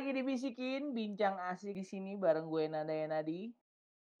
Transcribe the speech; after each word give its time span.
Lagi 0.00 0.16
dibisikin 0.16 0.96
bincang 0.96 1.36
asik 1.52 1.76
di 1.76 1.84
sini 1.84 2.16
bareng 2.16 2.48
gue 2.48 2.64
Nanda 2.72 2.96
Nadi. 3.04 3.52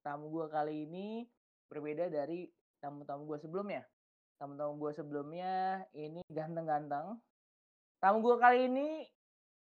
Tamu 0.04 0.28
gue 0.28 0.44
kali 0.52 0.84
ini 0.84 1.24
berbeda 1.72 2.12
dari 2.12 2.44
tamu-tamu 2.84 3.24
gue 3.24 3.40
sebelumnya. 3.40 3.88
Tamu-tamu 4.36 4.76
gue 4.76 4.92
sebelumnya 4.92 5.80
ini 5.96 6.20
ganteng-ganteng. 6.28 7.16
Tamu 7.96 8.20
gue 8.20 8.36
kali 8.36 8.68
ini 8.68 9.08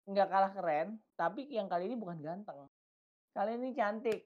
nggak 0.08 0.28
kalah 0.32 0.52
keren, 0.56 0.96
tapi 1.20 1.52
yang 1.52 1.68
kali 1.68 1.84
ini 1.84 2.00
bukan 2.00 2.16
ganteng. 2.24 2.64
Kali 3.36 3.60
ini 3.60 3.76
cantik. 3.76 4.24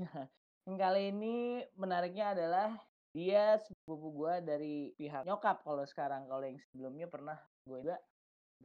yang 0.64 0.80
kali 0.80 1.12
ini 1.12 1.60
menariknya 1.76 2.32
adalah 2.32 2.80
dia 3.12 3.60
sepupu 3.60 4.24
gue 4.24 4.40
dari 4.40 4.96
pihak 4.96 5.28
nyokap 5.28 5.60
kalau 5.68 5.84
sekarang 5.84 6.24
kalau 6.32 6.48
yang 6.48 6.56
sebelumnya 6.72 7.12
pernah 7.12 7.36
gue 7.68 7.84
juga 7.84 8.00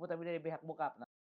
tapi 0.07 0.23
dari 0.23 0.39
pihak 0.39 0.63
bokap. 0.63 0.95
Nah, 1.03 1.11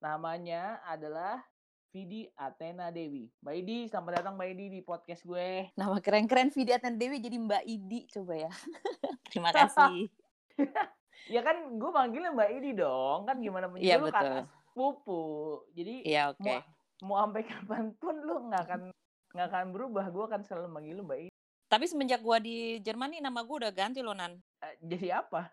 namanya 0.00 0.80
adalah 0.88 1.44
Vidi 1.92 2.24
Athena 2.34 2.88
Dewi. 2.88 3.28
Mbak 3.44 3.54
Idi, 3.60 3.78
selamat 3.92 4.12
datang 4.22 4.34
Mbak 4.40 4.48
Idi 4.56 4.66
di 4.72 4.80
podcast 4.80 5.22
gue. 5.28 5.68
Nama 5.76 5.96
keren-keren 6.00 6.48
Vidi 6.48 6.72
Athena 6.72 6.96
Dewi 6.96 7.20
jadi 7.20 7.36
Mbak 7.36 7.64
Idi 7.68 8.00
coba 8.08 8.48
ya. 8.48 8.52
Terima 9.30 9.50
kasih. 9.52 10.08
ya 11.34 11.40
kan 11.44 11.56
gue 11.76 11.90
manggilnya 11.92 12.32
Mbak 12.32 12.50
Idi 12.56 12.70
dong. 12.78 13.28
Kan 13.28 13.44
gimana 13.44 13.68
punya 13.68 13.82
Iya 13.84 13.96
lu 14.00 14.08
betul. 14.08 14.16
kakak 14.16 14.46
sepupu. 14.48 15.22
Jadi 15.76 15.94
Iya 16.08 16.22
oke. 16.32 16.42
mau 16.42 16.62
mau 17.04 17.16
sampai 17.26 17.42
kapan 17.50 17.84
pun 17.98 18.14
lu 18.22 18.34
nggak 18.48 18.62
akan 18.64 18.80
nggak 19.36 19.46
akan 19.52 19.66
berubah. 19.74 20.04
Gue 20.08 20.24
akan 20.30 20.40
selalu 20.46 20.68
manggil 20.70 20.94
lu 20.96 21.04
Mbak 21.04 21.18
Idi. 21.26 21.30
Tapi 21.70 21.84
semenjak 21.86 22.18
gua 22.18 22.42
di 22.42 22.82
Jerman 22.82 23.14
nih 23.14 23.22
nama 23.22 23.46
gua 23.46 23.66
udah 23.66 23.72
ganti 23.74 24.02
loh 24.02 24.14
Nan. 24.14 24.38
Eh, 24.58 24.74
jadi 24.82 25.22
apa? 25.22 25.50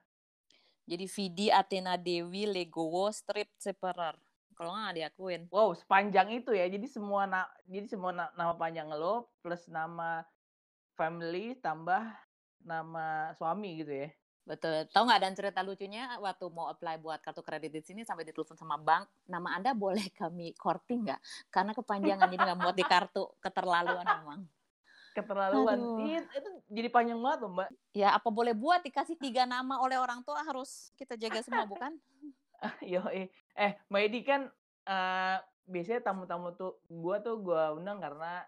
Jadi 0.87 1.05
Vidi 1.05 1.47
Athena 1.49 1.93
Dewi 1.97 2.45
Legowo 2.45 3.09
Strip 3.09 3.49
Separer. 3.57 4.17
Kalau 4.57 4.73
nggak 4.73 4.97
diakuin. 4.97 5.41
Wow, 5.53 5.77
sepanjang 5.77 6.33
itu 6.33 6.49
ya. 6.49 6.65
Jadi 6.65 6.89
semua 6.89 7.29
na 7.29 7.45
jadi 7.69 7.85
semua 7.85 8.09
na- 8.09 8.33
nama 8.33 8.57
panjang 8.57 8.89
lo 8.89 9.29
plus 9.45 9.69
nama 9.69 10.25
family 10.97 11.53
tambah 11.61 12.01
nama 12.65 13.37
suami 13.37 13.85
gitu 13.85 13.93
ya. 13.93 14.09
Betul. 14.47 14.89
Tahu 14.89 15.03
nggak 15.05 15.21
dan 15.21 15.33
cerita 15.37 15.59
lucunya 15.61 16.17
waktu 16.17 16.47
mau 16.49 16.71
apply 16.73 16.97
buat 17.03 17.19
kartu 17.21 17.45
kredit 17.45 17.69
di 17.69 17.83
sini 17.83 18.01
sampai 18.01 18.25
ditelepon 18.25 18.57
sama 18.57 18.79
bank, 18.79 19.05
nama 19.29 19.53
Anda 19.53 19.77
boleh 19.77 20.09
kami 20.15 20.57
korting 20.57 21.05
nggak? 21.05 21.21
Karena 21.53 21.75
kepanjangan 21.77 22.25
jadi 22.31 22.43
nggak 22.49 22.59
muat 22.63 22.75
di 22.79 22.85
kartu, 22.87 23.27
keterlaluan 23.43 24.07
memang. 24.07 24.41
Keterlaluan. 25.13 25.77
Iya, 25.99 26.19
itu 26.31 26.49
jadi 26.71 26.87
panjang 26.89 27.19
banget 27.19 27.39
loh, 27.43 27.51
Mbak. 27.59 27.69
Ya 27.91 28.15
apa 28.15 28.29
boleh 28.31 28.55
buat 28.55 28.79
dikasih 28.81 29.19
tiga 29.19 29.43
nama 29.43 29.83
oleh 29.83 29.99
orang 29.99 30.23
tua 30.23 30.39
harus 30.47 30.95
kita 30.95 31.19
jaga 31.19 31.43
semua 31.43 31.67
bukan? 31.67 31.91
Yo, 32.93 33.01
eh, 33.13 33.29
Mbak 33.89 34.01
Edi 34.09 34.19
kan 34.25 34.41
eh, 34.87 35.37
biasanya 35.67 36.01
tamu-tamu 36.01 36.55
tuh 36.57 36.81
gua 36.89 37.21
tuh 37.21 37.37
gua 37.41 37.75
undang 37.75 38.01
karena 38.01 38.45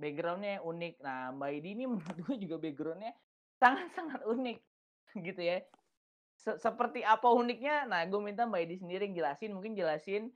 backgroundnya 0.00 0.64
unik. 0.64 0.94
Nah, 1.04 1.32
Mbak 1.36 1.50
Edi 1.60 1.68
ini 1.76 1.84
menurut 1.92 2.18
gue 2.24 2.36
juga 2.40 2.56
backgroundnya 2.56 3.12
sangat-sangat 3.60 4.24
unik 4.24 4.58
gitu 5.26 5.40
ya. 5.40 5.60
Se- 6.40 6.56
seperti 6.56 7.04
apa 7.04 7.28
uniknya? 7.28 7.84
Nah, 7.84 8.00
gue 8.08 8.20
minta 8.20 8.48
Mbak 8.48 8.60
Edi 8.64 8.76
sendiri 8.80 9.12
jelasin. 9.12 9.52
Mungkin 9.52 9.76
jelasin 9.76 10.32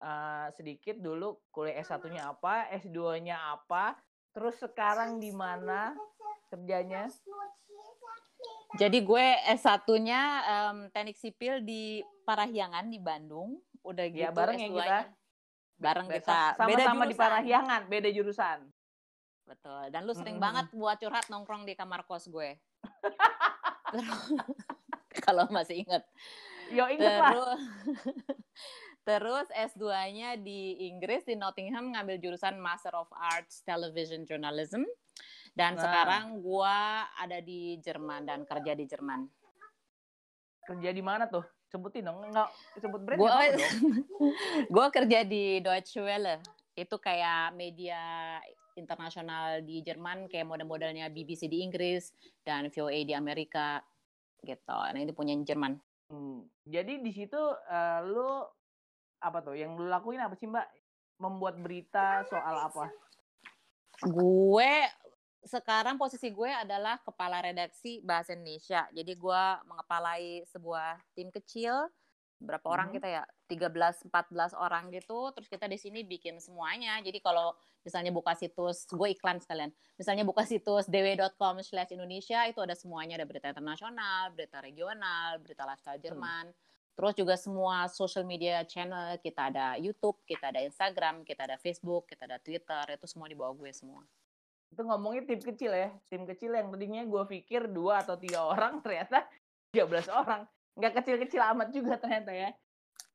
eh, 0.00 0.46
sedikit 0.56 0.96
dulu 0.96 1.40
kuliah 1.52 1.76
S1-nya 1.84 2.32
apa, 2.32 2.72
S2-nya 2.72 3.36
apa, 3.60 3.96
terus 4.32 4.56
sekarang 4.60 5.20
di 5.20 5.28
mana 5.30 5.92
kerjanya? 6.48 7.08
Jadi 8.72 8.98
gue 9.00 9.24
S1-nya 9.52 10.20
em, 10.42 10.76
teknik 10.88 11.14
sipil 11.14 11.60
di 11.60 12.00
Parahyangan 12.22 12.86
di 12.86 12.96
Bandung. 12.96 13.58
Udah 13.82 14.06
gitu 14.06 14.22
Ya, 14.22 14.30
bareng 14.30 14.56
ya 14.56 14.66
S2-nya. 14.66 14.80
kita. 14.80 14.98
Bareng 15.76 16.06
Be- 16.06 16.14
kita. 16.18 16.40
Sama-sama 16.56 17.02
di. 17.04 17.14
Parahyangan, 17.14 17.80
beda 17.86 18.08
jurusan. 18.08 18.58
Betul. 19.42 19.82
Dan 19.90 20.00
lu 20.02 20.12
sering 20.12 20.34
Mm-mm. 20.34 20.46
banget 20.48 20.66
buat 20.72 20.96
curhat 20.96 21.26
nongkrong 21.28 21.62
di 21.62 21.74
kamar 21.74 22.02
kos 22.02 22.26
gue. 22.26 22.56
Kalau 25.20 25.44
masih 25.50 25.84
inget. 25.84 26.02
Yo, 26.70 26.86
inget 26.88 27.18
lah. 27.18 27.32
Terus 27.32 27.60
Terus 29.02 29.46
S2-nya 29.50 30.38
di 30.38 30.86
Inggris 30.86 31.26
di 31.26 31.34
Nottingham 31.34 31.90
ngambil 31.90 32.22
jurusan 32.22 32.54
Master 32.56 32.94
of 32.94 33.10
Arts 33.10 33.60
Television 33.60 34.22
Journalism. 34.22 34.86
Dan 35.52 35.76
Nah. 35.76 35.82
sekarang 35.84 36.24
gua 36.40 37.04
ada 37.12 37.38
di 37.44 37.76
Jerman 37.78 38.24
dan 38.24 38.48
kerja 38.48 38.72
di 38.72 38.88
Jerman. 38.88 39.28
Kerja 40.64 40.90
di 40.90 41.02
mana 41.04 41.28
tuh? 41.28 41.44
Sebutin 41.68 42.08
dong. 42.08 42.24
Enggak 42.24 42.48
sebut 42.80 43.00
brand 43.04 43.20
Gua 43.20 43.32
gua 44.74 44.86
kerja 44.88 45.24
di 45.24 45.60
Deutsche 45.60 46.00
Welle. 46.00 46.40
Itu 46.72 46.96
kayak 46.96 47.52
media 47.52 48.40
internasional 48.72 49.60
di 49.60 49.84
Jerman 49.84 50.32
kayak 50.32 50.48
model-modelnya 50.48 51.12
BBC 51.12 51.44
di 51.44 51.60
Inggris 51.60 52.16
dan 52.40 52.72
VOA 52.72 53.04
di 53.04 53.12
Amerika 53.12 53.84
gitu. 54.40 54.72
Nah, 54.72 54.96
itu 54.96 55.12
punya 55.12 55.36
Jerman. 55.36 55.76
Hmm, 56.08 56.48
Jadi 56.64 57.04
di 57.04 57.12
situ 57.12 57.36
eh, 57.68 58.00
lu 58.08 58.40
apa 59.20 59.38
tuh? 59.44 59.52
Yang 59.52 59.76
lu 59.76 59.86
lakuin 59.92 60.24
apa 60.24 60.32
sih, 60.40 60.48
Mbak? 60.48 60.66
Membuat 61.20 61.60
berita 61.60 62.24
soal 62.26 62.72
apa? 62.72 62.88
Gue 64.02 64.88
sekarang 65.42 65.98
posisi 65.98 66.30
gue 66.30 66.50
adalah 66.50 67.02
kepala 67.02 67.42
redaksi 67.42 67.98
bahasa 68.02 68.32
Indonesia. 68.34 68.86
Jadi 68.94 69.12
gue 69.18 69.42
mengepalai 69.66 70.46
sebuah 70.46 71.02
tim 71.14 71.28
kecil. 71.34 71.90
Berapa 72.42 72.66
orang 72.66 72.90
Mhm. 72.90 72.94
kita 72.98 73.08
ya? 73.10 73.22
13 73.46 74.02
14 74.06 74.50
orang 74.54 74.90
gitu. 74.90 75.30
Terus 75.30 75.46
kita 75.46 75.70
di 75.70 75.78
sini 75.78 76.02
bikin 76.02 76.42
semuanya. 76.42 76.98
Jadi 76.98 77.22
kalau 77.22 77.54
misalnya 77.86 78.10
buka 78.10 78.34
situs, 78.34 78.86
gue 78.90 79.14
iklan 79.14 79.38
sekalian. 79.38 79.70
Misalnya 79.94 80.26
buka 80.26 80.42
situs 80.42 80.90
dw.com/indonesia 80.90 82.46
itu 82.50 82.58
ada 82.58 82.74
semuanya, 82.74 83.14
ada 83.18 83.26
berita 83.26 83.46
internasional, 83.50 84.34
berita 84.34 84.58
regional, 84.58 85.38
berita 85.38 85.62
lifestyle 85.66 86.02
Jerman. 86.02 86.50
Terus 86.92 87.14
juga 87.16 87.34
semua 87.40 87.88
social 87.88 88.26
media 88.26 88.62
channel, 88.68 89.16
kita 89.22 89.48
ada 89.48 89.66
YouTube, 89.80 90.18
kita 90.28 90.50
ada 90.52 90.60
Instagram, 90.60 91.24
kita 91.24 91.46
ada 91.48 91.56
Facebook, 91.56 92.10
kita 92.10 92.26
ada 92.28 92.36
Twitter, 92.42 92.84
itu 92.90 93.06
semua 93.08 93.30
di 93.30 93.34
bawah 93.38 93.54
gue 93.56 93.70
semua. 93.72 94.02
Itu 94.72 94.88
ngomongin 94.88 95.28
tim 95.28 95.40
kecil 95.40 95.68
ya. 95.68 95.92
Tim 96.08 96.24
kecil 96.24 96.56
yang 96.56 96.72
tadinya 96.72 97.04
gue 97.04 97.22
pikir 97.28 97.68
dua 97.68 98.00
atau 98.00 98.16
tiga 98.16 98.48
orang, 98.48 98.80
ternyata 98.80 99.28
13 99.76 100.08
orang. 100.08 100.48
Nggak 100.72 100.92
kecil-kecil 101.04 101.40
amat 101.52 101.68
juga 101.68 102.00
ternyata 102.00 102.32
ya. 102.32 102.50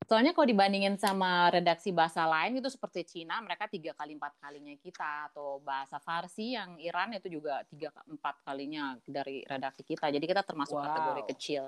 Soalnya 0.08 0.32
kalau 0.32 0.48
dibandingin 0.48 0.96
sama 0.96 1.52
redaksi 1.52 1.92
bahasa 1.92 2.24
lain 2.24 2.64
itu 2.64 2.70
seperti 2.72 3.04
Cina, 3.04 3.44
mereka 3.44 3.68
tiga 3.68 3.92
kali 3.92 4.16
empat 4.16 4.40
kalinya 4.40 4.72
kita 4.80 5.34
atau 5.34 5.60
bahasa 5.60 6.00
Farsi 6.00 6.56
yang 6.56 6.80
Iran 6.80 7.12
itu 7.12 7.28
juga 7.28 7.66
tiga 7.68 7.92
empat 8.08 8.40
kalinya 8.48 8.96
dari 9.04 9.44
redaksi 9.44 9.84
kita. 9.84 10.08
Jadi 10.08 10.24
kita 10.24 10.48
termasuk 10.48 10.80
Wow. 10.80 10.86
kategori 10.88 11.24
kecil. 11.36 11.64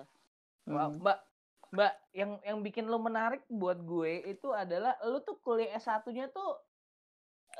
Wah, 0.72 0.88
Hmm. 0.88 1.04
Mbak, 1.04 1.20
Mbak, 1.76 1.94
yang 2.16 2.32
yang 2.48 2.58
bikin 2.64 2.86
lo 2.88 3.02
menarik 3.02 3.44
buat 3.52 3.82
gue 3.84 4.32
itu 4.32 4.56
adalah 4.56 4.96
lo 5.04 5.20
tuh 5.20 5.36
kuliah 5.44 5.76
S1-nya 5.76 6.32
tuh 6.32 6.64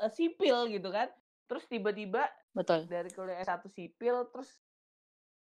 eh, 0.00 0.08
sipil 0.08 0.70
gitu 0.72 0.88
kan. 0.88 1.12
Terus 1.50 1.66
tiba-tiba 1.66 2.30
Betul. 2.54 2.86
dari 2.86 3.10
kuliah 3.10 3.42
S1 3.42 3.66
sipil 3.66 4.30
terus 4.30 4.46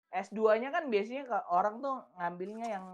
S2-nya 0.08 0.72
kan 0.72 0.88
biasanya 0.88 1.28
ke- 1.28 1.46
orang 1.52 1.84
tuh 1.84 2.00
ngambilnya 2.16 2.66
yang 2.66 2.84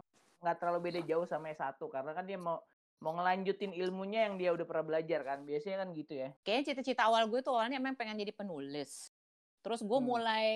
nggak 0.43 0.57
terlalu 0.59 0.91
beda 0.91 1.01
jauh 1.07 1.23
sama 1.23 1.55
S1 1.55 1.79
karena 1.79 2.11
kan 2.11 2.27
dia 2.27 2.35
mau 2.35 2.59
mau 2.99 3.15
ngelanjutin 3.15 3.71
ilmunya 3.71 4.27
yang 4.27 4.35
dia 4.35 4.51
udah 4.51 4.67
pernah 4.67 4.83
belajar 4.83 5.23
kan. 5.23 5.47
Biasanya 5.47 5.87
kan 5.87 5.95
gitu 5.95 6.19
ya. 6.19 6.35
Kayaknya 6.43 6.75
cita-cita 6.75 7.07
awal 7.07 7.31
gue 7.31 7.39
tuh 7.39 7.55
awalnya 7.55 7.79
emang 7.79 7.95
pengen 7.95 8.19
jadi 8.19 8.35
penulis. 8.35 9.15
Terus 9.63 9.81
gue 9.81 9.99
Hmm. 10.01 10.09
mulai 10.11 10.47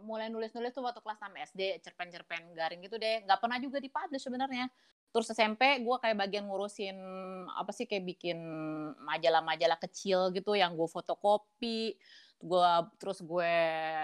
mulai 0.00 0.30
nulis-nulis 0.30 0.70
tuh 0.70 0.86
waktu 0.86 1.02
kelas 1.02 1.18
6 1.18 1.34
SD, 1.34 1.82
cerpen-cerpen 1.82 2.54
garing 2.54 2.80
gitu 2.86 2.96
deh. 2.96 3.26
Nggak 3.26 3.40
pernah 3.42 3.58
juga 3.58 3.82
dipublish 3.82 4.22
sebenarnya. 4.22 4.70
Terus 5.14 5.32
SMP 5.32 5.80
gue 5.80 5.96
kayak 5.96 6.16
bagian 6.16 6.44
ngurusin 6.44 6.96
apa 7.56 7.72
sih 7.72 7.88
kayak 7.88 8.04
bikin 8.04 8.38
majalah-majalah 9.00 9.80
kecil 9.80 10.30
gitu 10.34 10.52
yang 10.54 10.76
gue 10.76 10.88
fotokopi. 10.88 11.96
Gue 12.36 12.70
terus 13.00 13.24
gue 13.24 13.54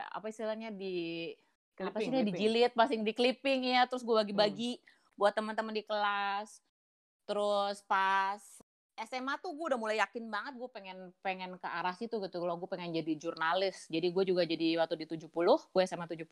apa 0.08 0.26
istilahnya 0.28 0.72
di 0.72 1.30
apa 1.82 1.98
sih 1.98 2.12
dia 2.12 2.24
dijilid, 2.24 2.72
pasing 2.72 3.04
di 3.04 3.12
clipping 3.12 3.76
ya. 3.76 3.84
Terus 3.84 4.06
gue 4.06 4.16
bagi-bagi 4.16 4.80
buat 5.18 5.36
teman-teman 5.36 5.76
di 5.76 5.84
kelas. 5.84 6.64
Terus 7.28 7.84
pas 7.84 8.40
SMA 8.92 9.40
tuh 9.40 9.56
gue 9.56 9.66
udah 9.72 9.80
mulai 9.80 9.96
yakin 9.98 10.28
banget 10.28 10.52
gue 10.60 10.68
pengen 10.68 10.98
pengen 11.24 11.56
ke 11.56 11.64
arah 11.64 11.96
situ 11.96 12.20
gitu 12.20 12.44
loh 12.44 12.60
gue 12.60 12.68
pengen 12.68 12.92
jadi 12.92 13.12
jurnalis 13.16 13.88
jadi 13.88 14.12
gue 14.12 14.24
juga 14.28 14.44
jadi 14.44 14.78
waktu 14.78 15.00
di 15.00 15.06
70 15.08 15.32
gue 15.32 15.82
SMA 15.88 16.06
70 16.06 16.28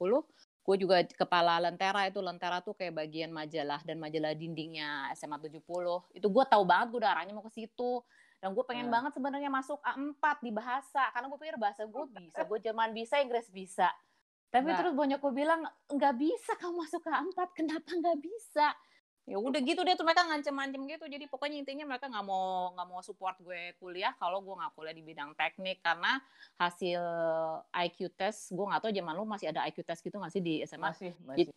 gue 0.61 0.77
juga 0.77 1.03
kepala 1.03 1.57
lentera 1.59 2.05
itu 2.05 2.21
lentera 2.21 2.61
tuh 2.61 2.73
kayak 2.73 2.95
bagian 2.95 3.31
majalah 3.31 3.81
dan 3.83 3.97
majalah 3.97 4.31
dindingnya 4.33 5.09
SMA 5.13 5.41
70 5.41 5.65
itu 6.13 6.27
gue 6.27 6.45
tahu 6.47 6.63
banget 6.63 6.87
gue 6.91 7.01
udah 7.01 7.13
arahnya 7.13 7.33
mau 7.33 7.43
ke 7.43 7.51
situ 7.51 8.05
dan 8.39 8.53
gue 8.53 8.65
pengen 8.65 8.87
Hmm. 8.87 8.95
banget 8.95 9.13
sebenarnya 9.13 9.49
masuk 9.49 9.81
A4 9.81 10.25
di 10.41 10.51
bahasa 10.51 11.03
karena 11.11 11.27
gue 11.27 11.39
pikir 11.39 11.57
bahasa 11.57 11.83
gue 11.85 12.05
bisa 12.11 12.41
gue 12.43 12.59
Jerman 12.61 12.91
bisa 12.93 13.15
Inggris 13.19 13.49
bisa 13.49 13.89
tapi 14.49 14.69
Nah. 14.69 14.77
terus 14.77 14.93
banyak 14.93 15.19
gue 15.19 15.33
bilang 15.33 15.63
nggak 15.87 16.15
bisa 16.17 16.53
kamu 16.57 16.75
masuk 16.79 17.01
ke 17.01 17.11
A4 17.11 17.39
kenapa 17.55 17.91
nggak 17.91 18.19
bisa 18.19 18.67
ya 19.31 19.39
udah 19.39 19.63
gitu 19.63 19.87
deh 19.87 19.95
tuh 19.95 20.03
mereka 20.03 20.27
ngancem-ngancem 20.27 20.83
gitu. 20.91 21.05
Jadi 21.07 21.25
pokoknya 21.31 21.63
intinya 21.63 21.87
mereka 21.87 22.11
nggak 22.11 22.27
mau 22.27 22.75
nggak 22.75 22.89
mau 22.91 22.99
support 22.99 23.39
gue 23.39 23.79
kuliah 23.79 24.11
kalau 24.19 24.43
gue 24.43 24.51
nggak 24.59 24.75
kuliah 24.75 24.91
di 24.91 25.07
bidang 25.07 25.39
teknik. 25.39 25.79
Karena 25.79 26.19
hasil 26.59 27.03
IQ 27.71 28.11
test 28.19 28.51
gue 28.51 28.67
nggak 28.67 28.83
tahu 28.83 28.91
zaman 28.91 29.15
lu 29.15 29.23
masih 29.23 29.55
ada 29.55 29.63
IQ 29.71 29.87
test 29.87 30.03
gitu 30.03 30.19
nggak 30.19 30.35
sih 30.35 30.43
di 30.43 30.67
SMA 30.67 30.91
masih 30.91 31.15
masih. 31.23 31.55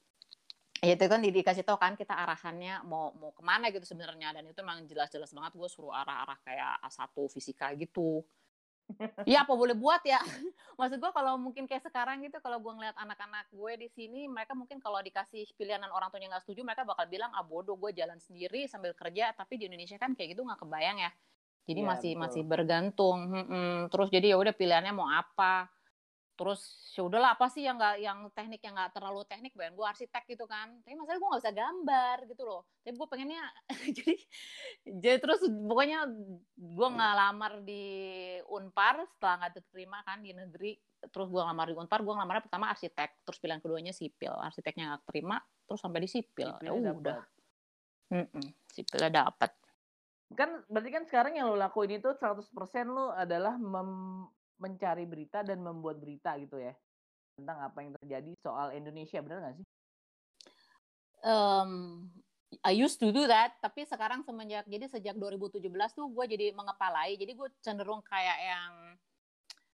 ya 0.84 1.00
itu 1.00 1.06
kan 1.08 1.24
di- 1.24 1.32
dikasih 1.32 1.64
tau 1.64 1.80
kan 1.80 1.96
kita 1.96 2.12
arahannya 2.14 2.84
mau 2.86 3.16
mau 3.18 3.34
ke 3.34 3.42
mana 3.42 3.74
gitu 3.74 3.90
sebenarnya. 3.90 4.38
Dan 4.38 4.54
itu 4.54 4.62
memang 4.62 4.86
jelas-jelas 4.86 5.34
banget 5.34 5.58
gue 5.58 5.70
suruh 5.74 5.98
arah-arah 5.98 6.38
kayak 6.46 6.78
A1 6.86 7.10
fisika 7.34 7.74
gitu 7.74 8.22
ya 9.30 9.48
apa 9.48 9.54
boleh 9.56 9.74
buat 9.74 10.04
ya 10.04 10.20
maksud 10.80 11.00
gue 11.00 11.12
kalau 11.14 11.40
mungkin 11.40 11.66
kayak 11.66 11.84
sekarang 11.88 12.22
gitu 12.26 12.38
kalau 12.44 12.60
gue 12.60 12.74
ngeliat 12.74 12.96
anak-anak 13.00 13.48
gue 13.50 13.72
di 13.86 13.88
sini 13.90 14.28
mereka 14.28 14.54
mungkin 14.54 14.78
kalau 14.84 15.00
dikasih 15.00 15.48
pilihan 15.56 15.82
dan 15.82 15.92
orang 15.92 16.12
tuanya 16.12 16.36
nggak 16.38 16.44
setuju 16.46 16.62
mereka 16.68 16.84
bakal 16.84 17.06
bilang 17.08 17.32
ah 17.34 17.46
bodoh 17.46 17.80
gue 17.80 17.96
jalan 17.96 18.20
sendiri 18.20 18.68
sambil 18.68 18.92
kerja 18.94 19.32
tapi 19.34 19.58
di 19.58 19.70
Indonesia 19.72 19.96
kan 19.98 20.14
kayak 20.14 20.36
gitu 20.38 20.44
nggak 20.44 20.60
kebayang 20.62 21.00
ya 21.00 21.12
jadi 21.64 21.80
Iya, 21.80 21.90
masih 21.96 22.12
betul. 22.16 22.22
masih 22.28 22.42
bergantung 22.44 23.20
Mm-mm. 23.32 23.74
terus 23.88 24.08
jadi 24.12 24.36
ya 24.36 24.38
udah 24.38 24.54
pilihannya 24.54 24.94
mau 24.94 25.08
apa 25.08 25.72
terus 26.34 26.90
ya 26.98 27.06
udahlah 27.06 27.38
apa 27.38 27.46
sih 27.50 27.62
yang 27.66 27.78
nggak 27.78 27.96
yang 28.02 28.20
teknik 28.34 28.62
yang 28.66 28.74
nggak 28.74 28.94
terlalu 28.94 29.22
teknik 29.30 29.54
bayang 29.54 29.78
gue 29.78 29.86
arsitek 29.86 30.24
gitu 30.26 30.46
kan. 30.50 30.82
Tapi 30.82 30.94
masalah 30.98 31.20
gue 31.22 31.30
nggak 31.30 31.44
bisa 31.46 31.54
gambar 31.54 32.18
gitu 32.30 32.44
loh. 32.44 32.62
Tapi 32.82 32.96
gue 32.98 33.08
pengennya 33.10 33.44
jadi 33.98 34.16
jadi 34.86 35.18
terus 35.22 35.42
pokoknya 35.46 36.10
gue 36.58 36.88
nggak 36.94 37.14
lamar 37.18 37.54
di 37.62 37.86
unpar 38.50 39.06
setelah 39.14 39.36
nggak 39.46 39.54
diterima 39.62 39.98
kan 40.02 40.18
di 40.22 40.32
negeri. 40.34 40.74
Terus 41.04 41.28
gue 41.30 41.42
ngelamar 41.42 41.68
di 41.70 41.76
unpar 41.78 42.00
gue 42.02 42.14
ngelamarnya 42.14 42.44
pertama 42.50 42.66
arsitek. 42.74 43.10
Terus 43.26 43.38
pilihan 43.38 43.62
keduanya 43.62 43.94
sipil. 43.94 44.34
Arsiteknya 44.34 44.94
nggak 44.94 45.04
terima 45.10 45.38
terus 45.70 45.80
sampai 45.80 46.02
di 46.02 46.10
sipil. 46.10 46.50
Ya 46.60 46.72
udah 46.74 46.94
dapet. 46.98 47.30
Mm-mm, 48.14 48.46
sipilnya 48.70 49.26
dapat 49.26 49.50
kan 50.34 50.66
berarti 50.66 50.90
kan 50.90 51.04
sekarang 51.06 51.34
yang 51.38 51.48
lo 51.50 51.56
lakuin 51.58 52.02
itu 52.02 52.10
100% 52.10 52.50
lo 52.90 53.14
adalah 53.14 53.56
mem- 53.56 54.28
mencari 54.62 55.06
berita 55.08 55.42
dan 55.42 55.62
membuat 55.62 55.98
berita 56.02 56.38
gitu 56.38 56.60
ya 56.62 56.74
tentang 57.34 57.66
apa 57.66 57.78
yang 57.82 57.92
terjadi 57.98 58.32
soal 58.46 58.74
Indonesia 58.78 59.18
benar 59.24 59.42
nggak 59.42 59.56
sih? 59.58 59.68
um, 61.24 62.06
I 62.62 62.78
used 62.78 63.02
to 63.02 63.10
do 63.10 63.26
that, 63.26 63.58
tapi 63.64 63.88
sekarang 63.88 64.22
semenjak 64.22 64.70
jadi 64.70 64.86
sejak 64.86 65.18
2017 65.18 65.66
tuh 65.96 66.06
gue 66.14 66.26
jadi 66.30 66.54
mengepalai, 66.54 67.18
jadi 67.18 67.34
gue 67.34 67.50
cenderung 67.66 68.06
kayak 68.06 68.38
yang 68.38 68.74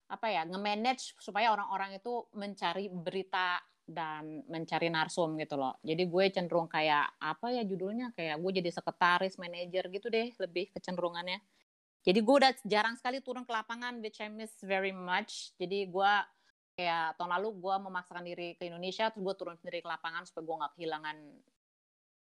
apa 0.10 0.26
ya 0.32 0.42
nge-manage 0.48 1.14
supaya 1.22 1.54
orang-orang 1.54 2.02
itu 2.02 2.26
mencari 2.34 2.90
berita 2.90 3.62
dan 3.86 4.42
mencari 4.50 4.90
narsum 4.90 5.38
gitu 5.38 5.58
loh. 5.58 5.78
Jadi 5.86 6.06
gue 6.08 6.26
cenderung 6.34 6.70
kayak 6.70 7.20
apa 7.20 7.54
ya 7.54 7.62
judulnya 7.66 8.14
kayak 8.18 8.42
gue 8.42 8.52
jadi 8.64 8.70
sekretaris, 8.74 9.38
manajer 9.38 9.86
gitu 9.92 10.08
deh 10.10 10.34
lebih 10.40 10.72
kecenderungannya. 10.74 11.42
Jadi 12.04 12.20
gue 12.24 12.36
udah 12.40 12.52
jarang 12.64 12.96
sekali 12.96 13.20
turun 13.20 13.44
ke 13.44 13.52
lapangan, 13.52 14.00
which 14.00 14.24
I 14.24 14.32
miss 14.32 14.56
very 14.64 14.96
much. 14.96 15.52
Jadi 15.60 15.88
gue 15.92 16.14
kayak 16.80 17.20
tahun 17.20 17.32
lalu 17.36 17.60
gue 17.60 17.76
memaksakan 17.76 18.24
diri 18.24 18.56
ke 18.56 18.72
Indonesia, 18.72 19.12
terus 19.12 19.24
gue 19.24 19.36
turun 19.36 19.60
sendiri 19.60 19.84
ke 19.84 19.90
lapangan 19.90 20.24
supaya 20.24 20.44
gue 20.48 20.56
nggak 20.64 20.74
kehilangan 20.80 21.18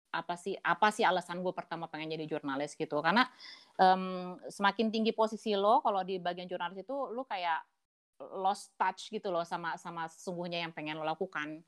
apa 0.09 0.35
sih 0.41 0.57
apa 0.65 0.89
sih 0.89 1.05
alasan 1.05 1.45
gue 1.45 1.53
pertama 1.53 1.85
pengen 1.85 2.17
jadi 2.17 2.25
jurnalis 2.25 2.73
gitu 2.73 2.97
karena 3.05 3.29
em, 3.77 4.35
semakin 4.49 4.89
tinggi 4.89 5.13
posisi 5.13 5.53
lo 5.53 5.85
kalau 5.85 6.01
di 6.01 6.17
bagian 6.17 6.49
jurnalis 6.49 6.81
itu 6.81 6.97
lo 7.13 7.29
kayak 7.29 7.61
lost 8.41 8.73
touch 8.81 9.13
gitu 9.13 9.29
loh 9.29 9.45
sama 9.45 9.77
sama 9.77 10.09
sesungguhnya 10.09 10.65
yang 10.65 10.73
pengen 10.73 10.97
lo 10.97 11.05
lakukan 11.05 11.61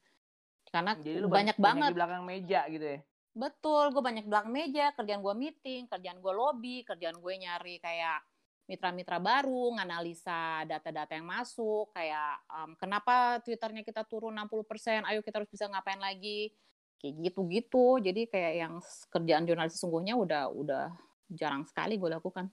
karena 0.72 0.96
Jadi 0.96 1.20
lo 1.20 1.28
banyak 1.28 1.56
banget 1.60 1.90
di 1.92 1.96
belakang 2.00 2.22
meja 2.24 2.60
gitu 2.72 2.86
ya? 2.96 2.98
Betul, 3.30 3.94
gue 3.94 4.02
banyak 4.02 4.26
belakang 4.26 4.50
meja, 4.50 4.90
kerjaan 4.98 5.22
gue 5.22 5.34
meeting, 5.38 5.86
kerjaan 5.86 6.18
gue 6.18 6.32
lobby, 6.34 6.82
kerjaan 6.82 7.22
gue 7.22 7.34
nyari 7.38 7.78
kayak 7.78 8.26
mitra-mitra 8.66 9.18
baru, 9.22 9.78
nganalisa 9.78 10.66
data-data 10.66 11.14
yang 11.14 11.26
masuk, 11.26 11.94
kayak 11.94 12.42
em, 12.50 12.70
kenapa 12.74 13.38
Twitternya 13.42 13.82
kita 13.86 14.02
turun 14.06 14.34
60%, 14.34 15.06
ayo 15.06 15.22
kita 15.22 15.42
harus 15.42 15.50
bisa 15.50 15.70
ngapain 15.70 15.98
lagi, 16.02 16.50
kayak 16.98 17.14
gitu-gitu. 17.30 18.02
Jadi 18.02 18.26
kayak 18.26 18.54
yang 18.66 18.74
kerjaan 19.10 19.46
jurnalis 19.46 19.74
sesungguhnya 19.78 20.14
udah 20.18 20.50
udah 20.50 20.84
jarang 21.30 21.62
sekali 21.64 21.96
gue 21.96 22.10
lakukan. 22.10 22.50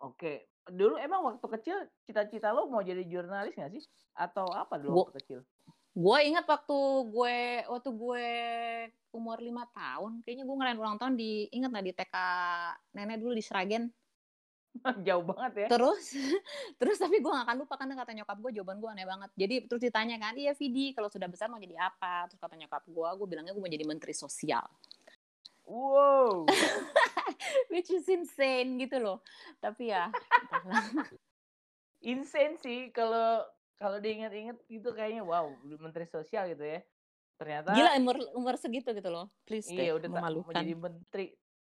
Oke. 0.00 0.51
Dulu 0.70 0.94
emang 0.98 1.26
waktu 1.26 1.46
kecil 1.58 1.76
cita-cita 2.06 2.54
lo 2.54 2.70
mau 2.70 2.82
jadi 2.82 3.02
juralis 3.02 3.54
nggak 3.58 3.72
sih? 3.74 3.82
Atau 4.14 4.46
apa 4.54 4.78
dulu 4.78 4.92
Gua- 4.94 5.04
waktu 5.10 5.18
kecil? 5.22 5.40
Gue 5.92 6.18
ingat 6.24 6.48
waktu 6.48 6.78
gue 7.12 7.36
waktu 7.68 7.90
gue 7.92 8.26
umur 9.12 9.36
lima 9.44 9.68
tahun, 9.76 10.24
kayaknya 10.24 10.48
gue 10.48 10.56
ngerayain 10.56 10.80
ulang 10.80 10.96
tahun 10.96 11.20
di 11.20 11.52
ingat 11.52 11.68
nggak 11.68 11.84
di 11.84 11.92
TK 11.92 12.16
nenek 12.96 13.20
dulu 13.20 13.36
di 13.36 13.44
Sragen. 13.44 13.92
Jauh 15.06 15.20
banget 15.20 15.66
ya? 15.66 15.68
Terus, 15.68 16.16
terus 16.80 16.96
tapi 16.96 17.20
gue 17.20 17.28
gak 17.28 17.44
akan 17.44 17.56
lupa 17.60 17.76
karena 17.76 17.92
kata 17.92 18.16
nyokap 18.16 18.38
gue 18.40 18.50
jawaban 18.56 18.80
gue 18.80 18.88
aneh 18.88 19.04
banget. 19.04 19.30
Jadi 19.36 19.54
terus 19.68 19.82
ditanya 19.84 20.16
kan, 20.16 20.32
iya 20.32 20.56
Vidi 20.56 20.96
kalau 20.96 21.12
sudah 21.12 21.28
besar 21.28 21.52
mau 21.52 21.60
jadi 21.60 21.76
apa? 21.76 22.24
Terus 22.32 22.40
kata 22.40 22.56
nyokap 22.56 22.88
gue, 22.88 23.08
gue 23.20 23.26
bilangnya 23.28 23.52
gue 23.52 23.60
mau 23.60 23.68
jadi 23.68 23.84
menteri 23.84 24.16
sosial. 24.16 24.64
Wow. 25.68 26.48
Which 27.72 27.92
is 27.92 28.08
insane 28.08 28.80
gitu 28.80 28.96
loh. 28.96 29.20
Tapi 29.60 29.92
ya. 29.92 30.08
Insane 32.02 32.58
sih 32.58 32.90
kalau 32.90 33.42
kalau 33.78 33.98
diingat-ingat 33.98 34.58
gitu 34.70 34.94
kayaknya 34.94 35.26
wow, 35.26 35.50
menteri 35.64 36.06
sosial 36.06 36.50
gitu 36.50 36.62
ya. 36.62 36.80
Ternyata 37.38 37.74
gila 37.74 37.90
umur 37.98 38.16
umur 38.38 38.54
segitu 38.58 38.94
gitu 38.94 39.10
loh. 39.10 39.26
Please 39.46 39.66
deh, 39.70 39.90
iya 39.90 39.92
udah 39.98 40.06
tak 40.06 40.14
mau 40.14 40.22
memalukan. 40.22 40.54
jadi 40.54 40.74
menteri. 40.78 41.26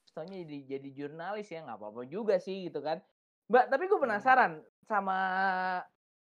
Soalnya 0.07 0.43
jadi 0.47 0.79
jadi 0.79 0.89
jurnalis 0.95 1.47
ya 1.51 1.63
nggak 1.67 1.77
apa-apa 1.79 2.01
juga 2.07 2.39
sih 2.39 2.71
gitu 2.71 2.79
kan. 2.79 3.03
Mbak, 3.47 3.65
tapi 3.71 3.83
gue 3.87 3.99
penasaran 3.99 4.59
sama 4.83 5.19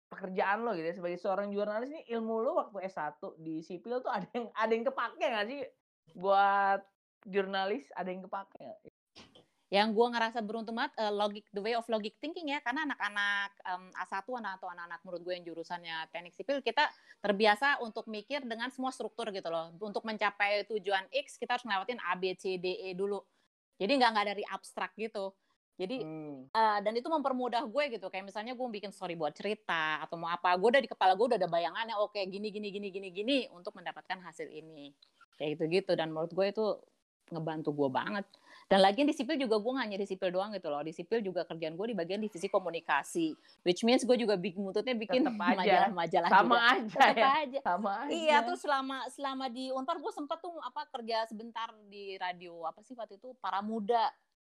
pekerjaan 0.06 0.62
lo 0.62 0.70
gitu 0.78 0.86
ya 0.86 0.94
sebagai 0.94 1.18
seorang 1.18 1.50
jurnalis 1.50 1.90
nih 1.90 2.04
ilmu 2.14 2.38
lo 2.38 2.62
waktu 2.62 2.86
S1 2.86 3.18
di 3.42 3.58
sipil 3.66 3.98
tuh 3.98 4.10
ada 4.14 4.26
yang 4.30 4.46
ada 4.54 4.70
yang 4.70 4.86
kepake 4.86 5.24
nggak 5.26 5.46
sih 5.50 5.60
buat 6.14 6.80
jurnalis 7.26 7.90
ada 7.98 8.06
yang 8.14 8.22
kepake 8.22 8.54
nggak? 8.62 8.80
Yang 9.66 9.98
gue 9.98 10.06
ngerasa 10.14 10.38
beruntung 10.46 10.78
banget, 10.78 10.94
eh, 10.94 11.10
logic, 11.10 11.44
the 11.50 11.58
way 11.58 11.74
of 11.74 11.82
logic 11.90 12.14
thinking 12.22 12.54
ya, 12.54 12.62
karena 12.62 12.86
anak-anak 12.86 13.50
em, 13.66 13.84
A1 13.98 14.26
anak 14.38 14.52
atau 14.62 14.68
anak-anak 14.70 15.00
menurut 15.02 15.22
gue 15.26 15.34
yang 15.34 15.44
jurusannya 15.46 15.96
teknik 16.14 16.34
sipil, 16.38 16.62
kita 16.62 16.86
terbiasa 17.18 17.82
untuk 17.82 18.06
mikir 18.06 18.46
dengan 18.46 18.70
semua 18.70 18.94
struktur 18.94 19.34
gitu 19.34 19.50
loh. 19.50 19.74
Untuk 19.82 20.06
mencapai 20.06 20.70
tujuan 20.70 21.10
X, 21.10 21.34
kita 21.34 21.58
harus 21.58 21.66
ngelewatin 21.66 21.98
A, 21.98 22.14
B, 22.14 22.38
C, 22.38 22.62
D, 22.62 22.78
E 22.78 22.94
dulu. 22.94 23.18
Jadi 23.76 23.92
nggak 23.98 24.10
nggak 24.14 24.26
dari 24.38 24.44
abstrak 24.46 24.94
gitu. 24.94 25.34
Jadi 25.76 26.00
Hmm. 26.00 26.48
eh, 26.48 26.78
dan 26.80 26.92
itu 26.96 27.04
mempermudah 27.10 27.66
gue 27.68 27.84
gitu. 27.92 28.06
Kayak 28.08 28.32
misalnya 28.32 28.56
gue 28.56 28.66
bikin 28.70 28.94
story 28.94 29.12
buat 29.18 29.34
cerita 29.36 30.00
atau 30.00 30.16
mau 30.16 30.30
apa, 30.32 30.54
gue 30.56 30.68
udah 30.72 30.80
di 30.80 30.88
kepala 30.88 31.12
gue 31.18 31.26
udah 31.34 31.38
ada 31.42 31.50
bayangannya. 31.50 31.98
Oke, 32.00 32.22
gini 32.30 32.48
gini 32.48 32.72
gini 32.72 32.88
gini 32.88 33.08
gini 33.12 33.38
untuk 33.52 33.76
mendapatkan 33.76 34.16
hasil 34.24 34.48
ini. 34.48 34.94
Kayak 35.36 35.58
gitu 35.58 35.64
gitu. 35.68 35.92
Dan 35.98 36.14
menurut 36.16 36.32
gue 36.32 36.46
itu 36.48 36.64
ngebantu 37.34 37.74
gue 37.76 37.88
banget. 37.92 38.24
Dan 38.66 38.82
lagi 38.82 38.98
di 39.00 39.14
sipil 39.14 39.38
juga 39.38 39.56
gue 39.56 39.72
nggak 39.72 39.88
nyari 39.88 40.04
sipil 40.04 40.28
doang 40.28 40.50
gitu 40.50 40.66
loh. 40.66 40.82
Di 40.82 40.90
sipil 40.90 41.22
juga 41.22 41.46
kerjaan 41.46 41.72
gue 41.72 41.86
di 41.86 41.94
bagian 41.94 42.18
divisi 42.18 42.50
komunikasi. 42.50 43.30
Which 43.62 43.80
means 43.80 44.02
gue 44.02 44.16
juga 44.16 44.34
bikin 44.34 44.58
muntutnya 44.60 44.90
bikin 44.92 45.22
majalah-majalah 45.22 46.26
sama 46.28 46.50
juga. 46.50 46.60
aja 46.66 46.98
Tetep 46.98 47.14
ya 47.16 47.30
aja. 47.38 47.58
sama 47.62 47.90
aja 48.02 48.10
Iya, 48.10 48.36
terus 48.42 48.60
selama 48.60 48.96
selama 49.08 49.46
di 49.46 49.70
Unpar 49.70 49.96
gue 49.96 50.10
sempet 50.10 50.38
tuh 50.40 50.58
apa 50.58 50.82
kerja 50.90 51.22
sebentar 51.24 51.70
di 51.86 52.16
radio 52.16 52.66
apa 52.66 52.82
sih 52.82 52.92
waktu 52.92 53.16
itu 53.16 53.38
Para 53.38 53.62
Muda. 53.62 54.10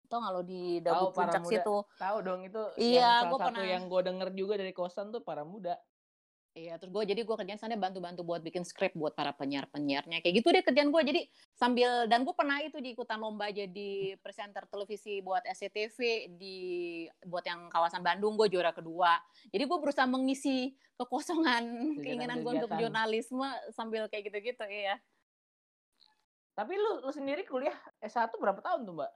Tau 0.07 0.23
nggak 0.23 0.33
lo 0.33 0.43
di 0.43 0.79
Para 0.79 1.11
Puncak 1.11 1.43
situ. 1.51 1.77
tahu 1.99 2.17
dong 2.23 2.47
itu 2.47 2.63
Iya, 2.79 3.27
satu 3.27 3.43
pernah- 3.43 3.67
yang 3.67 3.91
gue 3.91 4.01
denger 4.03 4.29
juga 4.33 4.55
dari 4.55 4.71
kosan 4.71 5.11
tuh 5.11 5.19
para 5.19 5.43
muda 5.43 5.75
Iya, 6.57 6.81
terus 6.81 6.89
gue 6.89 7.05
jadi 7.05 7.21
gue 7.21 7.37
kerjaan 7.37 7.61
sana 7.61 7.77
bantu-bantu 7.77 8.25
buat 8.25 8.41
bikin 8.41 8.65
skrip 8.65 8.97
buat 8.97 9.13
para 9.13 9.37
penyiar-penyiarnya. 9.37 10.25
Kayak 10.25 10.35
gitu 10.41 10.49
deh 10.57 10.65
kerjaan 10.65 10.89
gue. 10.89 11.03
Jadi 11.05 11.21
sambil 11.53 12.09
dan 12.09 12.25
gue 12.25 12.33
pernah 12.33 12.65
itu 12.65 12.81
di 12.81 12.97
ikutan 12.97 13.21
lomba 13.21 13.53
jadi 13.53 14.17
presenter 14.25 14.65
televisi 14.65 15.21
buat 15.21 15.45
SCTV 15.45 16.33
di 16.41 16.57
buat 17.29 17.45
yang 17.45 17.69
kawasan 17.69 18.01
Bandung 18.01 18.41
gue 18.41 18.49
juara 18.49 18.73
kedua. 18.73 19.21
Jadi 19.53 19.69
gue 19.69 19.79
berusaha 19.85 20.09
mengisi 20.09 20.73
kekosongan 20.97 21.65
keinginan 22.01 22.41
gue 22.41 22.53
untuk 22.57 22.73
jurnalisme 22.73 23.47
sambil 23.77 24.09
kayak 24.09 24.33
gitu-gitu 24.33 24.65
iya. 24.65 24.97
tapi 26.57 26.73
lu 26.73 27.05
lu 27.05 27.13
sendiri 27.13 27.45
kuliah 27.45 27.77
S1 28.01 28.33
berapa 28.33 28.65
tahun 28.65 28.89
tuh 28.89 28.97
mbak 28.97 29.13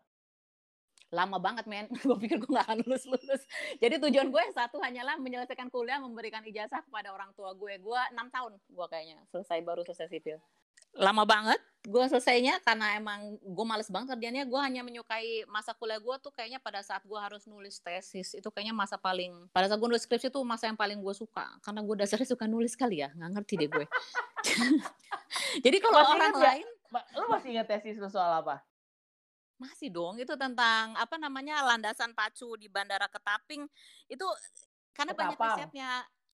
lama 1.11 1.37
banget 1.43 1.67
men. 1.67 1.87
Gue 2.07 2.17
pikir 2.19 2.39
gue 2.39 2.51
gak 2.51 2.67
akan 2.71 2.79
lulus 2.87 3.05
lulus 3.07 3.43
jadi 3.79 3.97
tujuan 4.03 4.29
gue 4.33 4.43
satu 4.55 4.83
hanyalah 4.83 5.21
menyelesaikan 5.23 5.71
kuliah 5.71 6.01
memberikan 6.03 6.43
ijazah 6.43 6.83
kepada 6.83 7.15
orang 7.15 7.31
tua 7.37 7.55
gue. 7.55 7.79
Gue 7.79 8.01
enam 8.11 8.31
tahun 8.33 8.59
gue 8.59 8.87
kayaknya 8.91 9.19
selesai 9.31 9.59
baru 9.63 9.83
selesai 9.87 10.09
sipil. 10.11 10.39
Lama 10.99 11.23
banget? 11.23 11.61
Gue 11.87 12.03
selesainya 12.11 12.61
karena 12.61 12.99
emang 12.99 13.41
gue 13.41 13.65
males 13.65 13.89
banget 13.89 14.19
kerjanya. 14.19 14.43
Gue 14.45 14.59
hanya 14.61 14.83
menyukai 14.83 15.47
masa 15.47 15.73
kuliah 15.73 16.03
gue 16.03 16.17
tuh 16.19 16.35
kayaknya 16.35 16.59
pada 16.59 16.83
saat 16.83 17.01
gue 17.07 17.17
harus 17.17 17.47
nulis 17.47 17.79
tesis 17.81 18.35
itu 18.35 18.49
kayaknya 18.51 18.75
masa 18.75 18.99
paling 18.99 19.49
pada 19.55 19.71
saat 19.71 19.79
gue 19.79 19.89
nulis 19.89 20.03
skripsi 20.05 20.29
tuh 20.29 20.43
masa 20.43 20.69
yang 20.69 20.77
paling 20.77 20.99
gue 20.99 21.15
suka. 21.15 21.47
Karena 21.63 21.81
gue 21.87 21.95
dasarnya 21.95 22.29
suka 22.29 22.45
nulis 22.51 22.75
kali 22.75 23.07
ya 23.07 23.09
nggak 23.15 23.31
ngerti 23.39 23.55
deh 23.65 23.69
gue. 23.71 23.87
Jadi 25.65 25.77
kalau 25.79 26.01
orang 26.05 26.37
lain 26.37 26.67
lu 26.91 27.27
masih 27.31 27.55
ingat 27.55 27.71
tesis 27.71 28.03
lu 28.03 28.11
soal 28.11 28.43
apa 28.43 28.59
Masih 29.61 29.93
dong, 29.93 30.17
itu 30.17 30.33
tentang 30.41 30.97
apa 30.97 31.21
namanya 31.21 31.61
landasan 31.61 32.17
pacu 32.17 32.57
di 32.57 32.65
Bandara 32.73 33.05
Ketaping 33.13 33.69
itu 34.09 34.25
karena 34.97 35.13
banyak 35.13 35.37
Ketapang. 35.37 35.57
risetnya 35.61 35.91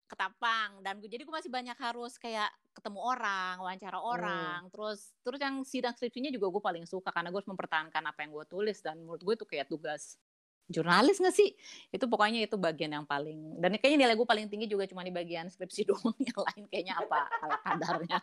Ketapang 0.07 0.71
dan 0.87 1.03
gue 1.03 1.11
jadi 1.11 1.27
gue 1.27 1.35
masih 1.35 1.51
banyak 1.51 1.75
harus 1.75 2.15
kayak 2.23 2.47
ketemu 2.71 3.03
orang, 3.03 3.59
wawancara 3.59 3.99
Hmm. 3.99 4.07
orang, 4.15 4.61
terus 4.71 5.11
terus 5.27 5.43
yang 5.43 5.67
sidang 5.67 5.99
skripsinya 5.99 6.31
juga 6.31 6.47
gue 6.55 6.63
paling 6.63 6.85
suka 6.87 7.11
karena 7.11 7.35
gue 7.35 7.43
harus 7.43 7.51
mempertahankan 7.51 8.03
apa 8.07 8.19
yang 8.23 8.31
gue 8.31 8.47
tulis 8.47 8.79
dan 8.79 9.03
menurut 9.03 9.19
gue 9.27 9.35
itu 9.35 9.47
kayak 9.51 9.67
tugas 9.67 10.15
jurnalis 10.71 11.19
nggak 11.19 11.35
sih? 11.35 11.51
Itu 11.91 12.07
pokoknya 12.07 12.47
itu 12.47 12.55
bagian 12.55 12.95
yang 12.95 13.07
paling 13.11 13.59
dan 13.59 13.75
kayaknya 13.83 14.07
nilai 14.07 14.15
gue 14.15 14.29
paling 14.31 14.47
tinggi 14.47 14.71
juga 14.71 14.87
cuma 14.87 15.03
di 15.03 15.11
bagian 15.11 15.51
skripsi 15.51 15.83
doang, 15.91 16.15
yang 16.23 16.39
lain 16.39 16.65
kayaknya 16.71 16.95
apa 17.03 17.27
ala 17.43 17.59
kadarnya. 17.67 18.19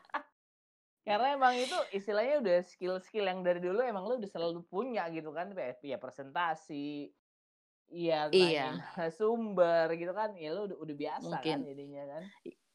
Karena 1.03 1.35
emang 1.35 1.53
itu 1.59 1.75
istilahnya 1.91 2.39
udah 2.39 2.57
skill-skill 2.63 3.27
yang 3.27 3.43
dari 3.43 3.59
dulu 3.59 3.83
emang 3.83 4.07
lu 4.07 4.23
udah 4.23 4.31
selalu 4.31 4.63
punya 4.71 5.03
gitu 5.11 5.35
kan, 5.35 5.51
ya 5.83 5.99
presentasi, 5.99 7.11
ya 7.91 8.31
Iya. 8.31 8.79
sumber 9.19 9.91
gitu 9.99 10.15
kan, 10.15 10.31
ya 10.39 10.55
lu 10.55 10.71
udah 10.71 10.77
udah 10.79 10.95
biasa 10.95 11.27
kan 11.43 11.43
Mungkin. 11.43 11.57
jadinya 11.67 12.03
kan. 12.07 12.23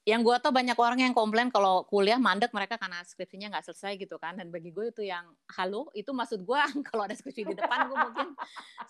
Yang 0.05 0.21
gue 0.25 0.37
tau 0.41 0.53
banyak 0.57 0.77
orang 0.77 1.01
yang 1.05 1.13
komplain 1.13 1.53
kalau 1.53 1.85
kuliah 1.85 2.17
mandek 2.17 2.49
mereka 2.57 2.81
karena 2.81 3.05
skripsinya 3.05 3.53
nggak 3.53 3.65
selesai 3.73 3.97
gitu 4.01 4.17
kan. 4.17 4.37
Dan 4.41 4.49
bagi 4.49 4.73
gue 4.73 4.89
itu 4.89 5.05
yang 5.05 5.25
halo 5.57 5.89
itu 5.93 6.13
maksud 6.13 6.45
gue 6.49 6.61
kalau 6.89 7.05
ada 7.05 7.13
skripsi 7.13 7.45
di 7.45 7.57
depan 7.57 7.89
gue 7.93 7.97
mungkin 7.97 8.29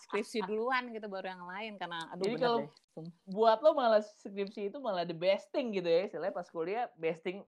skripsi 0.07 0.47
duluan 0.47 0.87
gitu 0.95 1.11
baru 1.11 1.31
yang 1.35 1.43
lain 1.43 1.71
karena 1.75 2.07
aduh 2.11 2.23
Jadi 2.23 2.35
kalau 2.39 2.57
deh. 2.63 2.71
Buat 3.27 3.59
lo 3.63 3.71
malah 3.75 4.03
skripsi 4.03 4.71
itu 4.71 4.77
malah 4.83 5.07
the 5.07 5.15
best 5.15 5.51
thing 5.51 5.71
gitu 5.71 5.87
ya, 5.87 6.07
istilahnya 6.07 6.35
pas 6.35 6.47
kuliah 6.51 6.87
best 6.99 7.23
thing 7.23 7.43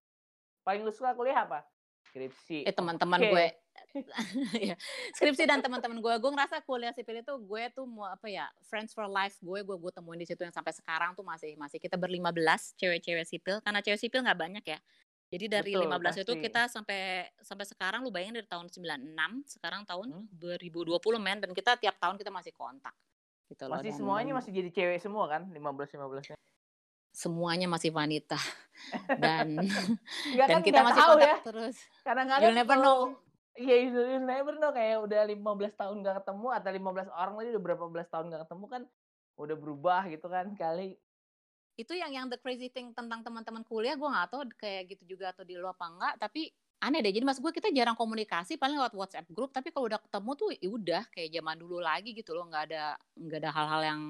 paling 0.67 0.83
lu 0.83 0.91
suka 0.91 1.15
kuliah 1.15 1.43
apa? 1.47 1.63
Skripsi. 2.11 2.67
Eh 2.67 2.75
teman-teman 2.75 3.23
Oke. 3.23 3.31
gue 3.31 3.45
ya, 4.71 4.75
skripsi 5.15 5.43
dan 5.47 5.59
teman-teman 5.63 5.99
gue 5.99 6.13
gue 6.15 6.31
ngerasa 6.31 6.63
kuliah 6.63 6.91
sipil 6.91 7.23
itu 7.23 7.33
gue 7.39 7.63
tuh 7.71 7.83
mau 7.87 8.07
apa 8.07 8.27
ya 8.27 8.47
friends 8.67 8.91
for 8.91 9.07
life 9.07 9.35
gue 9.39 9.63
gue 9.63 9.75
gue 9.79 9.91
temuin 9.91 10.19
di 10.19 10.27
situ 10.27 10.43
yang 10.43 10.51
sampai 10.51 10.71
sekarang 10.71 11.11
tuh 11.15 11.23
masih 11.23 11.55
masih 11.59 11.79
kita 11.79 11.95
berlima 11.99 12.31
belas 12.31 12.71
cewek-cewek 12.79 13.27
sipil 13.27 13.59
karena 13.63 13.79
cewek 13.83 13.99
sipil 13.99 14.23
nggak 14.23 14.39
banyak 14.39 14.63
ya 14.63 14.79
jadi 15.31 15.45
dari 15.47 15.71
Betul, 15.75 15.87
15 15.87 16.23
itu 16.27 16.33
kita 16.43 16.61
sampai 16.67 17.31
sampai 17.39 17.65
sekarang 17.67 18.03
lu 18.03 18.11
bayangin 18.11 18.43
dari 18.43 18.47
tahun 18.51 18.67
96 18.67 19.59
sekarang 19.59 19.81
tahun 19.87 20.07
Hmm. 20.11 20.27
2020 20.35 20.99
men 21.19 21.39
dan 21.39 21.51
kita 21.55 21.79
tiap 21.79 21.95
tahun 21.99 22.19
kita 22.19 22.31
masih 22.31 22.51
kontak 22.51 22.95
gitu 23.47 23.67
loh 23.67 23.79
Masih 23.79 23.95
semuanya 23.95 24.31
masih 24.35 24.51
jadi 24.51 24.69
cewek 24.71 24.99
semua 25.03 25.27
kan? 25.27 25.47
15 25.51 25.95
15 25.95 26.31
nya. 26.31 26.35
Semuanya 27.11 27.67
masih 27.67 27.91
wanita 27.91 28.39
dan 29.23 29.59
dan 30.39 30.47
kan 30.47 30.61
kita 30.63 30.79
nggak 30.81 30.87
masih 30.87 31.01
tahu 31.03 31.13
kontak 31.15 31.27
ya. 31.27 31.37
terus 31.43 31.75
Kadang-kadang 32.01 32.43
You'll 32.49 32.57
never 32.57 32.77
know. 32.79 32.99
Iya, 33.51 33.75
you'll 33.83 34.07
you'll 34.15 34.25
never 34.25 34.55
know 34.57 34.71
kayak 34.71 35.03
udah 35.03 35.27
15 35.27 35.75
tahun 35.75 35.95
gak 36.07 36.23
ketemu 36.23 36.47
atau 36.55 36.71
15 36.71 37.11
orang 37.11 37.33
tadi 37.35 37.49
udah 37.51 37.63
berapa 37.67 37.85
belas 37.91 38.07
tahun 38.07 38.31
gak 38.31 38.41
ketemu 38.47 38.65
kan 38.71 38.81
udah 39.35 39.55
berubah 39.59 40.01
gitu 40.07 40.27
kan 40.31 40.55
kali. 40.55 40.95
itu 41.79 41.97
yang 41.97 42.11
yang 42.13 42.27
the 42.27 42.37
crazy 42.37 42.67
thing 42.67 42.91
tentang 42.93 43.23
teman-teman 43.23 43.63
kuliah 43.63 43.95
gue 43.95 44.05
nggak 44.05 44.27
tahu 44.29 44.43
kayak 44.59 44.91
gitu 44.91 45.15
juga 45.15 45.31
atau 45.33 45.41
di 45.47 45.55
lu 45.55 45.65
apa 45.65 45.87
enggak 45.87 46.13
tapi 46.19 46.51
aneh 46.83 46.99
deh 46.99 47.13
jadi 47.13 47.25
maksud 47.25 47.41
gue 47.45 47.53
kita 47.53 47.69
jarang 47.69 47.93
komunikasi 47.93 48.57
paling 48.57 48.75
lewat 48.75 48.93
WhatsApp 48.97 49.29
grup 49.29 49.53
tapi 49.53 49.69
kalau 49.69 49.85
udah 49.85 50.01
ketemu 50.01 50.31
tuh 50.33 50.49
ya 50.51 50.69
udah 50.69 51.03
kayak 51.13 51.29
zaman 51.29 51.55
dulu 51.61 51.77
lagi 51.77 52.11
gitu 52.17 52.33
loh 52.33 52.49
nggak 52.49 52.63
ada 52.69 52.97
nggak 53.17 53.39
ada 53.39 53.51
hal-hal 53.53 53.81
yang 53.85 54.01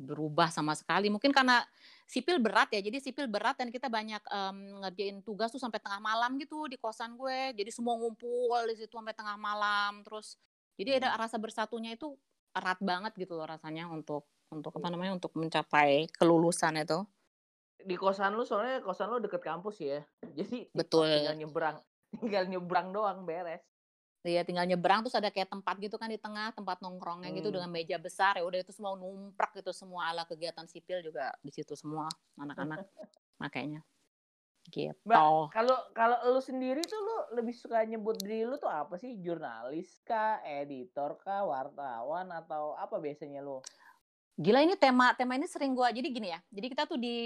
berubah 0.00 0.48
sama 0.48 0.72
sekali 0.72 1.12
mungkin 1.12 1.28
karena 1.28 1.60
sipil 2.08 2.40
berat 2.40 2.72
ya 2.72 2.80
jadi 2.80 2.96
sipil 2.98 3.28
berat 3.28 3.60
dan 3.60 3.68
kita 3.68 3.92
banyak 3.92 4.24
em, 4.24 4.56
ngerjain 4.80 5.16
tugas 5.20 5.52
tuh 5.52 5.60
sampai 5.60 5.76
tengah 5.76 6.00
malam 6.00 6.40
gitu 6.40 6.64
di 6.66 6.80
kosan 6.80 7.20
gue 7.20 7.52
jadi 7.52 7.68
semua 7.68 8.00
ngumpul 8.00 8.64
di 8.72 8.80
situ 8.80 8.96
sampai 8.96 9.12
tengah 9.12 9.36
malam 9.36 10.00
terus 10.00 10.40
jadi 10.80 11.04
ada 11.04 11.20
rasa 11.20 11.36
bersatunya 11.36 11.94
itu 11.94 12.16
erat 12.56 12.80
banget 12.80 13.12
gitu 13.20 13.36
loh 13.36 13.44
rasanya 13.44 13.86
untuk 13.92 14.24
untuk 14.50 14.74
apa 14.74 14.88
namanya 14.90 15.14
untuk 15.14 15.36
mencapai 15.38 16.10
kelulusan 16.16 16.82
itu 16.82 17.06
Di 17.80 17.96
kosan 17.96 18.36
lu 18.36 18.44
soalnya 18.44 18.84
kosan 18.84 19.08
lu 19.08 19.24
deket 19.24 19.40
kampus 19.40 19.80
ya. 19.80 20.04
Jadi 20.36 20.68
Betul. 20.76 21.08
tinggal 21.08 21.36
nyebrang. 21.40 21.76
Tinggal 22.20 22.44
nyebrang 22.44 22.92
doang 22.92 23.24
beres. 23.24 23.64
Iya 24.20 24.44
tinggal 24.44 24.68
nyebrang 24.68 25.00
terus 25.00 25.16
ada 25.16 25.32
kayak 25.32 25.48
tempat 25.48 25.80
gitu 25.80 25.96
kan 25.96 26.12
di 26.12 26.20
tengah 26.20 26.52
tempat 26.52 26.84
nongkrongnya 26.84 27.32
gitu 27.32 27.48
Hmm. 27.48 27.56
dengan 27.56 27.70
meja 27.72 27.96
besar 27.96 28.36
ya 28.36 28.44
udah 28.44 28.60
itu 28.60 28.68
semua 28.68 28.92
numprak 28.92 29.56
gitu 29.56 29.72
semua 29.72 30.12
ala 30.12 30.28
kegiatan 30.28 30.68
sipil 30.68 31.00
juga 31.00 31.32
di 31.40 31.48
situ 31.48 31.72
semua 31.72 32.04
anak-anak 32.36 32.84
makanya 33.42 33.80
gitu 34.68 34.92
Mbak, 35.08 35.56
kalau 35.56 35.78
kalau 35.96 36.16
lu 36.36 36.40
sendiri 36.44 36.84
tuh 36.84 37.00
lu 37.00 37.40
lebih 37.40 37.56
suka 37.56 37.80
nyebut 37.88 38.20
diri 38.20 38.44
lu 38.44 38.60
tuh 38.60 38.68
apa 38.68 39.00
sih? 39.00 39.16
Jurnalis 39.18 40.04
kah, 40.04 40.44
editor 40.44 41.16
kah, 41.16 41.48
wartawan 41.48 42.28
atau 42.28 42.76
apa 42.76 43.00
biasanya 43.00 43.40
lu? 43.40 43.64
gila 44.40 44.64
ini 44.64 44.72
tema 44.72 45.12
tema 45.12 45.36
ini 45.36 45.44
sering 45.44 45.76
gua 45.76 45.92
jadi 45.92 46.08
gini 46.08 46.32
ya 46.32 46.40
jadi 46.48 46.66
kita 46.72 46.88
tuh 46.88 46.96
di 46.96 47.16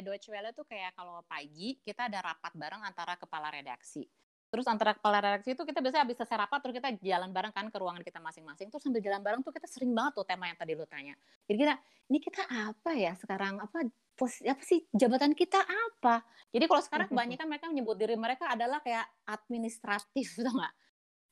Deutsche 0.00 0.32
Welle 0.32 0.56
tuh 0.56 0.64
kayak 0.64 0.96
kalau 0.96 1.20
pagi 1.28 1.76
kita 1.84 2.08
ada 2.08 2.32
rapat 2.32 2.52
bareng 2.56 2.80
antara 2.80 3.12
kepala 3.20 3.52
redaksi 3.52 4.08
terus 4.56 4.72
antara 4.72 4.96
kepala 4.96 5.20
redaksi 5.20 5.52
itu 5.52 5.68
kita 5.68 5.84
biasanya 5.84 6.08
habis 6.08 6.16
selesai 6.16 6.40
rapat 6.40 6.64
terus 6.64 6.80
kita 6.80 6.88
jalan 7.04 7.28
bareng 7.28 7.52
kan 7.52 7.68
ke 7.68 7.76
ruangan 7.76 8.00
kita 8.00 8.24
masing-masing. 8.24 8.72
Terus 8.72 8.80
sambil 8.80 9.04
jalan 9.04 9.20
bareng 9.20 9.44
tuh 9.44 9.52
kita 9.52 9.68
sering 9.68 9.92
banget 9.92 10.16
tuh 10.16 10.24
tema 10.24 10.48
yang 10.48 10.56
tadi 10.56 10.72
lu 10.72 10.88
tanya. 10.88 11.12
Jadi 11.44 11.56
kita 11.60 11.74
ini 12.08 12.18
kita 12.24 12.42
apa 12.48 12.90
ya 12.96 13.12
sekarang? 13.20 13.60
Apa 13.60 13.84
pos 14.16 14.40
apa 14.40 14.64
sih 14.64 14.88
jabatan 14.96 15.36
kita 15.36 15.60
apa? 15.60 16.24
Jadi 16.56 16.64
kalau 16.64 16.80
sekarang 16.80 17.06
kebanyakan 17.12 17.46
mereka 17.52 17.68
menyebut 17.68 18.00
diri 18.00 18.16
mereka 18.16 18.48
adalah 18.48 18.80
kayak 18.80 19.04
administratif 19.28 20.32
tau 20.40 20.56
nggak? 20.56 20.74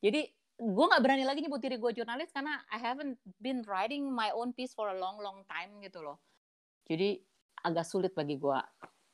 Jadi 0.04 0.21
gue 0.61 0.85
nggak 0.85 1.00
berani 1.00 1.25
lagi 1.25 1.40
nyebut 1.40 1.64
diri 1.64 1.81
gue 1.81 1.90
jurnalis 1.97 2.28
karena 2.28 2.61
I 2.69 2.76
haven't 2.76 3.16
been 3.40 3.64
writing 3.64 4.04
my 4.12 4.37
own 4.37 4.52
piece 4.52 4.76
for 4.76 4.93
a 4.93 4.97
long 5.00 5.16
long 5.16 5.49
time 5.49 5.81
gitu 5.81 6.04
loh. 6.04 6.21
Jadi 6.85 7.16
agak 7.64 7.88
sulit 7.88 8.12
bagi 8.12 8.37
gue 8.37 8.59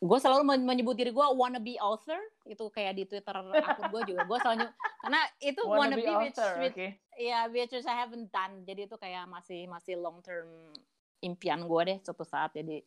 gue 0.01 0.19
selalu 0.19 0.43
men- 0.43 0.65
menyebut 0.65 0.97
diri 0.97 1.13
gue 1.13 1.27
wannabe 1.37 1.77
author 1.77 2.17
itu 2.49 2.65
kayak 2.73 2.97
di 2.97 3.05
twitter 3.05 3.37
akun 3.37 3.85
gue 3.93 4.03
juga 4.09 4.25
gue 4.25 4.39
selalu 4.41 4.65
karena 5.01 5.21
itu 5.39 5.61
Wannabe 5.61 6.01
wannabe, 6.01 6.03
which, 6.03 6.37
author, 6.37 6.53
which 6.59 6.73
oke. 6.75 6.89
ya 7.17 7.39
which 7.49 7.73
is 7.73 7.85
I 7.85 7.97
haven't 7.99 8.29
done 8.29 8.65
jadi 8.65 8.89
itu 8.89 8.97
kayak 8.97 9.29
masih 9.29 9.69
masih 9.69 10.01
long 10.01 10.21
term 10.21 10.73
impian 11.21 11.69
gue 11.69 11.81
deh 11.85 11.99
suatu 12.01 12.25
saat 12.25 12.53
jadi 12.53 12.81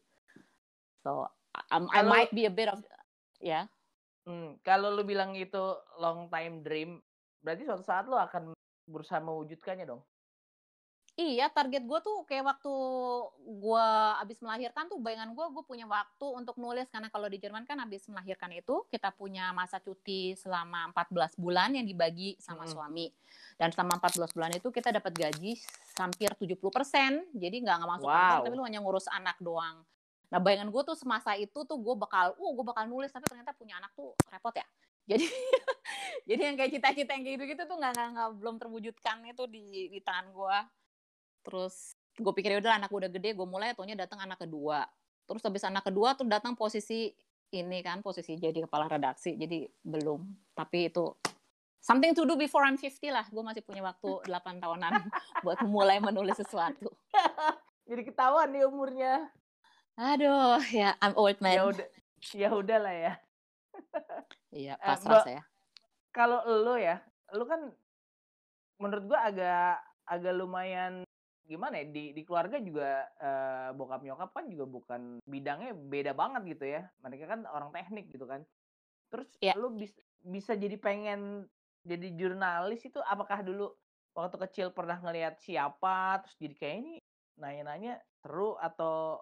so 1.00 1.30
um, 1.70 1.86
I 1.90 2.02
Kalau- 2.02 2.10
might 2.10 2.32
be 2.32 2.46
a 2.46 2.54
bit 2.54 2.68
of 2.68 2.82
ya 3.38 3.70
Hmm, 4.24 4.56
kalau 4.64 4.88
lu 4.88 5.04
bilang 5.04 5.36
itu 5.36 5.60
long 6.00 6.32
time 6.32 6.64
dream, 6.64 7.04
berarti 7.44 7.68
suatu 7.68 7.84
saat 7.84 8.08
lu 8.08 8.16
akan 8.16 8.56
berusaha 8.88 9.20
mewujudkannya 9.20 9.84
dong. 9.84 10.00
Iya, 11.14 11.46
target 11.54 11.86
gue 11.86 12.00
tuh 12.02 12.26
kayak 12.26 12.42
waktu 12.42 12.74
gue 13.38 13.88
abis 14.26 14.42
melahirkan 14.42 14.90
tuh 14.90 14.98
bayangan 14.98 15.30
gue, 15.38 15.46
gue 15.46 15.62
punya 15.62 15.86
waktu 15.86 16.26
untuk 16.26 16.58
nulis 16.58 16.90
karena 16.90 17.06
kalau 17.14 17.30
di 17.30 17.38
Jerman 17.38 17.70
kan 17.70 17.78
abis 17.86 18.10
melahirkan 18.10 18.50
itu 18.50 18.82
kita 18.90 19.14
punya 19.14 19.54
masa 19.54 19.78
cuti 19.78 20.34
selama 20.34 20.90
14 20.90 21.38
bulan 21.38 21.70
yang 21.78 21.86
dibagi 21.86 22.34
sama 22.42 22.66
Mm-mm. 22.66 22.74
suami. 22.74 23.08
Dan 23.62 23.70
selama 23.70 24.02
14 24.02 24.34
bulan 24.34 24.52
itu 24.58 24.74
kita 24.74 24.90
dapat 24.90 25.14
gaji 25.14 25.54
hampir 26.02 26.34
70%, 26.34 26.58
jadi 27.38 27.56
nggak 27.62 27.76
nggak 27.78 27.92
masuk 27.94 28.10
Wow. 28.10 28.18
kantor 28.18 28.40
tapi 28.50 28.56
lu 28.58 28.66
hanya 28.66 28.82
ngurus 28.82 29.06
anak 29.14 29.38
doang. 29.38 29.86
Nah 30.34 30.40
bayangan 30.42 30.74
gue 30.74 30.82
tuh 30.82 30.98
semasa 30.98 31.38
itu 31.38 31.62
tuh 31.62 31.78
gue 31.78 31.94
bakal, 31.94 32.34
uh 32.34 32.52
gue 32.58 32.66
bakal 32.66 32.90
nulis 32.90 33.14
tapi 33.14 33.30
ternyata 33.30 33.54
punya 33.54 33.78
anak 33.78 33.94
tuh 33.94 34.18
repot 34.34 34.58
ya. 34.58 34.66
Jadi 35.14 35.30
jadi 36.24 36.42
yang 36.48 36.56
kayak 36.56 36.72
cita-cita 36.80 37.12
yang 37.14 37.22
kayak 37.28 37.36
gitu-gitu 37.38 37.64
tuh 37.68 37.76
nggak 37.76 37.92
nggak 37.92 38.10
nggak 38.16 38.30
belum 38.40 38.56
terwujudkan 38.56 39.20
itu 39.28 39.44
di 39.52 39.92
di 39.92 40.00
tangan 40.00 40.32
gue 40.32 40.58
terus 41.44 41.94
gue 42.14 42.32
pikir 42.32 42.56
ya 42.56 42.60
udah 42.60 42.74
anak 42.78 42.88
gue 42.88 43.00
udah 43.00 43.12
gede 43.12 43.30
gue 43.34 43.46
mulai. 43.46 43.76
Taunya 43.76 43.94
datang 43.94 44.20
anak 44.20 44.40
kedua. 44.40 44.88
Terus 45.24 45.42
habis 45.42 45.64
anak 45.64 45.84
kedua 45.84 46.16
tuh 46.16 46.26
datang 46.26 46.56
posisi 46.56 47.12
ini 47.50 47.80
kan 47.80 48.02
posisi 48.02 48.34
jadi 48.34 48.64
kepala 48.64 48.88
redaksi. 48.88 49.36
Jadi 49.36 49.64
belum. 49.80 50.24
Tapi 50.52 50.88
itu 50.88 51.06
something 51.78 52.12
to 52.12 52.24
do 52.24 52.34
before 52.34 52.64
I'm 52.64 52.76
50 52.76 52.90
lah. 53.10 53.26
Gue 53.28 53.44
masih 53.44 53.62
punya 53.62 53.84
waktu 53.84 54.10
8 54.26 54.58
tahunan 54.58 54.94
buat 55.42 55.60
mulai 55.64 56.00
menulis 56.00 56.36
sesuatu. 56.36 56.90
Jadi 57.84 58.02
ketahuan 58.04 58.50
nih 58.50 58.64
umurnya. 58.64 59.28
aduh 59.94 60.58
ya 60.74 60.98
I'm 61.00 61.14
old 61.14 61.38
Ya 61.38 61.62
man. 61.62 61.70
udah, 61.70 61.88
ya 62.34 62.50
udah 62.50 62.78
lah 62.80 62.96
ya. 62.96 63.14
iya 64.56 64.74
Eh, 64.74 64.86
pasrah 64.86 65.22
Mbak, 65.22 65.24
saya 65.24 65.42
Kalau 66.10 66.40
lu 66.46 66.78
ya, 66.78 66.98
lu 67.32 67.46
kan 67.46 67.70
menurut 68.78 69.06
gua 69.06 69.30
agak 69.30 69.78
agak 70.06 70.34
lumayan 70.34 71.06
gimana 71.44 71.84
ya 71.84 71.86
di 71.92 72.16
di 72.16 72.22
keluarga 72.24 72.58
juga 72.60 73.08
eh, 73.20 73.70
bokap 73.76 74.02
nyokap 74.04 74.30
kan 74.32 74.46
juga 74.48 74.66
bukan 74.66 75.02
bidangnya 75.28 75.76
beda 75.76 76.12
banget 76.16 76.42
gitu 76.58 76.66
ya. 76.66 76.82
Mereka 77.04 77.26
kan 77.28 77.40
orang 77.48 77.70
teknik 77.76 78.10
gitu 78.12 78.26
kan. 78.26 78.48
Terus 79.12 79.30
Iya. 79.44 79.54
lu 79.60 79.76
bis, 79.76 79.94
bisa 80.24 80.56
jadi 80.56 80.80
pengen 80.80 81.52
jadi 81.84 82.16
jurnalis 82.16 82.88
itu 82.88 83.00
apakah 83.04 83.44
dulu 83.44 83.76
waktu 84.16 84.38
kecil 84.48 84.68
pernah 84.72 85.02
ngelihat 85.04 85.42
siapa 85.42 86.24
terus 86.24 86.38
jadi 86.40 86.56
kayak 86.56 86.78
ini 86.86 86.94
nanya-nanya 87.36 88.00
seru 88.24 88.56
atau 88.62 89.20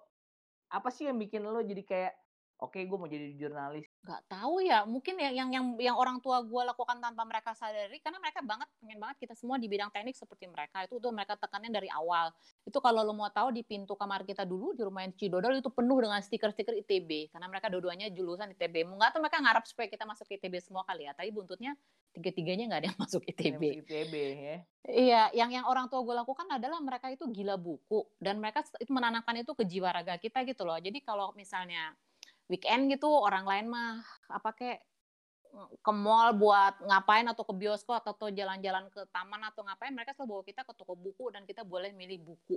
apa 0.71 0.87
sih 0.93 1.09
yang 1.09 1.17
bikin 1.17 1.43
lu 1.43 1.63
jadi 1.63 1.83
kayak 1.83 2.13
oke 2.61 2.77
okay, 2.77 2.85
gue 2.85 2.97
mau 2.97 3.09
jadi 3.09 3.33
jurnalis. 3.35 3.89
Nggak 4.05 4.21
tahu 4.29 4.61
ya 4.61 4.85
mungkin 4.85 5.17
ya 5.17 5.33
yang 5.33 5.49
yang 5.49 5.65
yang 5.81 5.97
orang 5.97 6.21
tua 6.21 6.45
gue 6.45 6.61
lakukan 6.61 7.01
tanpa 7.01 7.25
mereka 7.25 7.57
sadari 7.57 7.97
karena 7.97 8.21
mereka 8.21 8.45
banget 8.45 8.69
pengen 8.77 9.01
banget 9.01 9.17
kita 9.25 9.33
semua 9.33 9.57
di 9.57 9.65
bidang 9.65 9.89
teknik 9.89 10.13
seperti 10.13 10.45
mereka. 10.45 10.85
Itu 10.85 11.01
tuh 11.01 11.09
mereka 11.09 11.33
tekannya 11.35 11.73
dari 11.73 11.89
awal. 11.89 12.29
Itu 12.61 12.77
kalau 12.77 13.01
lo 13.01 13.17
mau 13.17 13.33
tahu 13.33 13.49
di 13.49 13.65
pintu 13.65 13.97
kamar 13.97 14.21
kita 14.23 14.45
dulu 14.45 14.77
di 14.77 14.85
rumah 14.85 15.01
yang 15.01 15.17
Cidodol 15.17 15.57
itu 15.57 15.73
penuh 15.73 15.97
dengan 15.97 16.21
stiker-stiker 16.21 16.77
ITB 16.85 17.33
karena 17.33 17.49
mereka 17.49 17.67
dua-duanya 17.67 18.13
julusan 18.13 18.53
ITB 18.53 18.85
nggak 18.85 19.17
tuh 19.17 19.21
mereka 19.25 19.41
ngarap 19.41 19.65
supaya 19.65 19.89
kita 19.89 20.05
masuk 20.05 20.29
ITB 20.29 20.61
semua 20.61 20.85
kali 20.85 21.09
ya 21.09 21.17
tapi 21.17 21.33
buntutnya 21.33 21.73
tiga-tiganya 22.13 22.69
nggak 22.69 22.79
ada 22.85 22.87
yang 22.93 22.99
masuk 23.03 23.21
ITB 23.25 23.61
ITB 23.81 24.13
ya. 24.13 24.57
Iya 24.81 25.21
yang 25.33 25.49
yang 25.49 25.65
orang 25.65 25.89
tua 25.89 26.05
gue 26.05 26.13
lakukan 26.13 26.45
adalah 26.45 26.77
mereka 26.81 27.09
itu 27.09 27.25
gila 27.25 27.57
buku 27.57 28.05
dan 28.21 28.37
mereka 28.37 28.61
itu 28.77 28.91
menanamkan 28.93 29.41
itu 29.41 29.51
ke 29.57 29.63
jiwa 29.65 29.89
raga 29.89 30.21
kita 30.21 30.45
gitu 30.45 30.61
loh. 30.61 30.77
Jadi 30.77 31.01
kalau 31.01 31.33
misalnya 31.33 31.93
weekend 32.51 32.91
gitu 32.91 33.07
orang 33.07 33.47
lain 33.47 33.71
mah 33.71 34.03
apa 34.27 34.51
kayak 34.51 34.83
ke 35.83 35.91
mall 35.91 36.31
buat 36.35 36.79
ngapain 36.83 37.27
atau 37.27 37.43
ke 37.43 37.53
bioskop 37.55 38.03
atau 38.03 38.31
jalan-jalan 38.31 38.87
ke 38.91 39.03
taman 39.11 39.43
atau 39.47 39.63
ngapain 39.67 39.91
mereka 39.91 40.15
selalu 40.15 40.39
bawa 40.39 40.43
kita 40.47 40.61
ke 40.63 40.73
toko 40.75 40.95
buku 40.95 41.31
dan 41.31 41.43
kita 41.43 41.67
boleh 41.67 41.91
milih 41.91 42.23
buku. 42.23 42.55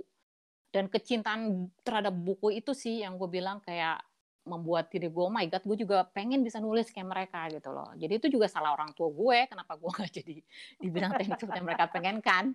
Dan 0.71 0.91
kecintaan 0.91 1.71
terhadap 1.83 2.11
buku 2.11 2.51
itu 2.51 2.75
sih 2.75 3.03
yang 3.03 3.15
gue 3.15 3.27
bilang 3.31 3.63
kayak 3.63 4.03
membuat 4.45 4.93
diri 4.93 5.09
gue 5.09 5.23
oh 5.25 5.33
my 5.33 5.49
god 5.49 5.63
gue 5.65 5.77
juga 5.87 6.05
pengen 6.13 6.45
bisa 6.45 6.61
nulis 6.61 6.91
kayak 6.91 7.07
mereka 7.07 7.47
gitu 7.49 7.71
loh. 7.71 7.89
Jadi 7.95 8.13
itu 8.19 8.27
juga 8.29 8.45
salah 8.47 8.75
orang 8.75 8.93
tua 8.93 9.09
gue 9.09 9.37
kenapa 9.49 9.73
gue 9.75 9.91
gak 9.91 10.11
jadi 10.11 10.37
dibilang 10.79 11.11
teknik 11.17 11.39
seperti 11.41 11.59
yang 11.59 11.67
mereka 11.67 11.85
pengen 11.89 12.17
kan 12.21 12.53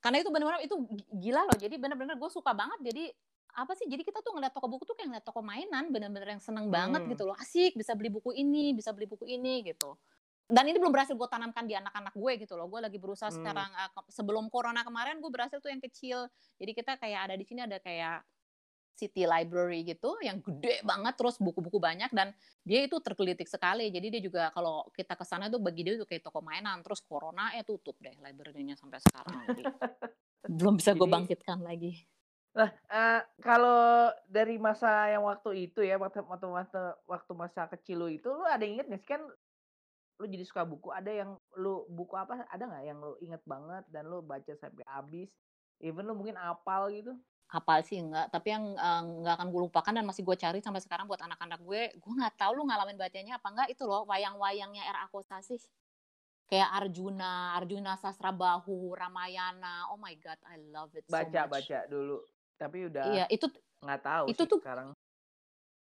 karena 0.00 0.22
itu 0.22 0.30
benar-benar 0.30 0.62
itu 0.62 0.76
gila 1.12 1.42
loh. 1.46 1.58
Jadi 1.58 1.74
benar-benar 1.76 2.16
gue 2.16 2.30
suka 2.30 2.54
banget 2.56 2.78
jadi 2.90 3.04
apa 3.56 3.72
sih 3.72 3.88
jadi 3.88 4.04
kita 4.04 4.20
tuh 4.20 4.36
ngeliat 4.36 4.52
toko 4.52 4.68
buku 4.68 4.84
tuh 4.84 4.92
kayak 4.92 5.08
ngeliat 5.08 5.24
toko 5.24 5.40
mainan 5.40 5.88
bener-bener 5.88 6.36
yang 6.36 6.42
seneng 6.44 6.68
banget 6.68 7.08
hmm. 7.08 7.10
gitu 7.16 7.24
loh. 7.24 7.36
Asik 7.40 7.72
bisa 7.72 7.96
beli 7.96 8.12
buku 8.12 8.36
ini 8.36 8.76
bisa 8.76 8.92
beli 8.92 9.08
buku 9.08 9.24
ini 9.24 9.64
gitu. 9.64 9.96
Dan 10.46 10.68
ini 10.68 10.78
belum 10.78 10.94
berhasil 10.94 11.16
gue 11.16 11.26
tanamkan 11.26 11.66
di 11.66 11.74
anak-anak 11.74 12.14
gue 12.14 12.32
gitu 12.44 12.54
loh. 12.54 12.68
Gue 12.68 12.84
lagi 12.84 13.00
berusaha 13.00 13.32
hmm. 13.32 13.38
sekarang 13.40 13.70
uh, 13.72 13.90
sebelum 14.12 14.52
corona 14.52 14.84
kemarin 14.84 15.18
gue 15.24 15.30
berhasil 15.32 15.58
tuh 15.58 15.72
yang 15.72 15.80
kecil. 15.80 16.28
Jadi 16.60 16.72
kita 16.76 17.00
kayak 17.00 17.32
ada 17.32 17.34
di 17.34 17.44
sini 17.48 17.64
ada 17.64 17.80
kayak 17.80 18.20
city 18.96 19.28
library 19.28 19.84
gitu 19.84 20.16
yang 20.24 20.40
gede 20.40 20.80
banget 20.80 21.20
terus 21.20 21.36
buku-buku 21.36 21.76
banyak 21.76 22.08
dan 22.16 22.32
dia 22.60 22.84
itu 22.84 23.00
tergelitik 23.00 23.48
sekali. 23.48 23.88
Jadi 23.88 24.06
dia 24.12 24.20
juga 24.20 24.52
kalau 24.52 24.84
kita 24.92 25.16
ke 25.16 25.24
sana 25.24 25.48
tuh 25.48 25.64
bagi 25.64 25.80
dia 25.80 25.96
tuh 25.96 26.04
kayak 26.04 26.28
toko 26.28 26.44
mainan 26.44 26.84
terus 26.84 27.00
corona 27.00 27.56
ya 27.56 27.64
tutup 27.64 27.96
deh 28.04 28.12
library-nya 28.20 28.76
sampai 28.76 29.00
sekarang 29.00 29.40
jadi 29.52 29.62
belum 30.56 30.78
bisa 30.78 30.94
gue 30.94 31.08
bangkitkan 31.10 31.58
lagi 31.60 32.06
Nah, 32.56 32.72
uh, 32.88 33.20
kalau 33.44 34.08
dari 34.32 34.56
masa 34.56 35.12
yang 35.12 35.28
waktu 35.28 35.68
itu 35.68 35.84
ya, 35.84 36.00
waktu 36.00 36.24
waktu 36.24 36.48
waktu 36.48 36.82
waktu 37.04 37.32
masa 37.36 37.68
kecil 37.68 38.00
lu 38.00 38.08
itu, 38.08 38.32
lu 38.32 38.48
ada 38.48 38.64
inget 38.64 38.88
nggak 38.88 39.04
sih 39.04 39.10
kan 39.12 39.20
lu 40.16 40.24
jadi 40.24 40.40
suka 40.48 40.64
buku, 40.64 40.88
ada 40.88 41.12
yang 41.12 41.36
lu 41.60 41.84
buku 41.92 42.16
apa, 42.16 42.48
ada 42.48 42.64
nggak 42.64 42.84
yang 42.88 42.96
lu 42.96 43.12
inget 43.20 43.44
banget 43.44 43.84
dan 43.92 44.08
lu 44.08 44.24
baca 44.24 44.48
sampai 44.56 44.88
habis? 44.88 45.28
Even 45.84 46.08
lu 46.08 46.16
mungkin 46.16 46.40
apal 46.40 46.88
gitu? 46.88 47.12
Apal 47.52 47.84
sih 47.84 48.00
enggak, 48.00 48.32
tapi 48.32 48.56
yang 48.56 48.72
uh, 48.80 49.02
nggak 49.04 49.36
akan 49.36 49.48
gue 49.52 49.62
lupakan 49.68 49.92
dan 49.92 50.04
masih 50.08 50.24
gue 50.24 50.36
cari 50.40 50.64
sampai 50.64 50.80
sekarang 50.80 51.04
buat 51.04 51.20
anak-anak 51.20 51.60
gue, 51.60 51.92
gue 51.92 52.12
nggak 52.16 52.40
tahu 52.40 52.56
lu 52.56 52.64
ngalamin 52.64 52.96
bacanya 52.96 53.36
apa 53.36 53.52
enggak 53.52 53.68
itu 53.68 53.84
loh, 53.84 54.08
wayang-wayangnya 54.08 54.80
era 54.88 55.04
Akosasi. 55.04 55.60
Kayak 56.46 56.72
Arjuna, 56.78 57.58
Arjuna 57.58 57.98
Sastra 57.98 58.30
Bahu, 58.30 58.94
Ramayana. 58.94 59.90
Oh 59.90 59.98
my 59.98 60.14
god, 60.14 60.38
I 60.46 60.62
love 60.70 60.94
it 60.94 61.02
baca, 61.10 61.26
so 61.26 61.26
much. 61.26 61.34
Baca 61.34 61.42
baca 61.50 61.78
dulu. 61.90 62.18
Tapi 62.56 62.88
udah 62.88 63.04
Iya, 63.12 63.24
itu 63.28 63.46
nggak 63.84 64.00
tahu 64.02 64.24
itu 64.32 64.42
sih 64.42 64.48
tuh 64.48 64.58
sekarang. 64.60 64.88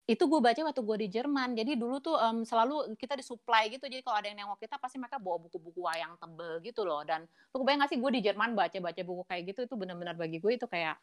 Itu 0.04 0.28
gue 0.28 0.37
baca 0.37 0.60
waktu 0.68 0.82
gue 0.84 0.96
di 1.00 1.08
Jerman. 1.08 1.56
Jadi 1.56 1.80
dulu 1.80 1.96
tuh 2.02 2.18
um, 2.20 2.44
selalu 2.44 2.92
kita 3.00 3.16
disuplai 3.16 3.72
gitu. 3.72 3.88
Jadi 3.88 4.04
kalau 4.04 4.20
ada 4.20 4.28
yang 4.28 4.44
nengok 4.44 4.60
kita 4.60 4.76
pasti 4.76 5.00
mereka 5.00 5.16
bawa 5.16 5.40
buku-buku 5.48 5.80
wayang 5.80 6.20
tebel 6.20 6.60
gitu 6.60 6.84
loh. 6.84 7.00
Dan 7.08 7.24
lu 7.24 7.56
kebayang 7.64 7.80
gak 7.87 7.90
sih 7.96 7.98
gue 8.02 8.10
di 8.12 8.20
Jerman 8.20 8.52
baca-baca 8.52 9.00
buku 9.00 9.22
kayak 9.24 9.42
gitu 9.54 9.60
itu 9.64 9.74
benar-benar 9.80 10.12
bagi 10.18 10.37
gue 10.44 10.52
itu 10.52 10.68
kayak 10.68 11.00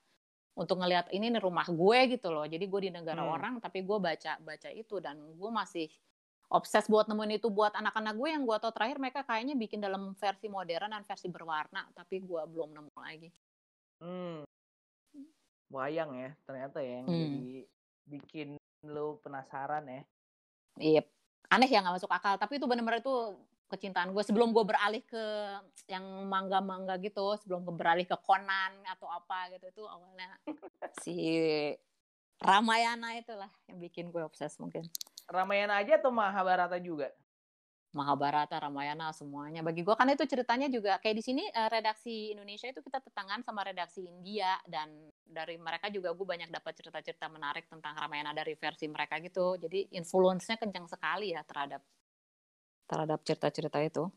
untuk 0.54 0.84
ngelihat 0.84 1.10
ini 1.16 1.34
nih 1.34 1.42
rumah 1.42 1.66
gue 1.66 2.00
gitu 2.14 2.30
loh. 2.30 2.46
Jadi 2.46 2.66
gue 2.70 2.82
di 2.86 2.92
negara 2.94 3.26
hmm. 3.26 3.34
orang 3.34 3.54
tapi 3.58 3.82
gue 3.82 3.98
baca 3.98 4.38
baca 4.38 4.70
itu 4.70 4.96
dan 5.02 5.18
gue 5.18 5.50
masih 5.50 5.90
obses 6.52 6.86
buat 6.86 7.08
nemuin 7.08 7.42
itu 7.42 7.48
buat 7.48 7.74
anak-anak 7.74 8.14
gue 8.20 8.30
yang 8.38 8.44
gue 8.44 8.58
tau 8.60 8.76
terakhir 8.76 9.00
mereka 9.00 9.24
kayaknya 9.24 9.56
bikin 9.56 9.80
dalam 9.80 10.14
versi 10.20 10.52
modern 10.52 10.92
dan 10.92 11.02
versi 11.08 11.32
berwarna 11.32 11.88
tapi 11.96 12.22
gue 12.22 12.42
belum 12.46 12.70
nemu 12.76 12.98
lagi. 13.02 13.30
Hmm 14.04 14.51
wayang 15.72 16.12
ya 16.14 16.30
ternyata 16.44 16.84
ya 16.84 17.02
yang 17.02 17.08
hmm. 17.08 17.16
jadi 17.16 17.46
bikin 18.12 18.50
lo 18.86 19.18
penasaran 19.24 19.88
ya. 19.88 20.04
Iya 20.78 21.02
aneh 21.52 21.68
ya 21.68 21.84
nggak 21.84 21.96
masuk 22.00 22.12
akal. 22.12 22.36
Tapi 22.40 22.60
itu 22.60 22.66
benar-benar 22.68 23.04
itu 23.04 23.16
kecintaan 23.72 24.12
gue 24.12 24.24
sebelum 24.24 24.52
gue 24.52 24.68
beralih 24.68 25.00
ke 25.08 25.24
yang 25.88 26.04
mangga-mangga 26.28 27.00
gitu 27.00 27.40
sebelum 27.40 27.64
gue 27.64 27.72
beralih 27.72 28.04
ke 28.04 28.20
Conan 28.20 28.84
atau 28.84 29.08
apa 29.08 29.48
gitu 29.56 29.72
itu 29.72 29.84
awalnya 29.88 30.28
si 31.08 31.16
Ramayana 32.44 33.16
itulah 33.16 33.48
yang 33.72 33.80
bikin 33.80 34.12
gue 34.12 34.20
obses 34.24 34.60
mungkin. 34.60 34.84
Ramayana 35.32 35.80
aja 35.80 35.96
atau 35.96 36.12
Mahabharata 36.12 36.76
juga 36.84 37.16
Mahabharata, 37.92 38.56
Ramayana 38.56 39.12
semuanya. 39.12 39.60
Bagi 39.60 39.84
gue 39.84 39.92
kan 39.92 40.08
itu 40.08 40.24
ceritanya 40.24 40.72
juga 40.72 40.96
kayak 41.04 41.16
di 41.20 41.24
sini 41.24 41.44
uh, 41.52 41.68
redaksi 41.68 42.32
Indonesia 42.32 42.72
itu 42.72 42.80
kita 42.80 43.04
tetangan 43.04 43.44
sama 43.44 43.68
redaksi 43.68 44.08
India 44.08 44.56
dan 44.64 45.12
dari 45.28 45.60
mereka 45.60 45.92
juga 45.92 46.16
gue 46.16 46.24
banyak 46.24 46.48
dapat 46.48 46.72
cerita-cerita 46.72 47.28
menarik 47.28 47.68
tentang 47.68 47.92
Ramayana 48.00 48.32
dari 48.32 48.56
versi 48.56 48.88
mereka 48.88 49.20
gitu. 49.20 49.60
Jadi 49.60 49.92
influence-nya 49.92 50.56
kencang 50.56 50.88
sekali 50.88 51.36
ya 51.36 51.44
terhadap 51.44 51.84
terhadap 52.88 53.20
cerita-cerita 53.28 53.80
itu. 53.84 54.08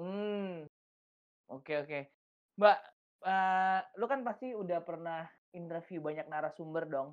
Hmm. 0.00 0.64
Oke 1.52 1.76
okay, 1.76 1.76
oke. 1.84 1.88
Okay. 1.88 2.02
Mbak, 2.56 2.78
uh, 3.28 3.80
lu 4.00 4.06
kan 4.08 4.20
pasti 4.24 4.56
udah 4.56 4.80
pernah 4.80 5.28
interview 5.52 6.00
banyak 6.00 6.24
narasumber 6.32 6.88
dong. 6.88 7.12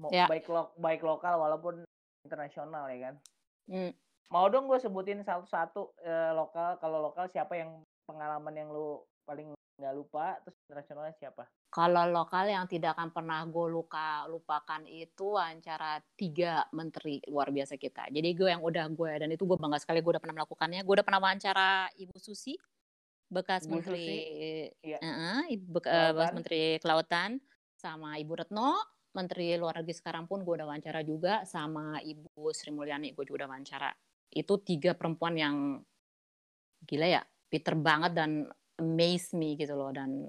Mau 0.00 0.08
ya. 0.08 0.24
baik 0.24 0.48
lo 0.48 0.72
baik 0.80 1.04
lokal 1.04 1.36
walaupun 1.36 1.84
internasional 2.24 2.88
ya 2.88 3.12
kan. 3.12 3.14
Hmm 3.68 3.92
Mau 4.32 4.46
dong 4.48 4.70
gue 4.70 4.78
sebutin 4.80 5.20
satu-satu 5.20 5.98
uh, 6.04 6.32
lokal. 6.32 6.78
Kalau 6.78 6.98
lokal 7.04 7.28
siapa 7.28 7.58
yang 7.58 7.84
pengalaman 8.08 8.54
yang 8.56 8.68
lu 8.72 9.02
paling 9.24 9.52
nggak 9.74 9.94
lupa, 9.98 10.38
terus 10.46 10.54
internasionalnya 10.70 11.14
siapa? 11.18 11.50
Kalau 11.74 12.06
lokal 12.06 12.46
yang 12.46 12.70
tidak 12.70 12.94
akan 12.94 13.10
pernah 13.10 13.42
gue 13.42 13.66
luka 13.66 14.22
lupakan 14.30 14.86
itu 14.86 15.34
wawancara 15.34 15.98
tiga 16.14 16.62
menteri 16.70 17.18
luar 17.26 17.50
biasa 17.50 17.74
kita. 17.74 18.06
Jadi 18.06 18.28
gue 18.38 18.54
yang 18.54 18.62
udah 18.62 18.86
gue 18.94 19.12
dan 19.18 19.28
itu 19.34 19.42
gue 19.42 19.58
bangga 19.58 19.82
sekali 19.82 19.98
gue 19.98 20.14
udah 20.14 20.22
pernah 20.22 20.38
melakukannya. 20.38 20.86
Gue 20.86 20.94
udah 21.02 21.06
pernah 21.06 21.18
wawancara 21.18 21.90
Ibu 21.98 22.14
Susi, 22.22 22.54
bekas 23.26 23.66
Ibu 23.66 23.82
menteri, 23.82 24.06
Susi, 24.06 24.86
iya. 24.86 24.98
uh, 25.02 25.42
bekas 25.66 26.30
menteri 26.30 26.78
kelautan, 26.78 27.42
sama 27.74 28.14
Ibu 28.22 28.46
Retno, 28.46 28.78
menteri 29.10 29.58
luar 29.58 29.82
negeri 29.82 29.98
sekarang 29.98 30.30
pun 30.30 30.46
gue 30.46 30.54
udah 30.54 30.70
wawancara 30.70 31.02
juga, 31.02 31.42
sama 31.42 31.98
Ibu 31.98 32.54
Sri 32.54 32.70
Mulyani 32.70 33.10
gue 33.10 33.26
juga 33.26 33.42
udah 33.42 33.50
wawancara 33.50 33.90
itu 34.34 34.54
tiga 34.60 34.92
perempuan 34.98 35.38
yang 35.38 35.56
gila 36.84 37.06
ya 37.08 37.22
Peter 37.48 37.78
banget 37.78 38.12
dan 38.18 38.50
amaze 38.82 39.30
me 39.38 39.54
gitu 39.54 39.78
loh. 39.78 39.94
Dan 39.94 40.26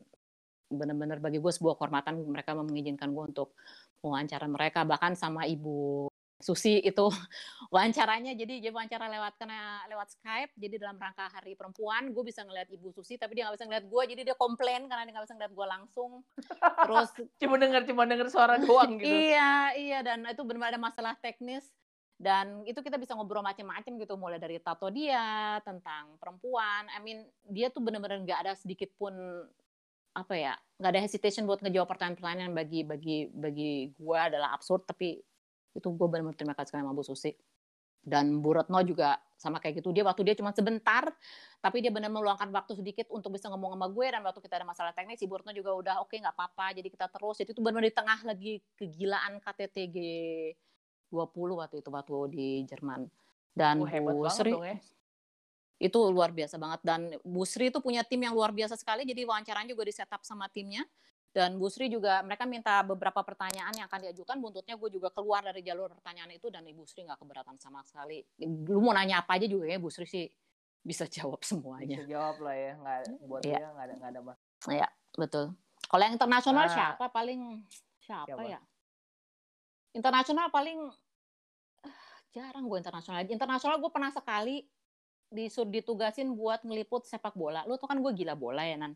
benar-benar 0.69 1.17
bagi 1.17 1.41
gue 1.41 1.49
sebuah 1.49 1.77
kehormatan 1.77 2.21
mereka 2.29 2.53
mengizinkan 2.53 3.09
gue 3.11 3.25
untuk 3.33 3.57
wawancara 4.05 4.45
mereka. 4.45 4.85
Bahkan 4.85 5.17
sama 5.17 5.49
ibu 5.49 6.05
Susi 6.35 6.83
itu 6.83 7.05
wawancaranya. 7.73 8.35
Jadi 8.37 8.61
dia 8.61 8.69
wawancara 8.69 9.07
lewat 9.09 9.39
karena 9.41 9.81
lewat 9.89 10.13
Skype. 10.19 10.53
Jadi 10.53 10.75
dalam 10.77 10.99
rangka 10.99 11.31
Hari 11.31 11.57
Perempuan 11.57 12.11
gue 12.11 12.23
bisa 12.27 12.43
ngeliat 12.43 12.69
Ibu 12.69 12.91
Susi 12.91 13.15
tapi 13.15 13.39
dia 13.39 13.47
nggak 13.47 13.57
bisa 13.57 13.65
ngeliat 13.65 13.85
gue 13.87 14.03
jadi 14.13 14.21
dia 14.21 14.35
komplain 14.37 14.85
karena 14.85 15.07
dia 15.07 15.13
nggak 15.15 15.25
bisa 15.25 15.35
ngeliat 15.39 15.53
gue 15.55 15.67
langsung. 15.67 16.11
Terus 16.85 17.09
cuma 17.41 17.55
dengar 17.57 17.81
cuma 17.87 18.03
dengar 18.05 18.27
suara 18.29 18.59
doang 18.61 18.99
gitu. 18.99 19.09
Iya 19.09 19.79
iya. 19.79 19.99
Dan 20.03 20.27
itu 20.27 20.43
benar-benar 20.43 20.75
ada 20.75 20.81
masalah 20.81 21.13
teknis 21.17 21.71
dan 22.25 22.65
itu 22.65 22.81
kita 22.81 22.97
bisa 22.97 23.13
ngobrol 23.13 23.45
macam-macam 23.45 24.01
gitu 24.01 24.17
mulai 24.17 24.41
dari 24.41 24.57
tato 24.57 24.89
dia 24.89 25.61
tentang 25.61 26.17
perempuan. 26.17 26.89
I 26.89 26.97
mean 27.05 27.21
dia 27.45 27.69
tuh 27.69 27.85
bener-bener 27.85 28.25
nggak 28.25 28.39
ada 28.41 28.53
sedikit 28.57 28.89
pun 28.97 29.13
apa 30.17 30.33
ya 30.33 30.57
nggak 30.81 30.89
ada 30.89 31.01
hesitation 31.05 31.45
buat 31.45 31.61
ngejawab 31.61 31.85
pertanyaan-pertanyaan 31.85 32.55
bagi 32.57 32.81
bagi 32.81 33.17
bagi 33.29 33.93
gue 33.93 34.17
adalah 34.17 34.57
absurd. 34.57 34.89
Tapi 34.89 35.21
itu 35.77 35.87
gue 35.93 36.07
benar-benar 36.09 36.33
terima 36.33 36.57
kasih 36.57 36.81
sama 36.81 36.97
Bu 36.97 37.05
Susi. 37.05 37.29
Dan 38.01 38.41
Bu 38.41 38.57
Retno 38.57 38.81
juga 38.81 39.21
sama 39.37 39.61
kayak 39.61 39.85
gitu. 39.85 39.93
Dia 39.93 40.01
waktu 40.01 40.25
dia 40.25 40.33
cuma 40.33 40.49
sebentar 40.49 41.05
tapi 41.61 41.81
dia 41.81 41.93
benar 41.93 42.09
meluangkan 42.09 42.49
waktu 42.53 42.77
sedikit 42.77 43.09
untuk 43.13 43.37
bisa 43.37 43.53
ngomong 43.53 43.77
sama 43.77 43.85
gue. 43.93 44.07
Dan 44.09 44.25
waktu 44.25 44.41
kita 44.41 44.57
ada 44.57 44.65
masalah 44.65 44.97
teknis 44.97 45.21
si 45.21 45.29
Bu 45.29 45.37
Retno 45.37 45.53
juga 45.53 45.77
udah 45.77 45.95
oke 46.01 46.09
okay, 46.09 46.25
nggak 46.25 46.33
apa-apa 46.33 46.73
jadi 46.73 46.89
kita 46.89 47.05
terus. 47.05 47.37
Jadi 47.37 47.53
itu 47.53 47.61
benar-benar 47.61 47.85
di 47.85 47.93
tengah 47.93 48.19
lagi 48.25 48.53
kegilaan 48.73 49.37
KTTG 49.37 49.97
20 51.09 51.61
waktu 51.61 51.75
itu 51.81 51.89
waktu 51.91 52.15
di 52.33 52.47
Jerman. 52.65 53.05
Dan 53.55 53.81
oh, 53.81 53.87
Bu 53.87 54.27
Sri 54.27 54.51
ya. 54.51 54.75
itu 55.79 55.99
luar 56.11 56.31
biasa 56.31 56.55
banget 56.55 56.79
dan 56.83 57.11
Bu 57.23 57.43
Sri 57.43 57.67
itu 57.71 57.79
punya 57.79 58.03
tim 58.03 58.19
yang 58.19 58.35
luar 58.35 58.51
biasa 58.51 58.75
sekali 58.79 59.03
jadi 59.07 59.23
wawancaranya 59.27 59.71
juga 59.75 59.83
di 59.87 59.93
setup 59.95 60.23
sama 60.23 60.47
timnya 60.51 60.83
Dan 61.35 61.59
Bu 61.59 61.67
Sri 61.67 61.91
juga 61.91 62.23
mereka 62.23 62.47
minta 62.47 62.79
beberapa 62.79 63.19
pertanyaan 63.19 63.75
yang 63.75 63.91
akan 63.91 64.07
diajukan. 64.07 64.39
Buntutnya 64.39 64.79
gue 64.79 64.87
juga 64.87 65.11
keluar 65.11 65.43
dari 65.43 65.59
jalur 65.67 65.91
pertanyaan 65.91 66.31
itu 66.31 66.47
dan 66.47 66.63
Ibu 66.63 66.87
Sri 66.87 67.03
nggak 67.03 67.19
keberatan 67.19 67.59
sama 67.59 67.83
sekali. 67.83 68.23
Lu 68.39 68.79
mau 68.79 68.95
nanya 68.95 69.19
apa 69.19 69.35
aja 69.35 69.43
juga 69.43 69.67
ya 69.67 69.75
Bu 69.75 69.91
Sri 69.91 70.07
sih 70.07 70.31
bisa 70.79 71.03
jawab 71.11 71.43
semuanya. 71.43 71.99
Bisa 71.99 72.07
jawab 72.07 72.39
lah 72.39 72.55
ya, 72.55 72.71
nggak 72.79 72.99
buat 73.27 73.41
Iya. 73.43 73.51
dia 73.59 73.67
nggak 73.67 73.83
ada 73.83 73.93
nggak 73.99 74.11
ada 74.15 74.19
mas. 74.23 74.39
Iya, 74.71 74.87
betul. 75.19 75.45
Kalau 75.91 76.03
yang 76.07 76.15
internasional 76.15 76.65
Nah. 76.65 76.71
siapa 76.71 77.05
paling 77.11 77.41
siapa, 77.99 78.31
Siapa? 78.31 78.43
ya? 78.47 78.59
Internasional 79.95 80.51
paling 80.51 80.91
ah, 81.87 82.17
jarang 82.35 82.67
gue 82.67 82.77
internasional. 82.83 83.23
Internasional 83.23 83.79
gue 83.79 83.91
pernah 83.91 84.11
sekali 84.11 84.67
disur 85.31 85.65
ditugasin 85.71 86.35
buat 86.35 86.61
ngeliput 86.67 87.07
sepak 87.07 87.33
bola. 87.33 87.63
Lu 87.63 87.79
tuh 87.79 87.87
kan 87.87 88.03
gue 88.03 88.11
gila 88.11 88.35
bola 88.35 88.67
ya 88.67 88.75
Nan. 88.75 88.93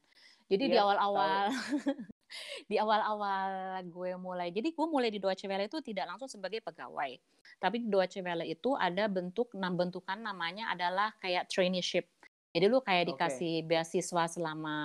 Jadi 0.49 0.73
di 0.73 0.75
Iya, 0.75 0.83
awal-awal 0.83 1.45
di 2.69 2.75
awal-awal 2.75 3.49
gue 3.85 4.11
mulai. 4.19 4.49
Jadi 4.51 4.75
gue 4.75 4.87
mulai 4.89 5.09
di 5.13 5.21
Deutsche 5.21 5.47
Welle 5.47 5.71
itu 5.71 5.79
tidak 5.79 6.09
langsung 6.09 6.27
sebagai 6.27 6.59
pegawai. 6.65 7.15
Tapi 7.61 7.75
di 7.85 7.87
Deutsche 7.87 8.19
Welle 8.19 8.49
itu 8.49 8.75
ada 8.75 9.05
bentuk 9.07 9.53
enam 9.55 9.77
bentukan 9.77 10.19
namanya 10.19 10.73
adalah 10.73 11.13
kayak 11.21 11.47
traineeship. 11.47 12.09
Jadi 12.49 12.65
lu 12.65 12.81
kayak 12.81 13.13
dikasih 13.13 13.61
beasiswa 13.61 14.25
selama 14.25 14.75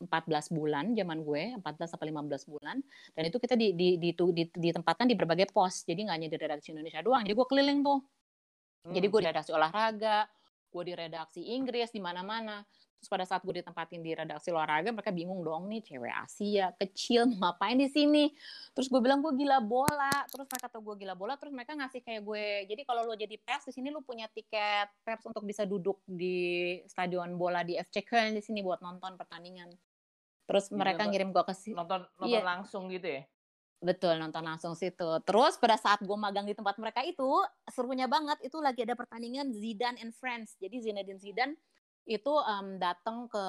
14 0.00 0.48
bulan 0.50 0.96
zaman 0.96 1.20
gue, 1.20 1.42
14 1.60 1.92
sampai 1.92 2.08
15 2.08 2.48
bulan. 2.48 2.80
Dan 3.12 3.22
itu 3.28 3.36
kita 3.36 3.52
di, 3.52 3.76
di, 3.76 4.00
di, 4.00 4.10
di- 4.16 4.48
ditempatkan 4.48 5.04
di 5.04 5.12
berbagai 5.12 5.52
pos. 5.52 5.84
Jadi 5.84 6.08
nggak 6.08 6.16
hanya 6.16 6.28
di 6.32 6.38
redaksi 6.40 6.72
Indonesia 6.72 7.04
doang. 7.04 7.20
Jadi 7.20 7.36
gue 7.36 7.46
keliling 7.46 7.80
tuh. 7.84 8.00
Jadi 8.80 9.06
Hmm. 9.06 9.12
gue 9.12 9.20
di 9.20 9.28
redaksi 9.28 9.52
olahraga, 9.52 10.24
gue 10.72 10.82
di 10.88 10.94
redaksi 10.96 11.40
Inggris, 11.52 11.92
di 11.92 12.00
mana-mana. 12.00 12.64
Terus 12.96 13.08
pada 13.08 13.24
saat 13.24 13.40
gue 13.40 13.56
ditempatin 13.56 14.00
di 14.00 14.12
redaksi 14.12 14.52
olahraga, 14.52 14.92
mereka 14.92 15.08
bingung 15.08 15.40
dong 15.40 15.72
nih 15.72 15.80
cewek 15.80 16.12
Asia 16.12 16.68
kecil 16.76 17.32
ngapain 17.40 17.76
di 17.76 17.88
sini. 17.88 18.28
Terus 18.72 18.88
gue 18.88 19.00
bilang 19.00 19.20
gue 19.20 19.32
gila 19.36 19.60
bola. 19.60 20.12
Terus 20.28 20.44
mereka 20.44 20.68
tahu 20.68 20.92
gue 20.92 21.04
gila 21.04 21.16
bola, 21.16 21.36
terus 21.36 21.52
mereka 21.52 21.72
ngasih 21.76 22.00
kayak 22.00 22.20
gue. 22.20 22.44
Jadi 22.68 22.82
kalau 22.84 23.04
lo 23.04 23.16
jadi 23.16 23.36
pers 23.36 23.68
di 23.68 23.72
sini 23.72 23.88
lo 23.88 24.00
punya 24.00 24.28
tiket 24.28 24.88
pers 25.00 25.24
untuk 25.24 25.44
bisa 25.44 25.64
duduk 25.64 26.00
di 26.04 26.76
stadion 26.88 27.36
bola 27.36 27.64
di 27.64 27.76
FC 27.76 28.04
Köln 28.04 28.32
di 28.32 28.44
sini 28.44 28.60
buat 28.60 28.80
nonton 28.80 29.16
pertandingan. 29.16 29.72
Terus 30.50 30.66
Jadi 30.66 30.76
mereka 30.76 30.98
nonton- 30.98 31.10
ngirim 31.14 31.28
gue 31.30 31.44
ke 31.46 31.54
sini. 31.54 31.74
nonton 31.78 32.00
nonton 32.10 32.26
Iya. 32.26 32.42
langsung 32.42 32.82
gitu 32.90 33.06
ya. 33.06 33.22
Betul, 33.80 34.18
nonton 34.18 34.42
langsung 34.42 34.74
situ. 34.74 35.08
Terus 35.22 35.54
pada 35.56 35.78
saat 35.78 36.02
gue 36.02 36.18
magang 36.18 36.44
di 36.44 36.52
tempat 36.52 36.74
mereka 36.76 37.00
itu, 37.00 37.24
serunya 37.70 38.04
banget, 38.04 38.36
itu 38.42 38.58
lagi 38.58 38.82
ada 38.82 38.92
pertandingan 38.92 39.54
Zidane 39.54 39.96
and 39.96 40.12
Friends. 40.12 40.58
Jadi 40.58 40.82
Zinedine 40.82 41.16
Zidane 41.16 41.54
itu 42.04 42.28
em, 42.28 42.76
datang 42.76 43.24
ke 43.24 43.44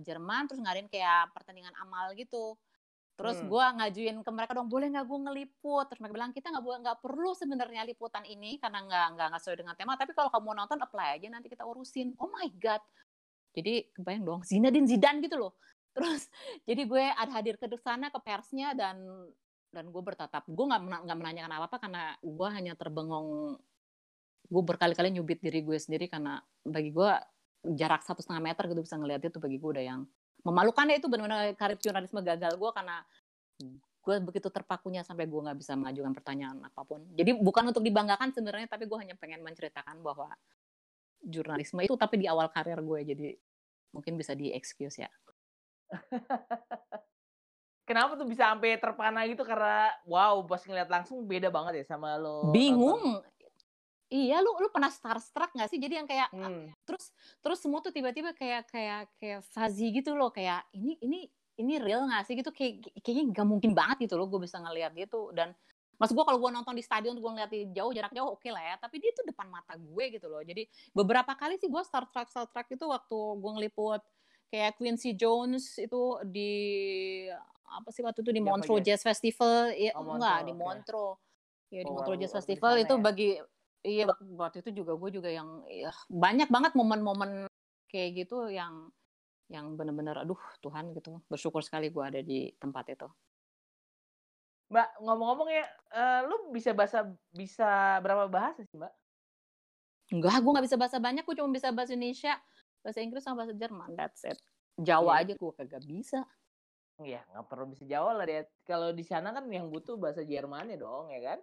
Jerman, 0.00 0.48
terus 0.48 0.58
ngadain 0.58 0.88
kayak 0.88 1.30
pertandingan 1.30 1.76
amal 1.78 2.10
gitu. 2.16 2.56
Terus 3.12 3.38
Hmm. 3.38 3.46
gue 3.46 3.64
ngajuin 3.76 4.16
ke 4.24 4.30
mereka 4.32 4.56
dong, 4.56 4.66
boleh 4.66 4.88
nggak 4.88 5.04
gue 5.04 5.18
ngeliput? 5.20 5.84
Terus 5.86 6.00
mereka 6.00 6.14
bilang, 6.16 6.32
kita 6.32 6.48
nggak 6.48 6.64
boleh- 6.64 6.80
nggak 6.82 6.98
perlu 6.98 7.30
sebenarnya 7.36 7.82
liputan 7.84 8.24
ini, 8.24 8.56
karena 8.56 8.82
nggak 8.82 9.06
nggak 9.14 9.26
nggak 9.30 9.40
sesuai 9.44 9.58
dengan 9.60 9.74
tema. 9.76 9.94
Tapi 9.94 10.10
kalau 10.10 10.32
kamu 10.32 10.42
mau 10.42 10.56
nonton, 10.56 10.80
apply 10.80 11.20
aja, 11.20 11.28
nanti 11.28 11.46
kita 11.46 11.62
urusin. 11.62 12.16
Oh 12.18 12.26
my 12.26 12.48
God. 12.56 12.80
Jadi 13.52 13.92
kebayang 13.92 14.24
dong, 14.24 14.40
Zinedine 14.42 14.88
Zidane 14.88 15.20
gitu 15.20 15.36
loh. 15.38 15.52
Terus 15.92 16.28
jadi 16.68 16.82
gue 16.84 17.04
ada 17.04 17.32
hadir 17.32 17.56
ke 17.60 17.68
sana 17.80 18.08
ke 18.08 18.18
persnya 18.20 18.72
dan 18.76 19.00
dan 19.72 19.88
gue 19.88 20.02
bertatap. 20.04 20.44
Gue 20.48 20.66
nggak 20.68 21.08
nggak 21.08 21.18
menanyakan 21.18 21.52
apa 21.56 21.66
apa 21.68 21.76
karena 21.80 22.02
gue 22.20 22.48
hanya 22.52 22.72
terbengong. 22.76 23.56
Gue 24.52 24.62
berkali-kali 24.62 25.16
nyubit 25.16 25.40
diri 25.40 25.64
gue 25.64 25.78
sendiri 25.80 26.12
karena 26.12 26.40
bagi 26.60 26.92
gue 26.92 27.10
jarak 27.72 28.04
satu 28.04 28.20
setengah 28.20 28.52
meter 28.52 28.68
gitu 28.68 28.82
bisa 28.84 28.98
ngeliat 28.98 29.22
itu 29.22 29.38
bagi 29.38 29.56
gue 29.56 29.70
udah 29.70 29.84
yang 29.86 30.00
memalukan 30.42 30.90
ya 30.90 30.98
itu 30.98 31.06
benar-benar 31.06 31.54
karir 31.54 31.78
jurnalisme 31.78 32.18
gagal 32.26 32.58
gue 32.58 32.70
karena 32.74 33.06
gue 34.02 34.14
begitu 34.18 34.50
terpakunya 34.50 35.06
sampai 35.06 35.30
gue 35.30 35.40
nggak 35.40 35.58
bisa 35.62 35.78
mengajukan 35.78 36.12
pertanyaan 36.12 36.58
apa 36.66 36.82
pun. 36.82 37.06
Jadi 37.14 37.38
bukan 37.38 37.70
untuk 37.70 37.86
dibanggakan 37.86 38.34
sebenarnya 38.34 38.66
tapi 38.66 38.90
gue 38.90 38.98
hanya 38.98 39.14
pengen 39.14 39.46
menceritakan 39.46 40.02
bahwa 40.02 40.34
jurnalisme 41.22 41.78
itu 41.86 41.94
tapi 41.94 42.18
di 42.18 42.26
awal 42.26 42.50
karir 42.50 42.82
gue. 42.82 43.00
Jadi 43.06 43.26
mungkin 43.94 44.18
bisa 44.18 44.34
di 44.34 44.50
excuse 44.50 45.06
ya 45.06 45.10
Kenapa 47.82 48.14
tuh 48.14 48.24
bisa 48.30 48.54
sampai 48.54 48.78
terpana 48.78 49.26
gitu? 49.26 49.42
Karena 49.42 49.90
wow 50.06 50.38
pas 50.46 50.62
ngeliat 50.62 50.86
langsung 50.86 51.26
beda 51.26 51.50
banget 51.50 51.82
ya 51.82 51.94
sama 51.98 52.14
lo. 52.14 52.48
bingung. 52.54 53.20
Iya 54.12 54.44
lu 54.44 54.52
lu 54.60 54.68
pernah 54.68 54.92
starstruck 54.92 55.56
nggak 55.56 55.68
sih? 55.72 55.80
Jadi 55.80 55.94
yang 55.98 56.08
kayak 56.08 56.28
Hmm. 56.30 56.68
terus 56.84 57.10
terus 57.40 57.58
semua 57.58 57.80
tuh 57.80 57.90
tiba-tiba 57.90 58.36
kayak 58.36 58.68
kayak 58.68 59.00
kayak 59.16 59.40
fuzzy 59.50 59.88
gitu 59.90 60.14
loh. 60.14 60.28
Kayak 60.30 60.62
ini 60.76 61.00
ini 61.00 61.26
ini 61.58 61.80
real 61.82 62.06
nggak 62.06 62.22
sih? 62.28 62.36
Gitu. 62.38 62.52
Kayak 62.54 62.92
kayaknya 63.02 63.24
nggak 63.34 63.46
mungkin 63.48 63.72
banget 63.72 64.06
gitu 64.06 64.14
loh 64.20 64.28
gue 64.30 64.40
bisa 64.44 64.60
ngeliat 64.60 64.92
gitu. 64.94 65.32
Dan 65.32 65.50
maksud 65.96 66.12
gue 66.14 66.24
kalau 66.28 66.38
gue 66.38 66.50
nonton 66.52 66.76
di 66.76 66.84
stadion 66.84 67.16
gue 67.18 67.30
ngeliat 67.34 67.50
di 67.50 67.72
jauh 67.72 67.90
jarak 67.90 68.12
jauh 68.14 68.36
oke 68.36 68.48
lah 68.52 68.62
ya. 68.62 68.74
Tapi 68.78 69.00
dia 69.00 69.10
tuh 69.16 69.24
depan 69.26 69.48
mata 69.48 69.74
gue 69.74 70.04
gitu 70.12 70.28
loh. 70.28 70.44
Jadi 70.44 70.68
beberapa 70.92 71.32
kali 71.34 71.56
sih 71.56 71.66
gue 71.72 71.82
starstruck 71.82 72.28
starstruck 72.30 72.68
itu 72.68 72.84
waktu 72.84 73.16
gue 73.16 73.50
ngeliput 73.58 74.04
kayak 74.52 74.76
Quincy 74.76 75.16
Jones 75.16 75.80
itu 75.80 76.20
di 76.28 76.52
apa 77.72 77.88
sih 77.88 78.04
waktu 78.04 78.20
itu 78.20 78.36
di 78.36 78.44
apa, 78.44 78.52
Montreux 78.52 78.84
Jazz? 78.84 79.00
Jazz 79.00 79.16
Festival 79.16 79.72
ya 79.72 79.96
Oh, 79.96 80.04
enggak 80.12 80.44
di 80.44 80.52
Montreux. 80.52 80.60
Montreux 80.60 81.12
ya 81.72 81.80
di 81.80 81.88
Oh, 81.88 81.94
Montreux 81.96 82.18
Jazz 82.20 82.34
Festival 82.36 82.74
itu 82.84 82.94
ya? 82.94 83.00
bagi 83.00 83.28
iya 83.82 84.04
waktu 84.36 84.60
itu 84.60 84.84
juga 84.84 84.92
gue 85.00 85.10
juga 85.10 85.32
yang 85.32 85.64
ya, 85.72 85.88
banyak 86.12 86.52
banget 86.52 86.76
momen-momen 86.76 87.48
kayak 87.88 88.28
gitu 88.28 88.52
yang 88.52 88.92
yang 89.48 89.72
bener-bener 89.76 90.20
aduh 90.20 90.38
Tuhan 90.60 90.92
gitu 90.92 91.24
bersyukur 91.32 91.64
sekali 91.64 91.88
gue 91.88 92.04
ada 92.04 92.20
di 92.20 92.52
tempat 92.60 92.92
itu 92.92 93.08
Mbak 94.72 95.04
ngomong-ngomong 95.04 95.48
ya, 95.52 95.68
eh, 95.92 96.20
lu 96.24 96.48
bisa 96.48 96.72
bahasa 96.72 97.04
bisa 97.28 98.00
berapa 98.00 98.24
bahasa 98.32 98.64
sih 98.64 98.76
Mbak? 98.80 98.92
enggak 100.12 100.36
gue 100.44 100.50
nggak 100.56 100.66
bisa 100.68 100.78
bahasa 100.80 100.96
banyak 101.00 101.24
gue 101.24 101.36
cuma 101.40 101.48
bisa 101.52 101.68
bahasa 101.72 101.92
Indonesia 101.96 102.36
bahasa 102.82 103.00
Inggris 103.00 103.22
sama 103.22 103.46
bahasa 103.46 103.54
Jerman 103.54 103.94
that's 103.94 104.26
it 104.26 104.38
Jawa 104.76 105.22
Iya. 105.22 105.22
aja 105.22 105.34
gue 105.38 105.52
kagak 105.54 105.84
bisa 105.86 106.20
Ya 107.00 107.24
nggak 107.34 107.48
perlu 107.50 107.66
bisa 107.72 107.82
Jawa 107.82 108.14
lah 108.14 108.28
dia. 108.28 108.46
Kalau 108.62 108.94
di 108.94 109.02
sana 109.02 109.34
kan 109.34 109.48
yang 109.50 109.66
butuh 109.66 109.98
bahasa 109.98 110.22
Jermannya 110.22 110.76
dong 110.76 111.10
ya 111.10 111.34
kan? 111.34 111.40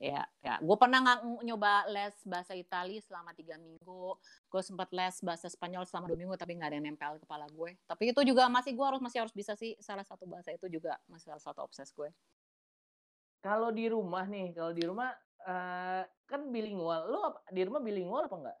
ya 0.00 0.24
ya 0.40 0.56
gue 0.56 0.76
pernah 0.80 1.04
nggak 1.04 1.44
nyoba 1.44 1.84
les 1.92 2.16
bahasa 2.24 2.56
Itali 2.56 2.96
selama 2.96 3.36
tiga 3.36 3.60
minggu 3.60 4.16
gue 4.48 4.62
sempat 4.64 4.88
les 4.88 5.20
bahasa 5.20 5.52
Spanyol 5.52 5.84
selama 5.84 6.08
dua 6.08 6.16
minggu 6.16 6.32
tapi 6.40 6.56
nggak 6.56 6.68
ada 6.72 6.76
yang 6.80 6.86
nempel 6.96 7.20
kepala 7.20 7.44
gue 7.52 7.76
tapi 7.84 8.08
itu 8.08 8.20
juga 8.24 8.48
masih 8.48 8.72
gue 8.72 8.86
harus 8.88 9.04
masih 9.04 9.20
harus 9.20 9.34
bisa 9.36 9.52
sih 9.52 9.76
salah 9.84 10.00
satu 10.00 10.24
bahasa 10.24 10.48
itu 10.48 10.64
juga 10.72 10.96
masih 11.12 11.36
salah 11.36 11.44
satu 11.44 11.60
obses 11.60 11.92
gue 11.92 12.08
Kalau 13.42 13.68
di 13.68 13.90
rumah 13.90 14.24
nih, 14.24 14.54
kalau 14.54 14.72
di 14.72 14.86
rumah 14.86 15.10
eh, 15.42 16.02
kan 16.24 16.40
bilingual. 16.48 17.10
Lu 17.10 17.18
apa- 17.20 17.42
di 17.50 17.62
rumah 17.66 17.82
bilingual 17.82 18.30
apa 18.30 18.36
enggak? 18.38 18.58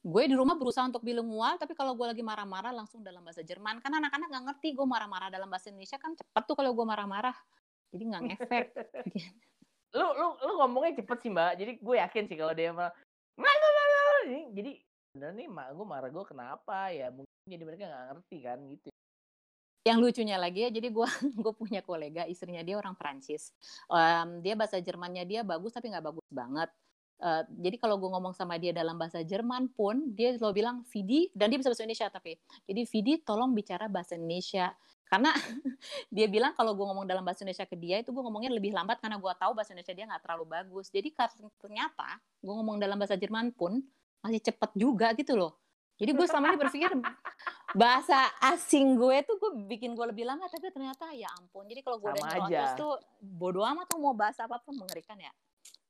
Gue 0.00 0.22
di 0.24 0.32
rumah 0.32 0.56
berusaha 0.56 0.88
untuk 0.88 1.04
bilingual 1.04 1.60
tapi 1.60 1.76
kalau 1.76 1.92
gue 1.92 2.08
lagi 2.08 2.24
marah-marah 2.24 2.72
langsung 2.72 3.04
dalam 3.04 3.20
bahasa 3.20 3.44
Jerman. 3.44 3.84
Kan 3.84 3.92
anak-anak 3.92 4.28
nggak 4.32 4.44
ngerti 4.48 4.68
gue 4.72 4.86
marah-marah 4.88 5.28
dalam 5.28 5.48
bahasa 5.52 5.68
Indonesia 5.68 6.00
kan 6.00 6.16
cepet 6.16 6.42
tuh 6.48 6.56
kalau 6.56 6.72
gue 6.72 6.86
marah-marah. 6.88 7.36
Jadi 7.92 8.02
nggak 8.08 8.22
ngefek. 8.32 8.66
Lu 9.90 10.06
lu 10.14 10.38
lu 10.38 10.52
ngomongnya 10.62 11.02
cepet 11.02 11.18
sih 11.18 11.30
mbak. 11.34 11.58
Jadi 11.58 11.72
gue 11.82 11.96
yakin 11.98 12.24
sih 12.30 12.38
kalau 12.38 12.54
dia 12.54 12.70
malah 12.70 12.94
"Lalalala," 13.34 14.22
ini 14.30 14.40
jadi 14.54 14.72
bener 15.10 15.30
nih 15.34 15.48
mak 15.50 15.74
gue 15.74 15.82
marah 15.82 16.10
gue 16.14 16.24
kenapa? 16.30 16.94
Ya 16.94 17.10
mungkin 17.10 17.42
jadi 17.50 17.64
mereka 17.66 17.90
nggak 17.90 18.06
ngerti 18.14 18.36
kan 18.38 18.58
gitu. 18.70 18.88
Yang 19.82 19.98
lucunya 19.98 20.36
lagi 20.38 20.62
ya 20.62 20.70
jadi 20.70 20.88
gue 20.94 21.08
gue 21.42 21.52
punya 21.58 21.82
kolega 21.82 22.22
istrinya 22.30 22.62
dia 22.62 22.78
orang 22.78 22.94
Prancis 22.94 23.50
Em, 23.90 24.44
dia 24.44 24.54
bahasa 24.54 24.78
Jermannya 24.78 25.26
dia 25.26 25.42
bagus 25.42 25.74
tapi 25.74 25.90
nggak 25.90 26.06
bagus 26.06 26.26
banget 26.30 26.70
Eh, 27.20 27.42
jadi 27.68 27.76
kalau 27.76 28.00
gue 28.00 28.08
ngomong 28.08 28.32
sama 28.32 28.56
dia 28.56 28.72
dalam 28.72 28.96
bahasa 28.96 29.20
Jerman 29.20 29.68
pun 29.76 30.16
dia 30.16 30.32
selalu 30.40 30.64
bilang 30.64 30.76
Vidi 30.88 31.28
dan 31.36 31.52
dia 31.52 31.60
bisa 31.60 31.68
bahasa 31.68 31.84
Indonesia 31.84 32.08
tapi. 32.08 32.32
Jadi 32.64 32.80
Vidi 32.88 33.12
tolong 33.20 33.52
bicara 33.52 33.92
bahasa 33.92 34.16
Indonesia. 34.16 34.72
Karena 35.04 35.28
dia 36.16 36.26
bilang 36.32 36.56
kalau 36.56 36.72
gue 36.72 36.86
ngomong 36.88 37.04
dalam 37.04 37.20
bahasa 37.20 37.44
Indonesia 37.44 37.68
ke 37.68 37.76
dia 37.76 38.00
itu 38.00 38.08
gue 38.08 38.22
ngomongnya 38.24 38.48
lebih 38.48 38.72
lambat 38.72 39.04
karena 39.04 39.20
gue 39.20 39.32
tahu 39.36 39.52
bahasa 39.52 39.76
Indonesia 39.76 39.92
dia 39.92 40.08
nggak 40.08 40.22
terlalu 40.24 40.44
bagus. 40.48 40.88
Jadi 40.88 41.12
ternyata 41.60 42.08
gue 42.40 42.54
ngomong 42.56 42.80
dalam 42.80 42.96
bahasa 42.96 43.20
Jerman 43.20 43.52
pun 43.52 43.84
masih 44.24 44.40
cepet 44.40 44.70
juga 44.72 45.12
gitu 45.12 45.36
loh. 45.36 45.60
Jadi 46.00 46.16
gue 46.16 46.24
selama 46.24 46.56
ini 46.56 46.58
berpikir 46.64 46.88
bahasa 47.84 48.32
asing 48.48 48.96
gue 48.96 49.20
tuh 49.28 49.36
gue 49.36 49.68
bikin 49.68 49.92
gue 49.92 50.06
lebih 50.08 50.24
lama 50.24 50.48
tapi 50.48 50.72
ternyata 50.72 51.12
ya 51.12 51.28
ampun. 51.36 51.68
Jadi 51.68 51.84
kalau 51.84 52.00
gue 52.00 52.16
aja. 52.16 52.80
tuh 52.80 52.96
bodo 53.20 53.60
amat 53.60 53.92
tuh 53.92 54.00
mau 54.00 54.16
bahasa 54.16 54.48
apa 54.48 54.56
pun 54.64 54.72
mengerikan 54.72 55.20
ya 55.20 55.28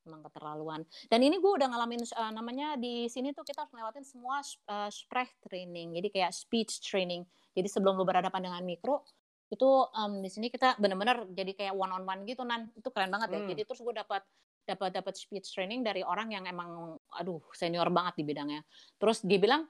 emang 0.06 0.24
keterlaluan. 0.24 0.80
Dan 1.08 1.20
ini 1.24 1.36
gue 1.38 1.52
udah 1.52 1.68
ngalamin 1.70 2.02
uh, 2.16 2.32
namanya 2.32 2.76
di 2.80 3.06
sini 3.10 3.32
tuh 3.36 3.44
kita 3.44 3.64
harus 3.64 3.72
ngelewatin 3.72 4.04
semua 4.06 4.40
uh, 4.70 4.88
Sprech 4.88 5.32
training. 5.44 5.96
Jadi 5.96 6.08
kayak 6.12 6.32
speech 6.32 6.80
training. 6.84 7.26
Jadi 7.52 7.68
sebelum 7.68 7.98
lu 7.98 8.04
berhadapan 8.06 8.50
dengan 8.50 8.62
mikro 8.64 9.04
itu 9.50 9.66
um, 9.66 10.22
di 10.22 10.30
sini 10.30 10.46
kita 10.46 10.78
benar-benar 10.78 11.26
jadi 11.34 11.52
kayak 11.58 11.74
one 11.74 11.90
on 11.90 12.06
one 12.06 12.22
gitu 12.24 12.46
nan. 12.46 12.70
Itu 12.78 12.94
keren 12.94 13.10
banget 13.10 13.34
ya. 13.34 13.40
Hmm. 13.42 13.48
jadi 13.50 13.62
terus 13.66 13.80
gue 13.82 13.94
dapat 13.94 14.22
dapat 14.68 14.94
dapat 14.94 15.14
speech 15.18 15.50
training 15.50 15.82
dari 15.82 16.06
orang 16.06 16.30
yang 16.30 16.44
emang 16.46 16.94
aduh 17.18 17.42
senior 17.56 17.90
banget 17.90 18.20
di 18.20 18.24
bidangnya. 18.24 18.62
Terus 19.00 19.26
dia 19.26 19.40
bilang 19.42 19.66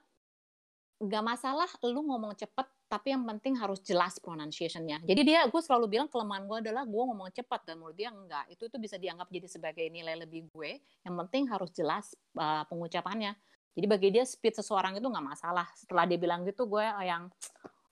nggak 1.00 1.24
masalah 1.24 1.68
lu 1.80 2.04
ngomong 2.04 2.36
cepet 2.36 2.68
tapi 2.90 3.14
yang 3.14 3.22
penting 3.22 3.54
harus 3.54 3.78
jelas 3.86 4.18
pronunciation-nya. 4.18 4.98
Jadi 5.06 5.22
dia 5.22 5.46
gue 5.46 5.62
selalu 5.62 5.86
bilang 5.86 6.10
kelemahan 6.10 6.42
gue 6.42 6.58
adalah 6.58 6.82
gue 6.82 7.02
ngomong 7.06 7.30
cepat 7.30 7.62
dan 7.62 7.78
menurut 7.78 7.94
dia 7.94 8.10
enggak. 8.10 8.50
Itu 8.50 8.66
itu 8.66 8.76
bisa 8.82 8.98
dianggap 8.98 9.30
jadi 9.30 9.46
sebagai 9.46 9.86
nilai 9.88 10.18
lebih 10.18 10.50
gue. 10.50 10.82
Yang 11.06 11.14
penting 11.24 11.46
harus 11.46 11.70
jelas 11.70 12.10
uh, 12.34 12.66
pengucapannya. 12.66 13.38
Jadi 13.78 13.86
bagi 13.86 14.08
dia 14.10 14.26
speed 14.26 14.58
seseorang 14.58 14.98
itu 14.98 15.06
nggak 15.06 15.22
masalah. 15.22 15.70
Setelah 15.78 16.02
dia 16.10 16.18
bilang 16.18 16.42
gitu 16.42 16.66
gue 16.66 16.82
yang 16.82 17.30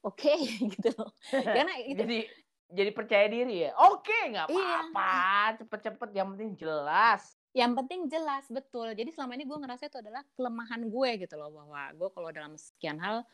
oke 0.03 0.19
okay, 0.19 0.59
gitu 0.75 0.91
loh. 0.99 1.15
Karena 1.31 1.79
itu 1.95 2.03
jadi 2.03 2.19
jadi 2.75 2.91
percaya 2.91 3.27
diri 3.31 3.71
ya? 3.71 3.79
Oke 3.87 4.19
nggak 4.35 4.51
iya. 4.51 4.59
apa-apa. 4.59 5.15
Iya. 5.15 5.57
cepet-cepet 5.63 6.11
yang 6.11 6.29
penting 6.35 6.59
jelas 6.59 7.38
yang 7.57 7.73
penting 7.73 8.07
jelas 8.13 8.45
betul. 8.53 8.93
Jadi 8.93 9.09
selama 9.13 9.37
ini 9.37 9.49
gue 9.49 9.59
ngerasa 9.59 9.89
itu 9.89 9.99
adalah 9.99 10.23
kelemahan 10.37 10.85
gue 10.89 11.11
gitu 11.25 11.35
loh 11.41 11.49
bahwa 11.53 11.83
gue 11.97 12.09
kalau 12.13 12.29
dalam 12.33 12.53
sekian 12.61 13.01
hal 13.01 13.25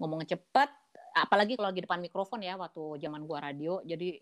ngomong 0.00 0.24
cepet 0.24 0.70
apalagi 1.18 1.58
kalau 1.58 1.74
di 1.74 1.82
depan 1.82 1.98
mikrofon 1.98 2.40
ya 2.40 2.56
waktu 2.56 3.00
zaman 3.02 3.28
gue 3.28 3.38
radio. 3.38 3.80
Jadi 3.84 4.16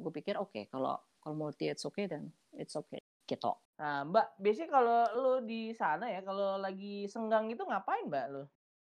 gue 0.00 0.12
pikir 0.12 0.36
oke 0.36 0.52
okay, 0.52 0.64
kalau 0.68 0.96
kalau 1.20 1.34
multi 1.36 1.68
it's 1.68 1.84
okay 1.84 2.08
dan 2.08 2.28
it's 2.56 2.76
okay 2.76 3.00
gitu. 3.24 3.52
Nah 3.80 4.04
mbak 4.04 4.36
biasanya 4.36 4.68
kalau 4.68 5.00
lo 5.16 5.34
di 5.44 5.72
sana 5.72 6.10
ya 6.12 6.20
kalau 6.20 6.60
lagi 6.60 7.08
senggang 7.08 7.48
itu 7.48 7.62
ngapain 7.64 8.08
mbak 8.08 8.26
lo 8.28 8.44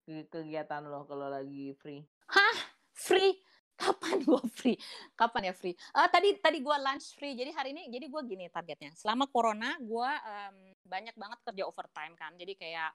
kegiatan 0.07 0.81
lo 0.89 1.05
kalau 1.05 1.29
lagi 1.29 1.77
free? 1.77 2.01
Hah? 2.31 2.57
Free 2.91 3.37
kapan 3.81 4.21
gue 4.21 4.43
free? 4.53 4.77
Kapan 5.17 5.49
ya 5.49 5.53
free? 5.57 5.73
Uh, 5.97 6.05
tadi 6.05 6.37
tadi 6.37 6.61
gue 6.61 6.77
lunch 6.77 7.17
free. 7.17 7.33
Jadi 7.33 7.49
hari 7.49 7.69
ini 7.73 7.89
jadi 7.89 8.05
gue 8.05 8.21
gini 8.29 8.45
targetnya. 8.53 8.93
Selama 8.93 9.25
corona 9.25 9.73
gue 9.81 10.11
um, 10.21 10.55
banyak 10.85 11.17
banget 11.17 11.39
kerja 11.41 11.63
overtime 11.65 12.13
kan. 12.13 12.37
Jadi 12.37 12.53
kayak 12.53 12.93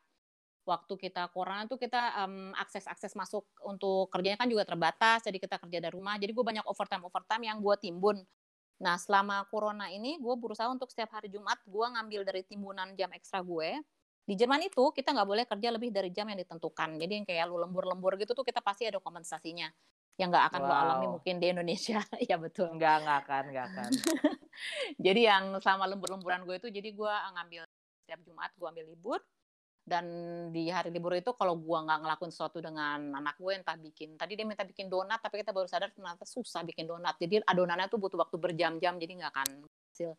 waktu 0.66 0.94
kita 0.98 1.30
corona 1.30 1.66
tuh 1.66 1.78
kita 1.78 2.26
um, 2.26 2.50
akses 2.58 2.86
akses 2.86 3.14
masuk 3.14 3.46
untuk 3.66 4.06
kerjanya 4.14 4.38
kan 4.38 4.46
juga 4.46 4.62
terbatas. 4.62 5.26
Jadi 5.26 5.42
kita 5.42 5.58
kerja 5.58 5.78
dari 5.82 5.94
rumah. 5.94 6.14
Jadi 6.22 6.30
gue 6.30 6.44
banyak 6.46 6.64
overtime 6.70 7.02
overtime 7.02 7.42
yang 7.50 7.58
gue 7.58 7.74
timbun. 7.82 8.22
Nah 8.78 8.94
selama 9.00 9.42
corona 9.50 9.90
ini 9.90 10.22
gue 10.22 10.34
berusaha 10.38 10.70
untuk 10.70 10.92
setiap 10.92 11.18
hari 11.18 11.26
Jumat 11.32 11.58
gue 11.66 11.86
ngambil 11.86 12.22
dari 12.22 12.46
timbunan 12.46 12.94
jam 12.94 13.10
ekstra 13.10 13.42
gue. 13.42 13.82
Di 14.26 14.34
Jerman 14.34 14.58
itu 14.66 14.90
kita 14.90 15.14
nggak 15.14 15.28
boleh 15.28 15.44
kerja 15.46 15.70
lebih 15.70 15.94
dari 15.94 16.10
jam 16.10 16.26
yang 16.26 16.34
ditentukan. 16.34 16.98
Jadi 16.98 17.12
yang 17.14 17.26
kayak 17.26 17.46
lu 17.46 17.62
lembur-lembur 17.62 18.18
gitu 18.18 18.34
tuh 18.34 18.42
kita 18.42 18.58
pasti 18.58 18.82
ada 18.90 18.98
kompensasinya 18.98 19.70
yang 20.16 20.32
nggak 20.32 20.48
akan 20.52 20.60
wow. 20.64 20.68
lo 20.68 20.74
alami 20.74 21.06
mungkin 21.20 21.34
di 21.40 21.46
Indonesia. 21.52 22.00
Ya 22.30 22.36
betul. 22.40 22.72
Nggak 22.76 22.94
nggak 23.04 23.18
akan 23.24 23.44
nggak 23.52 23.66
akan. 23.72 23.90
Jadi 25.04 25.20
yang 25.28 25.44
sama 25.60 25.84
lembur-lemburan 25.84 26.48
gue 26.48 26.56
itu 26.56 26.72
jadi 26.72 26.88
gue 26.96 27.12
ngambil 27.36 27.68
setiap 28.00 28.20
Jumat 28.24 28.50
gue 28.56 28.66
ambil 28.66 28.86
libur. 28.88 29.20
Dan 29.86 30.04
di 30.50 30.66
hari 30.66 30.90
libur 30.90 31.14
itu 31.14 31.30
kalau 31.36 31.54
gue 31.60 31.78
nggak 31.78 32.00
ngelakuin 32.02 32.32
sesuatu 32.32 32.58
dengan 32.58 33.12
anak 33.20 33.36
gue 33.38 33.52
entah 33.54 33.76
bikin 33.78 34.18
tadi 34.18 34.34
dia 34.34 34.42
minta 34.42 34.66
bikin 34.66 34.90
donat 34.90 35.22
tapi 35.22 35.44
kita 35.44 35.54
baru 35.54 35.68
sadar 35.68 35.92
ternyata 35.92 36.24
susah 36.24 36.64
bikin 36.64 36.88
donat. 36.88 37.20
Jadi 37.20 37.44
adonannya 37.44 37.86
tuh 37.86 38.00
butuh 38.00 38.18
waktu 38.18 38.36
berjam-jam 38.40 38.96
jadi 38.96 39.12
nggak 39.12 39.32
akan 39.36 39.48
hasil 39.68 40.16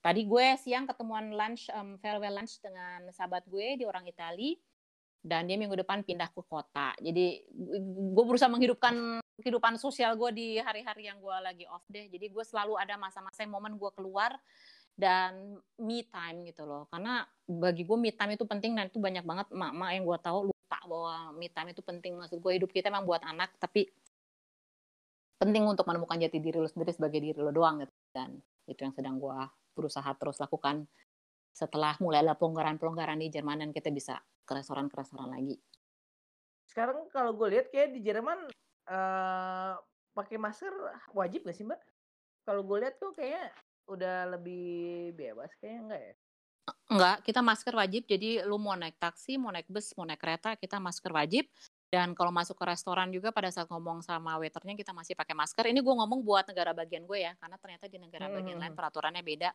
tadi 0.00 0.24
gue 0.24 0.46
siang 0.56 0.88
ketemuan 0.88 1.36
lunch 1.36 1.68
um, 1.76 2.00
farewell 2.00 2.32
lunch 2.32 2.56
dengan 2.64 3.12
sahabat 3.12 3.44
gue 3.44 3.76
di 3.76 3.84
orang 3.84 4.08
Italia 4.08 4.56
dan 5.20 5.44
dia 5.44 5.60
minggu 5.60 5.76
depan 5.76 6.00
pindah 6.00 6.32
ke 6.32 6.40
kota. 6.48 6.96
Jadi 6.96 7.44
gue 7.84 8.24
berusaha 8.24 8.48
menghidupkan 8.48 9.20
kehidupan 9.40 9.80
sosial 9.80 10.14
gue 10.14 10.30
di 10.32 10.48
hari-hari 10.60 11.08
yang 11.08 11.18
gue 11.18 11.36
lagi 11.40 11.64
off 11.66 11.84
deh. 11.88 12.06
Jadi 12.08 12.30
gue 12.30 12.44
selalu 12.44 12.76
ada 12.76 12.94
masa-masa 13.00 13.42
momen 13.48 13.76
gue 13.80 13.90
keluar 13.96 14.36
dan 14.94 15.56
me 15.80 16.04
time 16.06 16.46
gitu 16.48 16.68
loh. 16.68 16.86
Karena 16.92 17.24
bagi 17.48 17.88
gue 17.88 17.96
me 17.96 18.12
time 18.12 18.36
itu 18.36 18.44
penting 18.44 18.76
dan 18.76 18.92
itu 18.92 19.00
banyak 19.00 19.24
banget 19.24 19.46
emak-emak 19.50 19.90
yang 19.96 20.04
gue 20.04 20.18
tahu 20.20 20.38
lupa 20.52 20.78
bahwa 20.84 21.14
me 21.34 21.48
time 21.48 21.68
itu 21.72 21.82
penting. 21.82 22.12
Maksud 22.20 22.38
gue 22.38 22.52
hidup 22.60 22.70
kita 22.70 22.92
emang 22.92 23.08
buat 23.08 23.24
anak 23.24 23.56
tapi 23.56 23.88
penting 25.40 25.64
untuk 25.64 25.88
menemukan 25.88 26.20
jati 26.20 26.36
diri 26.36 26.60
lo 26.60 26.68
sendiri 26.68 26.92
sebagai 26.92 27.18
diri 27.18 27.40
lo 27.40 27.48
doang 27.50 27.80
gitu. 27.80 27.94
Dan 28.12 28.36
itu 28.68 28.80
yang 28.84 28.92
sedang 28.92 29.16
gue 29.16 29.38
berusaha 29.72 30.12
terus 30.20 30.36
lakukan 30.38 30.84
setelah 31.50 31.98
mulai 31.98 32.22
ada 32.22 32.38
pelonggaran-pelonggaran 32.38 33.18
di 33.18 33.32
Jerman 33.32 33.66
dan 33.66 33.70
kita 33.74 33.90
bisa 33.90 34.20
ke 34.46 34.52
restoran-restoran 34.54 35.30
lagi. 35.32 35.58
Sekarang 36.70 37.10
kalau 37.10 37.34
gue 37.34 37.58
lihat 37.58 37.66
kayak 37.74 37.98
di 37.98 38.00
Jerman 38.06 38.46
uh, 38.90 39.78
pakai 40.12 40.36
masker 40.36 40.74
wajib 41.14 41.46
gak 41.46 41.56
sih 41.56 41.64
mbak? 41.64 41.80
Kalau 42.42 42.66
gue 42.66 42.76
lihat 42.82 42.98
tuh 42.98 43.14
kayak 43.14 43.54
udah 43.86 44.34
lebih 44.38 45.14
bebas 45.14 45.54
kayaknya 45.62 45.80
enggak 45.86 46.02
ya? 46.02 46.14
Enggak, 46.90 47.16
kita 47.22 47.40
masker 47.42 47.74
wajib. 47.74 48.02
Jadi 48.06 48.42
lu 48.42 48.58
mau 48.58 48.74
naik 48.74 48.98
taksi, 48.98 49.38
mau 49.38 49.50
naik 49.54 49.66
bus, 49.70 49.94
mau 49.94 50.06
naik 50.06 50.18
kereta, 50.18 50.58
kita 50.58 50.82
masker 50.82 51.10
wajib. 51.14 51.46
Dan 51.90 52.14
kalau 52.14 52.30
masuk 52.30 52.54
ke 52.54 52.64
restoran 52.70 53.10
juga 53.10 53.34
pada 53.34 53.50
saat 53.50 53.66
ngomong 53.66 53.98
sama 54.06 54.38
waiternya 54.38 54.78
kita 54.78 54.94
masih 54.94 55.18
pakai 55.18 55.34
masker. 55.34 55.66
Ini 55.66 55.82
gue 55.82 55.94
ngomong 55.98 56.22
buat 56.22 56.46
negara 56.46 56.70
bagian 56.70 57.02
gue 57.02 57.18
ya, 57.26 57.34
karena 57.34 57.58
ternyata 57.58 57.90
di 57.90 57.98
negara 57.98 58.30
hmm. 58.30 58.34
bagian 58.38 58.58
lain 58.62 58.74
peraturannya 58.78 59.22
beda. 59.26 59.50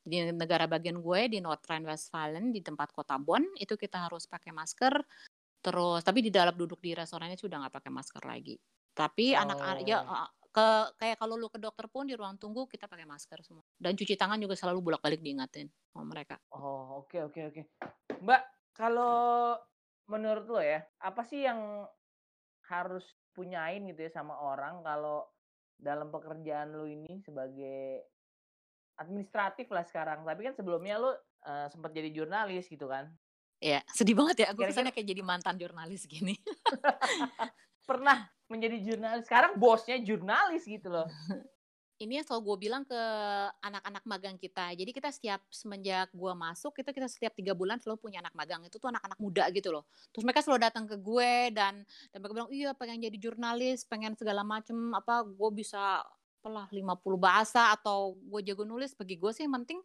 Di 0.00 0.32
negara 0.32 0.64
bagian 0.64 1.04
gue 1.04 1.20
di 1.28 1.44
North 1.44 1.64
Rhine-Westphalen 1.68 2.56
di 2.56 2.64
tempat 2.64 2.88
kota 2.96 3.20
Bonn 3.20 3.44
itu 3.60 3.76
kita 3.76 4.08
harus 4.08 4.24
pakai 4.24 4.56
masker. 4.56 4.96
Terus 5.64 6.04
tapi 6.04 6.20
di 6.20 6.28
dalam 6.28 6.52
duduk 6.52 6.76
di 6.84 6.92
restorannya 6.92 7.40
sudah 7.40 7.64
nggak 7.64 7.74
pakai 7.80 7.90
masker 7.90 8.22
lagi. 8.28 8.60
Tapi 8.92 9.32
oh. 9.32 9.40
anak-anak 9.40 9.84
ya 9.88 10.04
ke 10.54 10.68
kayak 11.02 11.18
kalau 11.18 11.34
lu 11.34 11.50
ke 11.50 11.58
dokter 11.58 11.90
pun 11.90 12.06
di 12.06 12.14
ruang 12.14 12.38
tunggu 12.38 12.68
kita 12.70 12.86
pakai 12.86 13.08
masker 13.08 13.42
semua. 13.42 13.64
Dan 13.74 13.98
cuci 13.98 14.14
tangan 14.14 14.38
juga 14.38 14.54
selalu 14.54 14.92
bolak-balik 14.92 15.18
diingatin 15.18 15.66
sama 15.90 16.06
mereka. 16.06 16.38
Oh, 16.54 17.02
oke 17.02 17.10
okay, 17.10 17.20
oke 17.26 17.32
okay, 17.34 17.42
oke. 17.50 17.62
Okay. 17.64 18.20
Mbak, 18.22 18.42
kalau 18.76 19.58
menurut 20.06 20.46
lo 20.46 20.62
ya, 20.62 20.84
apa 21.02 21.26
sih 21.26 21.42
yang 21.42 21.88
harus 22.70 23.02
punyain 23.34 23.82
gitu 23.90 24.06
ya 24.06 24.14
sama 24.14 24.38
orang 24.38 24.84
kalau 24.86 25.26
dalam 25.74 26.14
pekerjaan 26.14 26.70
lo 26.70 26.86
ini 26.86 27.18
sebagai 27.26 28.06
administratif 29.02 29.66
lah 29.74 29.82
sekarang. 29.82 30.22
Tapi 30.22 30.40
kan 30.46 30.54
sebelumnya 30.54 31.02
lo 31.02 31.10
uh, 31.10 31.66
sempat 31.66 31.90
jadi 31.90 32.14
jurnalis 32.14 32.70
gitu 32.70 32.86
kan? 32.86 33.10
Iya, 33.64 33.80
sedih 33.96 34.12
banget 34.12 34.44
ya. 34.44 34.46
Aku 34.52 34.60
kesannya 34.60 34.92
kayak 34.92 35.08
jadi 35.08 35.22
mantan 35.24 35.56
jurnalis 35.56 36.04
gini. 36.04 36.36
Pernah 37.88 38.28
menjadi 38.44 38.76
jurnalis. 38.76 39.24
Sekarang 39.24 39.56
bosnya 39.56 39.96
jurnalis 40.04 40.68
gitu 40.68 40.92
loh. 40.92 41.08
ini 42.04 42.20
yang 42.20 42.26
selalu 42.28 42.42
gue 42.44 42.56
bilang 42.68 42.84
ke 42.84 43.00
anak-anak 43.64 44.04
magang 44.04 44.36
kita. 44.36 44.76
Jadi 44.76 44.90
kita 44.92 45.08
setiap 45.08 45.40
semenjak 45.48 46.12
gue 46.12 46.32
masuk, 46.36 46.76
itu 46.76 46.90
kita 46.92 47.08
setiap 47.08 47.32
tiga 47.32 47.56
bulan 47.56 47.80
selalu 47.80 48.04
punya 48.04 48.20
anak 48.20 48.36
magang. 48.36 48.60
Itu 48.68 48.76
tuh 48.76 48.92
anak-anak 48.92 49.16
muda 49.16 49.48
gitu 49.48 49.72
loh. 49.72 49.88
Terus 50.12 50.28
mereka 50.28 50.44
selalu 50.44 50.60
datang 50.60 50.84
ke 50.84 51.00
gue 51.00 51.32
dan 51.56 51.80
dan 52.12 52.18
mereka 52.20 52.34
bilang, 52.36 52.50
iya 52.52 52.76
pengen 52.76 53.00
jadi 53.00 53.16
jurnalis, 53.16 53.88
pengen 53.88 54.12
segala 54.12 54.44
macem 54.44 54.76
apa 54.92 55.24
gue 55.24 55.50
bisa 55.56 56.04
apalah 56.44 56.68
50 56.68 57.00
bahasa 57.16 57.72
atau 57.72 58.12
gue 58.20 58.44
jago 58.44 58.68
nulis. 58.68 58.92
Bagi 58.92 59.16
gue 59.16 59.32
sih 59.32 59.48
yang 59.48 59.56
penting 59.64 59.80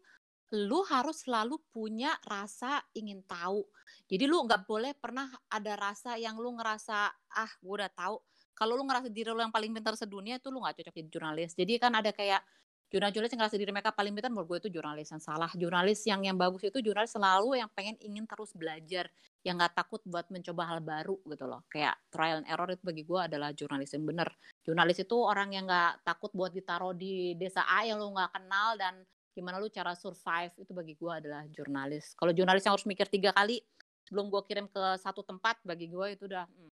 lu 0.49 0.81
harus 0.89 1.21
selalu 1.25 1.61
punya 1.69 2.17
rasa 2.25 2.81
ingin 2.97 3.21
tahu. 3.29 3.61
Jadi 4.09 4.25
lu 4.25 4.41
nggak 4.41 4.65
boleh 4.65 4.97
pernah 4.97 5.29
ada 5.45 5.73
rasa 5.77 6.17
yang 6.17 6.41
lu 6.41 6.57
ngerasa 6.57 7.13
ah 7.37 7.51
gue 7.61 7.73
udah 7.73 7.91
tahu. 7.93 8.17
Kalau 8.57 8.73
lu 8.73 8.83
ngerasa 8.83 9.13
diri 9.13 9.29
lu 9.29 9.39
yang 9.39 9.53
paling 9.53 9.71
pintar 9.71 9.93
sedunia 9.93 10.41
itu 10.41 10.49
lu 10.49 10.65
nggak 10.65 10.81
cocok 10.81 10.93
jadi 10.97 11.09
jurnalis. 11.13 11.51
Jadi 11.53 11.73
kan 11.77 11.93
ada 11.93 12.09
kayak 12.09 12.41
jurnalis 12.89 13.29
yang 13.29 13.45
ngerasa 13.45 13.57
diri 13.61 13.69
mereka 13.69 13.93
paling 13.93 14.17
pintar 14.17 14.33
menurut 14.33 14.49
gue 14.49 14.57
itu 14.65 14.69
jurnalis 14.73 15.13
yang 15.13 15.21
salah. 15.21 15.53
Jurnalis 15.53 16.01
yang 16.09 16.25
yang 16.25 16.33
bagus 16.33 16.65
itu 16.65 16.81
jurnalis 16.81 17.13
selalu 17.13 17.61
yang 17.61 17.69
pengen 17.77 17.95
ingin 18.01 18.25
terus 18.25 18.49
belajar 18.57 19.05
yang 19.45 19.61
nggak 19.61 19.77
takut 19.77 20.01
buat 20.09 20.25
mencoba 20.33 20.65
hal 20.65 20.79
baru 20.81 21.21
gitu 21.29 21.45
loh. 21.45 21.61
Kayak 21.69 22.01
trial 22.09 22.41
and 22.41 22.49
error 22.49 22.73
itu 22.73 22.81
bagi 22.81 23.05
gue 23.05 23.19
adalah 23.21 23.53
jurnalis 23.53 23.93
yang 23.93 24.03
bener 24.09 24.33
jurnalis 24.65 24.97
itu 24.97 25.13
orang 25.13 25.53
yang 25.53 25.69
nggak 25.69 26.01
takut 26.01 26.33
buat 26.33 26.49
ditaruh 26.49 26.97
di 26.97 27.37
desa 27.37 27.69
A 27.69 27.85
yang 27.85 28.01
lu 28.01 28.09
nggak 28.17 28.33
kenal 28.33 28.73
dan 28.81 29.05
gimana 29.39 29.55
lu 29.57 29.71
cara 29.71 29.95
survive 29.95 30.51
itu 30.59 30.71
bagi 30.75 30.93
gue 30.99 31.11
adalah 31.11 31.47
jurnalis 31.47 32.11
kalau 32.19 32.35
jurnalis 32.35 32.67
yang 32.67 32.75
harus 32.75 32.83
mikir 32.83 33.07
tiga 33.07 33.31
kali 33.31 33.63
sebelum 34.03 34.27
gue 34.27 34.41
kirim 34.43 34.67
ke 34.67 34.83
satu 34.99 35.23
tempat 35.23 35.61
bagi 35.63 35.87
gue 35.87 36.05
itu 36.11 36.27
udah 36.27 36.43
hmm, 36.43 36.69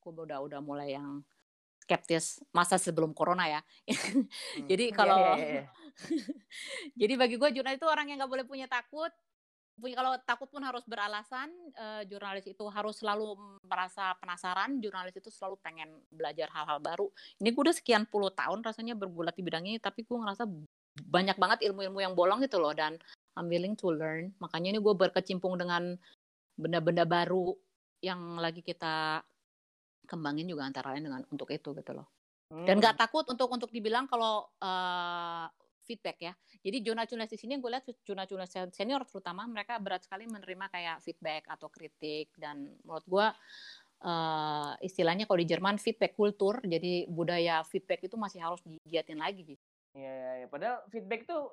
gue 0.00 0.12
udah 0.28 0.38
udah 0.44 0.60
mulai 0.60 0.98
yang 0.98 1.24
skeptis 1.90 2.38
masa 2.54 2.78
sebelum 2.78 3.10
corona 3.10 3.50
ya. 3.50 3.60
Hmm. 4.50 4.66
jadi 4.66 4.90
iya, 4.90 4.94
kalau 4.94 5.18
yeah, 5.22 5.38
yeah, 5.38 5.52
yeah. 5.62 5.68
jadi 7.00 7.14
bagi 7.14 7.36
gue 7.38 7.50
jurnalis 7.54 7.78
itu 7.78 7.88
orang 7.88 8.10
yang 8.10 8.18
nggak 8.22 8.30
boleh 8.30 8.46
punya 8.46 8.66
takut. 8.66 9.10
Punya 9.80 9.96
kalau 9.96 10.12
takut 10.26 10.50
pun 10.50 10.60
harus 10.60 10.84
beralasan. 10.84 11.48
Uh, 11.78 12.02
jurnalis 12.10 12.44
itu 12.44 12.64
harus 12.68 12.98
selalu 12.98 13.38
merasa 13.64 14.12
penasaran. 14.18 14.82
Jurnalis 14.82 15.14
itu 15.16 15.30
selalu 15.30 15.56
pengen 15.62 15.88
belajar 16.10 16.50
hal-hal 16.52 16.82
baru. 16.82 17.06
Ini 17.38 17.48
gue 17.54 17.62
udah 17.70 17.76
sekian 17.76 18.04
puluh 18.10 18.34
tahun 18.34 18.60
rasanya 18.60 18.98
bergulat 18.98 19.32
di 19.38 19.42
bidang 19.46 19.64
ini, 19.64 19.78
tapi 19.78 20.02
gue 20.02 20.18
ngerasa 20.18 20.44
banyak 21.08 21.36
banget 21.40 21.58
ilmu-ilmu 21.70 21.98
yang 22.04 22.14
bolong 22.14 22.44
gitu 22.44 22.60
loh 22.60 22.76
dan 22.76 23.00
I'm 23.38 23.48
willing 23.48 23.78
to 23.80 23.88
learn. 23.94 24.34
Makanya 24.42 24.76
ini 24.76 24.78
gue 24.82 24.94
berkecimpung 24.94 25.56
dengan 25.56 25.96
benda-benda 26.58 27.08
baru 27.08 27.56
yang 28.04 28.36
lagi 28.36 28.60
kita 28.60 29.24
kembangin 30.04 30.48
juga 30.50 30.66
antara 30.66 30.92
lain 30.92 31.06
dengan 31.06 31.22
untuk 31.30 31.48
itu 31.54 31.72
gitu 31.72 31.92
loh. 31.94 32.08
Hmm. 32.50 32.66
Dan 32.66 32.82
nggak 32.82 32.98
takut 32.98 33.24
untuk 33.30 33.46
untuk 33.48 33.70
dibilang 33.70 34.10
kalau 34.10 34.50
uh, 34.58 35.46
feedback 35.86 36.18
ya. 36.18 36.32
Jadi 36.60 36.82
jurnalis-jurnalis 36.82 37.32
di 37.34 37.38
sini 37.38 37.54
gue 37.56 37.70
lihat 37.70 37.86
jurnalis-jurnalis 38.02 38.74
senior 38.74 39.02
terutama 39.06 39.46
mereka 39.46 39.78
berat 39.78 40.02
sekali 40.04 40.26
menerima 40.26 40.66
kayak 40.68 40.96
feedback 41.00 41.46
atau 41.46 41.70
kritik 41.70 42.34
dan 42.34 42.74
menurut 42.82 43.06
gue 43.06 43.26
uh, 44.04 44.72
istilahnya 44.80 45.24
kalau 45.24 45.40
di 45.40 45.48
Jerman 45.48 45.76
feedback 45.80 46.16
kultur, 46.16 46.60
jadi 46.64 47.08
budaya 47.08 47.64
feedback 47.64 48.04
itu 48.06 48.16
masih 48.16 48.40
harus 48.42 48.60
digiatin 48.64 49.20
lagi 49.20 49.56
Iya, 49.94 50.12
iya, 50.12 50.32
ya. 50.44 50.46
padahal 50.46 50.86
feedback 50.90 51.26
tuh 51.26 51.50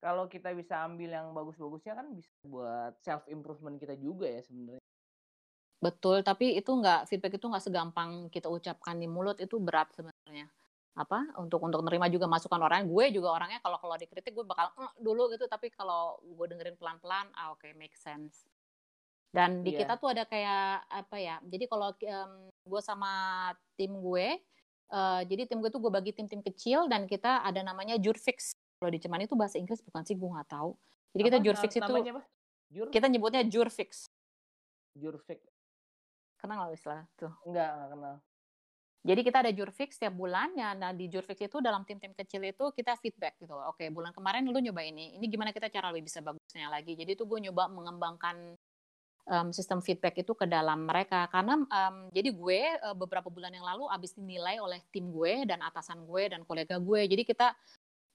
kalau 0.00 0.28
kita 0.28 0.52
bisa 0.52 0.84
ambil 0.84 1.12
yang 1.12 1.32
bagus-bagusnya 1.32 1.96
kan 1.96 2.06
bisa 2.12 2.30
buat 2.44 2.96
self 3.00 3.24
improvement 3.28 3.76
kita 3.80 3.96
juga 3.96 4.28
ya 4.28 4.40
sebenarnya. 4.44 4.84
Betul, 5.80 6.24
tapi 6.24 6.56
itu 6.56 6.70
nggak 6.72 7.08
feedback 7.08 7.36
itu 7.36 7.46
nggak 7.46 7.64
segampang 7.64 8.32
kita 8.32 8.48
ucapkan 8.48 8.96
di 8.96 9.08
mulut 9.08 9.36
itu 9.40 9.60
berat 9.60 9.92
sebenarnya. 9.92 10.48
Apa 10.96 11.36
untuk 11.36 11.60
untuk 11.60 11.84
nerima 11.84 12.08
juga 12.08 12.24
masukan 12.24 12.60
orang. 12.64 12.88
Gue 12.88 13.12
juga 13.12 13.36
orangnya 13.36 13.60
kalau 13.60 13.76
kalau 13.76 13.96
dikritik 14.00 14.32
gue 14.32 14.44
bakal 14.48 14.72
mm, 14.72 14.96
dulu 15.04 15.28
gitu, 15.36 15.44
tapi 15.44 15.68
kalau 15.68 16.16
gue 16.24 16.46
dengerin 16.48 16.80
pelan-pelan, 16.80 17.28
ah 17.36 17.52
oke 17.52 17.60
okay, 17.60 17.76
make 17.76 17.92
sense. 17.92 18.48
Dan 19.28 19.60
di 19.60 19.76
yeah. 19.76 19.84
kita 19.84 20.00
tuh 20.00 20.16
ada 20.16 20.24
kayak 20.24 20.88
apa 20.88 21.16
ya? 21.20 21.36
Jadi 21.44 21.64
kalau 21.68 21.92
um, 21.92 22.32
gue 22.48 22.80
sama 22.80 23.12
tim 23.76 23.92
gue, 24.00 24.40
uh, 24.92 25.22
jadi 25.26 25.48
tim 25.48 25.58
gue 25.62 25.70
tuh 25.70 25.80
gue 25.82 25.92
bagi 25.92 26.12
tim-tim 26.14 26.42
kecil 26.42 26.86
dan 26.86 27.06
kita 27.08 27.42
ada 27.42 27.62
namanya 27.62 27.98
jurfix. 27.98 28.54
Kalau 28.76 28.92
di 28.92 29.00
Jerman 29.00 29.24
itu 29.24 29.34
bahasa 29.34 29.56
Inggris 29.56 29.80
bukan 29.80 30.02
sih? 30.04 30.14
Gue 30.14 30.30
nggak 30.30 30.50
tahu. 30.52 30.76
Jadi 31.16 31.22
apa? 31.22 31.28
kita 31.32 31.38
jurfix 31.40 31.72
itu 31.76 31.94
Jur? 32.66 32.90
kita 32.90 33.06
nyebutnya 33.06 33.42
jurfix. 33.46 34.10
Jurfix. 34.98 35.40
Kenal 36.36 36.66
nggak 36.66 36.76
istilah 36.76 37.06
tuh? 37.14 37.32
Enggak, 37.46 37.70
enggak 37.72 37.90
kenal. 37.94 38.16
Jadi 39.06 39.20
kita 39.22 39.38
ada 39.38 39.52
jurfix 39.54 39.90
setiap 39.94 40.18
bulannya. 40.18 40.74
Nah 40.74 40.90
di 40.90 41.06
jurfix 41.06 41.38
itu 41.38 41.62
dalam 41.62 41.86
tim-tim 41.86 42.10
kecil 42.10 42.42
itu 42.42 42.74
kita 42.74 42.98
feedback 42.98 43.38
gitu. 43.38 43.54
Oke 43.70 43.86
bulan 43.94 44.10
kemarin 44.10 44.42
lu 44.50 44.58
nyoba 44.58 44.82
ini. 44.82 45.14
Ini 45.14 45.26
gimana 45.30 45.54
kita 45.54 45.70
cara 45.70 45.94
lebih 45.94 46.10
bisa 46.10 46.18
bagusnya 46.26 46.66
lagi. 46.66 46.98
Jadi 46.98 47.14
itu 47.14 47.22
gue 47.22 47.38
nyoba 47.46 47.70
mengembangkan 47.70 48.58
um, 49.26 49.50
sistem 49.50 49.82
feedback 49.82 50.16
itu 50.22 50.32
ke 50.32 50.46
dalam 50.46 50.86
mereka. 50.86 51.26
Karena 51.28 51.58
um, 51.58 51.96
jadi 52.14 52.30
gue 52.32 52.60
uh, 52.82 52.96
beberapa 52.96 53.28
bulan 53.28 53.52
yang 53.52 53.66
lalu 53.66 53.90
abis 53.92 54.14
dinilai 54.14 54.62
oleh 54.62 54.80
tim 54.94 55.10
gue 55.10 55.44
dan 55.44 55.60
atasan 55.62 56.06
gue 56.06 56.32
dan 56.32 56.46
kolega 56.46 56.78
gue. 56.78 57.00
Jadi 57.06 57.22
kita 57.26 57.52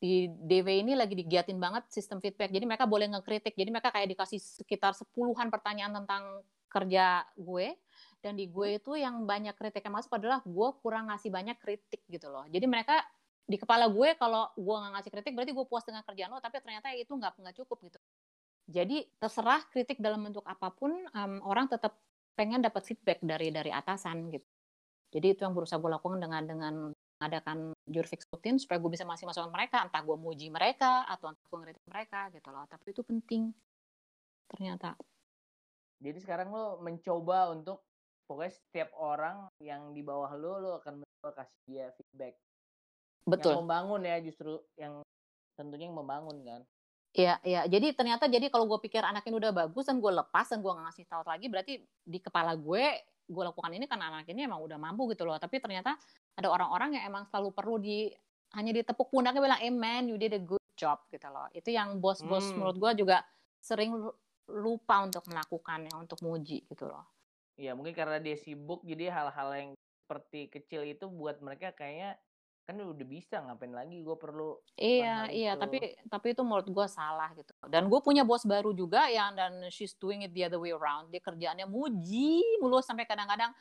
di 0.01 0.25
DW 0.25 0.81
ini 0.81 0.97
lagi 0.97 1.13
digiatin 1.13 1.61
banget 1.61 1.85
sistem 1.93 2.17
feedback. 2.17 2.49
Jadi 2.49 2.65
mereka 2.65 2.89
boleh 2.89 3.05
ngekritik. 3.13 3.53
Jadi 3.53 3.69
mereka 3.69 3.93
kayak 3.93 4.17
dikasih 4.17 4.39
sekitar 4.41 4.97
sepuluhan 4.97 5.53
pertanyaan 5.53 5.93
tentang 6.01 6.41
kerja 6.71 7.27
gue 7.35 7.75
dan 8.23 8.39
di 8.39 8.47
gue 8.47 8.79
itu 8.79 8.95
yang 8.95 9.27
banyak 9.27 9.51
kritik 9.59 9.83
yang 9.83 9.99
masuk 9.99 10.15
adalah 10.15 10.39
gue 10.45 10.69
kurang 10.79 11.11
ngasih 11.11 11.27
banyak 11.27 11.59
kritik 11.59 11.99
gitu 12.07 12.31
loh 12.31 12.47
jadi 12.47 12.63
mereka 12.63 13.03
di 13.43 13.59
kepala 13.59 13.91
gue 13.91 14.15
kalau 14.15 14.47
gue 14.55 14.75
nggak 14.79 14.91
ngasih 14.95 15.11
kritik 15.11 15.33
berarti 15.35 15.51
gue 15.51 15.65
puas 15.67 15.83
dengan 15.83 16.05
kerjaan 16.07 16.31
lo 16.31 16.39
tapi 16.39 16.63
ternyata 16.63 16.95
itu 16.95 17.11
nggak 17.11 17.35
nggak 17.35 17.55
cukup 17.59 17.77
gitu 17.91 17.99
jadi 18.71 19.03
terserah 19.19 19.67
kritik 19.67 19.99
dalam 19.99 20.23
bentuk 20.23 20.47
apa 20.47 20.71
pun 20.71 20.95
um, 21.11 21.33
orang 21.43 21.67
tetap 21.67 21.99
pengen 22.33 22.63
dapat 22.63 22.87
feedback 22.87 23.19
dari 23.19 23.51
dari 23.51 23.69
atasan 23.69 24.31
gitu. 24.31 24.47
Jadi 25.11 25.35
itu 25.35 25.41
yang 25.43 25.51
berusaha 25.51 25.75
gue 25.75 25.91
lakukan 25.91 26.23
dengan 26.23 26.43
dengan 26.47 26.73
mengadakan 27.19 27.75
jurfix 27.85 28.25
rutin 28.31 28.57
supaya 28.57 28.79
gue 28.79 28.91
bisa 28.95 29.03
masih 29.03 29.27
masukan 29.27 29.51
mereka. 29.51 29.83
Entah 29.83 30.01
gue 30.01 30.17
muji 30.17 30.47
mereka 30.47 31.03
atau 31.05 31.29
entah 31.29 31.45
gue 31.45 31.59
ngeritik 31.59 31.85
mereka 31.91 32.31
gitu 32.31 32.47
loh. 32.49 32.63
Tapi 32.65 32.87
itu 32.95 33.03
penting 33.03 33.51
ternyata. 34.47 34.95
Jadi 36.01 36.17
sekarang 36.23 36.49
lo 36.49 36.81
mencoba 36.81 37.51
untuk 37.53 37.83
pokoknya 38.25 38.53
setiap 38.55 38.89
orang 38.97 39.51
yang 39.59 39.91
di 39.91 40.01
bawah 40.01 40.31
lo 40.39 40.53
lo 40.57 40.71
akan 40.79 41.03
mencoba 41.03 41.43
kasih 41.43 41.59
dia 41.67 41.85
feedback. 41.99 42.39
Betul. 43.21 43.53
yang 43.53 43.69
membangun 43.69 44.01
ya 44.01 44.17
justru 44.17 44.57
yang 44.81 45.05
tentunya 45.53 45.85
yang 45.85 45.93
membangun 45.93 46.41
kan 46.41 46.61
Iya, 47.11 47.43
iya. 47.43 47.61
Jadi 47.67 47.91
ternyata 47.91 48.31
jadi 48.31 48.47
kalau 48.47 48.71
gue 48.71 48.79
pikir 48.79 49.03
anak 49.03 49.27
ini 49.27 49.35
udah 49.35 49.51
bagus 49.51 49.83
dan 49.83 49.99
gue 49.99 50.11
lepas 50.15 50.47
dan 50.47 50.63
gue 50.63 50.71
nggak 50.71 50.85
ngasih 50.87 51.05
tahu 51.11 51.23
lagi, 51.27 51.45
berarti 51.51 51.73
di 51.83 52.19
kepala 52.23 52.55
gue 52.55 52.83
gue 53.31 53.43
lakukan 53.47 53.71
ini 53.71 53.87
karena 53.87 54.11
anak 54.11 54.27
ini 54.31 54.47
emang 54.47 54.63
udah 54.63 54.79
mampu 54.79 55.11
gitu 55.11 55.27
loh. 55.27 55.35
Tapi 55.35 55.59
ternyata 55.59 55.99
ada 56.39 56.47
orang-orang 56.47 56.95
yang 56.99 57.11
emang 57.11 57.27
selalu 57.27 57.51
perlu 57.51 57.75
di 57.83 58.07
hanya 58.55 58.71
ditepuk 58.71 59.11
pundaknya 59.11 59.43
bilang, 59.43 59.59
"Amen, 59.59 60.11
you 60.11 60.15
did 60.15 60.35
a 60.35 60.39
good 60.39 60.63
job" 60.79 61.03
gitu 61.11 61.27
loh. 61.27 61.47
Itu 61.51 61.71
yang 61.71 61.99
bos-bos 61.99 62.51
hmm. 62.51 62.55
menurut 62.59 62.77
gue 62.79 62.91
juga 63.03 63.23
sering 63.59 63.91
lupa 64.51 65.03
untuk 65.03 65.23
melakukannya 65.27 65.91
untuk 65.95 66.19
muji 66.23 66.63
gitu 66.67 66.87
loh. 66.87 67.07
Iya, 67.59 67.75
mungkin 67.75 67.91
karena 67.91 68.23
dia 68.23 68.39
sibuk 68.39 68.83
jadi 68.87 69.11
hal-hal 69.11 69.49
yang 69.55 69.69
seperti 70.07 70.51
kecil 70.51 70.83
itu 70.87 71.07
buat 71.07 71.39
mereka 71.39 71.71
kayaknya 71.71 72.19
kan 72.65 72.77
udah 72.77 73.07
bisa 73.07 73.41
ngapain 73.41 73.73
lagi 73.73 74.05
gue 74.05 74.17
perlu 74.17 74.55
iya 74.77 75.27
iya 75.27 75.57
itu. 75.57 75.61
tapi 75.61 75.77
tapi 76.07 76.27
itu 76.37 76.41
menurut 76.45 76.69
gue 76.69 76.87
salah 76.87 77.33
gitu 77.33 77.51
dan 77.67 77.89
gue 77.89 77.99
punya 77.99 78.21
bos 78.21 78.45
baru 78.45 78.71
juga 78.71 79.09
yang 79.09 79.33
dan 79.33 79.65
she's 79.73 79.97
doing 79.97 80.23
it 80.23 80.31
the 80.31 80.45
other 80.45 80.61
way 80.61 80.71
around 80.71 81.09
dia 81.09 81.19
kerjaannya 81.19 81.65
muji 81.65 82.61
mulu 82.61 82.79
sampai 82.79 83.09
kadang-kadang 83.09 83.51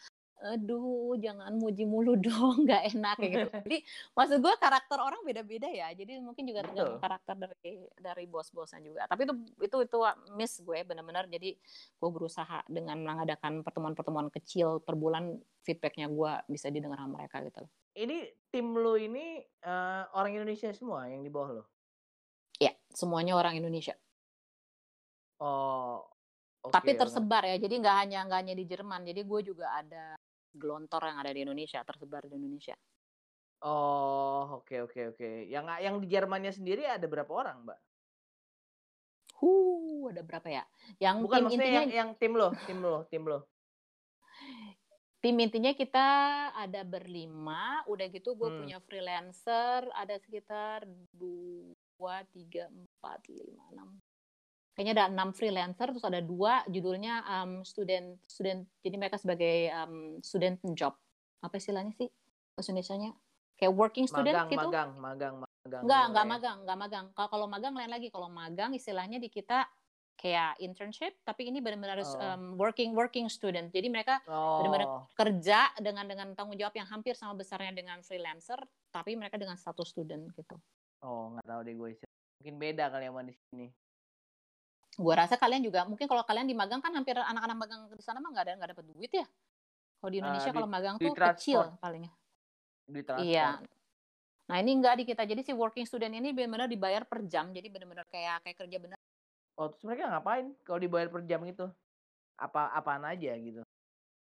aduh 0.41 1.15
jangan 1.21 1.53
muji 1.57 1.85
mulu 1.85 2.17
dong 2.27 2.65
nggak 2.65 2.97
enak 2.97 3.17
kayak 3.21 3.33
gitu. 3.33 3.49
Jadi 3.69 3.79
maksud 4.17 4.39
gue 4.41 4.55
karakter 4.57 4.99
orang 4.99 5.21
beda-beda 5.23 5.69
ya. 5.69 5.93
Jadi 5.93 6.19
mungkin 6.19 6.49
juga 6.49 6.65
tergantung 6.65 7.01
karakter 7.01 7.35
dari 7.37 7.73
dari 8.01 8.25
bos-bosnya 8.25 8.81
juga. 8.81 9.03
Tapi 9.05 9.29
itu 9.29 9.35
itu 9.61 9.77
itu 9.85 9.99
miss 10.35 10.61
gue 10.65 10.79
benar-benar 10.83 11.29
jadi 11.29 11.57
gue 12.01 12.11
berusaha 12.11 12.65
dengan 12.67 12.99
mengadakan 13.05 13.61
pertemuan-pertemuan 13.61 14.33
kecil 14.33 14.81
per 14.81 14.97
bulan 14.97 15.37
feedbacknya 15.63 16.09
gue 16.09 16.33
bisa 16.49 16.73
didengar 16.73 17.05
sama 17.05 17.21
mereka 17.21 17.45
gitu 17.45 17.69
ini 17.99 18.33
tim 18.49 18.73
lo 18.73 18.95
ini 18.97 19.43
uh, 19.67 20.09
orang 20.17 20.41
Indonesia 20.41 20.71
semua 20.73 21.11
yang 21.11 21.21
di 21.21 21.31
bawah 21.31 21.61
lo 21.61 21.65
ya 22.61 22.73
semuanya 22.93 23.35
orang 23.37 23.57
Indonesia. 23.57 23.97
Oh 25.41 26.05
Okay, 26.61 26.77
tapi 26.77 26.91
tersebar 26.93 27.41
ya. 27.49 27.57
Jadi 27.57 27.81
nggak 27.81 27.97
hanya 28.05 28.19
nggak 28.29 28.41
hanya 28.45 28.53
di 28.53 28.65
Jerman. 28.69 29.01
Jadi 29.09 29.25
gue 29.25 29.41
juga 29.41 29.73
ada 29.73 30.13
gelontor 30.55 31.03
yang 31.07 31.19
ada 31.23 31.31
di 31.31 31.41
Indonesia 31.43 31.81
tersebar 31.83 32.27
di 32.27 32.35
Indonesia. 32.37 32.77
Oh, 33.61 34.65
oke 34.65 34.73
okay, 34.73 34.79
oke 34.81 34.93
okay, 34.93 35.05
oke. 35.13 35.17
Okay. 35.21 35.35
Yang 35.53 35.65
yang 35.85 35.97
di 36.01 36.07
Jermannya 36.09 36.53
sendiri 36.53 36.89
ada 36.89 37.05
berapa 37.05 37.29
orang, 37.29 37.69
Mbak? 37.69 37.81
Huh, 39.41 40.13
ada 40.13 40.23
berapa 40.25 40.49
ya? 40.49 40.65
Yang 41.01 41.17
Bukan 41.29 41.41
tim 41.49 41.61
intinya 41.61 41.83
yang, 41.85 41.89
yang 41.93 42.11
tim 42.17 42.33
lo, 42.37 42.49
tim 42.65 42.79
lo, 42.81 42.97
tim 43.09 43.25
lo. 43.29 43.39
Tim 45.21 45.37
intinya 45.37 45.77
kita 45.77 46.09
ada 46.57 46.81
berlima, 46.81 47.85
udah 47.85 48.09
gitu 48.09 48.33
gue 48.33 48.49
hmm. 48.49 48.59
punya 48.65 48.79
freelancer 48.81 49.85
ada 49.93 50.17
sekitar 50.17 50.89
dua, 51.13 52.25
tiga, 52.33 52.73
empat, 52.73 53.29
lima, 53.29 53.61
enam, 53.77 54.01
kayaknya 54.81 54.97
ada 54.97 55.13
enam 55.13 55.37
freelancer 55.37 55.93
terus 55.93 56.09
ada 56.09 56.25
dua 56.25 56.65
judulnya 56.65 57.21
um, 57.29 57.61
student 57.69 58.17
student 58.25 58.65
jadi 58.81 58.97
mereka 58.97 59.21
sebagai 59.21 59.69
um, 59.77 60.17
student 60.25 60.57
job. 60.73 60.97
Apa 61.45 61.61
istilahnya 61.61 61.93
sih? 61.93 62.09
Bahasa 62.57 62.73
Indonesia-nya? 62.73 63.13
Kayak 63.61 63.77
working 63.77 64.09
student 64.09 64.41
magang, 64.41 64.49
gitu? 64.49 64.69
magang 64.73 64.91
magang 64.97 65.35
magang 65.45 65.83
nggak 65.85 66.05
nggak 66.17 66.25
ya. 66.25 66.33
magang 66.33 66.57
nggak 66.65 66.79
magang. 66.81 67.07
Kalau 67.13 67.29
kalau 67.29 67.45
magang 67.53 67.77
lain 67.77 67.93
lagi. 67.93 68.09
Kalau 68.09 68.33
magang 68.33 68.73
istilahnya 68.73 69.21
di 69.21 69.29
kita 69.29 69.69
kayak 70.17 70.57
internship 70.65 71.13
tapi 71.29 71.53
ini 71.53 71.61
benar-benar 71.61 72.01
oh. 72.01 72.17
um, 72.17 72.57
working 72.57 72.97
working 72.97 73.29
student. 73.29 73.69
Jadi 73.69 73.93
mereka 73.93 74.25
oh. 74.33 74.65
benar-benar 74.65 75.13
kerja 75.13 75.77
dengan 75.77 76.09
dengan 76.09 76.33
tanggung 76.33 76.57
jawab 76.57 76.73
yang 76.73 76.89
hampir 76.89 77.13
sama 77.13 77.37
besarnya 77.37 77.77
dengan 77.77 78.01
freelancer 78.01 78.57
tapi 78.89 79.13
mereka 79.13 79.37
dengan 79.37 79.61
status 79.61 79.93
student 79.93 80.33
gitu. 80.33 80.57
Oh 81.05 81.37
nggak 81.37 81.45
tahu 81.45 81.61
deh 81.69 81.77
gue 81.77 81.91
mungkin 82.41 82.57
beda 82.57 82.89
kali 82.89 83.05
yang 83.05 83.21
di 83.29 83.37
sini 83.37 83.69
gue 84.99 85.15
rasa 85.15 85.39
kalian 85.39 85.63
juga 85.63 85.87
mungkin 85.87 86.11
kalau 86.11 86.27
kalian 86.27 86.51
di 86.51 86.57
magang 86.57 86.83
kan 86.83 86.91
hampir 86.91 87.15
anak-anak 87.15 87.57
magang 87.57 87.81
di 87.95 88.05
sana 88.05 88.19
mah 88.19 88.31
nggak 88.35 88.45
ada 88.47 88.53
nggak 88.59 88.71
dapat 88.77 88.85
duit 88.91 89.13
ya? 89.15 89.27
Kalau 90.01 90.11
di 90.11 90.19
ah, 90.19 90.21
Indonesia 90.25 90.51
uh, 90.51 90.55
kalau 90.57 90.69
magang 90.69 90.97
tuh 90.97 91.13
transport. 91.13 91.37
kecil 91.37 91.61
palingnya 91.79 92.13
iya. 93.23 93.63
nah 94.51 94.59
ini 94.59 94.75
enggak 94.75 94.99
di 94.99 95.05
kita. 95.07 95.23
Jadi 95.23 95.47
si 95.47 95.53
working 95.55 95.87
student 95.87 96.11
ini 96.11 96.35
benar-benar 96.35 96.67
dibayar 96.67 97.07
per 97.07 97.23
jam. 97.31 97.55
Jadi 97.55 97.71
benar-benar 97.71 98.03
kayak 98.11 98.43
kayak 98.43 98.57
kerja 98.59 98.79
benar 98.83 98.99
oh 99.61 99.69
terus 99.69 99.85
mereka 99.85 100.09
ngapain 100.09 100.57
kalau 100.65 100.81
dibayar 100.81 101.07
per 101.13 101.23
jam 101.29 101.45
itu 101.47 101.69
apa 102.35 102.73
apaan 102.75 103.07
aja 103.07 103.37
gitu? 103.37 103.63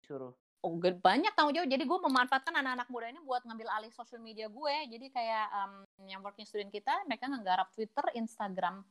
Suruh 0.03 0.35
Oh, 0.65 0.75
banyak 0.75 1.31
tanggung 1.39 1.55
jawab. 1.55 1.71
Jadi 1.71 1.87
gue 1.87 1.99
memanfaatkan 2.11 2.51
anak-anak 2.51 2.91
muda 2.91 3.07
ini 3.07 3.23
buat 3.23 3.39
ngambil 3.47 3.71
alih 3.71 3.93
sosial 3.95 4.19
media 4.19 4.51
gue. 4.51 4.75
Jadi 4.91 5.15
kayak 5.15 5.47
um, 5.55 5.87
yang 6.11 6.19
working 6.27 6.43
student 6.43 6.75
kita, 6.75 6.91
mereka 7.07 7.31
nggarap 7.31 7.71
Twitter, 7.71 8.03
Instagram, 8.19 8.83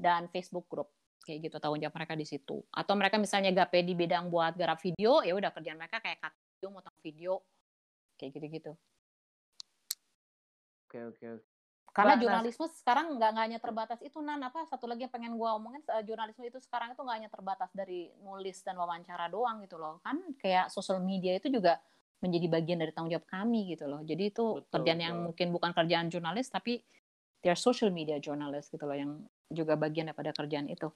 dan 0.00 0.24
Facebook 0.32 0.64
group 0.72 0.88
kayak 1.28 1.52
gitu 1.52 1.60
tanggung 1.60 1.84
jawab 1.84 2.00
mereka 2.00 2.16
di 2.16 2.24
situ. 2.24 2.64
Atau 2.72 2.96
mereka 2.96 3.20
misalnya 3.20 3.52
gak 3.52 3.76
di 3.84 3.92
bidang 3.92 4.32
buat 4.32 4.56
garap 4.56 4.80
video 4.80 5.20
ya 5.20 5.36
udah 5.36 5.52
kerjaan 5.52 5.76
mereka 5.76 6.00
kayak 6.00 6.24
cut 6.24 6.32
video 6.32 6.68
motong 6.72 6.96
video 7.04 7.32
kayak 8.16 8.32
gitu 8.32 8.46
gitu 8.48 8.72
oke 10.88 10.98
oke. 11.12 11.44
Karena 11.92 12.14
nah, 12.14 12.20
jurnalisme 12.20 12.66
sekarang 12.78 13.18
nggak 13.18 13.32
hanya 13.34 13.58
terbatas 13.58 13.98
itu 14.06 14.22
nan. 14.22 14.38
Apa 14.40 14.64
satu 14.70 14.86
lagi 14.86 15.04
yang 15.04 15.12
pengen 15.12 15.34
gue 15.34 15.50
omongin 15.50 15.82
uh, 15.90 16.04
jurnalisme 16.04 16.46
itu 16.46 16.62
sekarang 16.62 16.94
itu 16.94 17.00
nggak 17.02 17.16
hanya 17.16 17.30
terbatas 17.32 17.70
dari 17.74 18.12
nulis 18.22 18.62
dan 18.62 18.78
wawancara 18.78 19.26
doang 19.26 19.60
gitu 19.66 19.76
loh. 19.76 19.98
Kan 20.06 20.22
kayak 20.38 20.70
sosial 20.70 21.02
media 21.02 21.34
itu 21.36 21.50
juga 21.50 21.82
menjadi 22.22 22.46
bagian 22.50 22.78
dari 22.78 22.92
tanggung 22.94 23.12
jawab 23.12 23.26
kami 23.26 23.74
gitu 23.74 23.90
loh. 23.90 24.00
Jadi 24.06 24.30
itu 24.30 24.62
betul, 24.62 24.70
kerjaan 24.78 24.98
betul. 25.00 25.08
yang 25.10 25.16
mungkin 25.26 25.46
bukan 25.50 25.70
kerjaan 25.74 26.06
jurnalis 26.06 26.48
tapi 26.48 26.80
are 27.46 27.58
social 27.58 27.90
media 27.90 28.18
journalist 28.22 28.70
gitu 28.70 28.84
loh 28.86 28.98
yang 28.98 29.10
juga 29.48 29.74
bagian 29.74 30.10
daripada 30.10 30.34
kerjaan 30.34 30.70
itu 30.70 30.90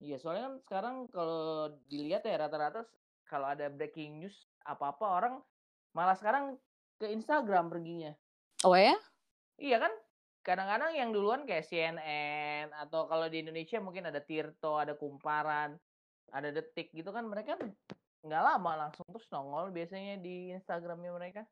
Iya, 0.00 0.16
soalnya 0.16 0.48
kan 0.48 0.54
sekarang 0.64 0.96
kalau 1.12 1.76
dilihat 1.92 2.24
ya 2.24 2.40
rata-rata 2.40 2.88
kalau 3.28 3.52
ada 3.52 3.68
breaking 3.68 4.24
news 4.24 4.36
apa-apa 4.64 5.04
orang 5.04 5.34
malah 5.92 6.16
sekarang 6.16 6.56
ke 6.96 7.06
Instagram 7.12 7.68
perginya. 7.68 8.16
Oh 8.64 8.72
ya? 8.72 8.96
Iya 9.60 9.76
kan? 9.76 9.92
Kadang-kadang 10.40 10.96
yang 10.96 11.12
duluan 11.12 11.44
kayak 11.44 11.68
CNN 11.68 12.72
atau 12.72 13.04
kalau 13.04 13.28
di 13.28 13.44
Indonesia 13.44 13.76
mungkin 13.76 14.08
ada 14.08 14.24
Tirto, 14.24 14.80
ada 14.80 14.96
Kumparan, 14.96 15.76
ada 16.32 16.48
Detik 16.48 16.96
gitu 16.96 17.12
kan 17.12 17.28
mereka 17.28 17.60
nggak 18.20 18.42
lama 18.44 18.88
langsung 18.88 19.04
terus 19.12 19.28
nongol 19.28 19.68
biasanya 19.68 20.16
di 20.16 20.52
Instagramnya 20.56 21.12
mereka. 21.12 21.42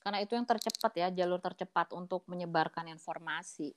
Karena 0.00 0.24
itu 0.24 0.32
yang 0.32 0.48
tercepat 0.48 0.92
ya, 0.96 1.08
jalur 1.12 1.44
tercepat 1.44 1.92
untuk 1.92 2.24
menyebarkan 2.24 2.88
informasi. 2.88 3.76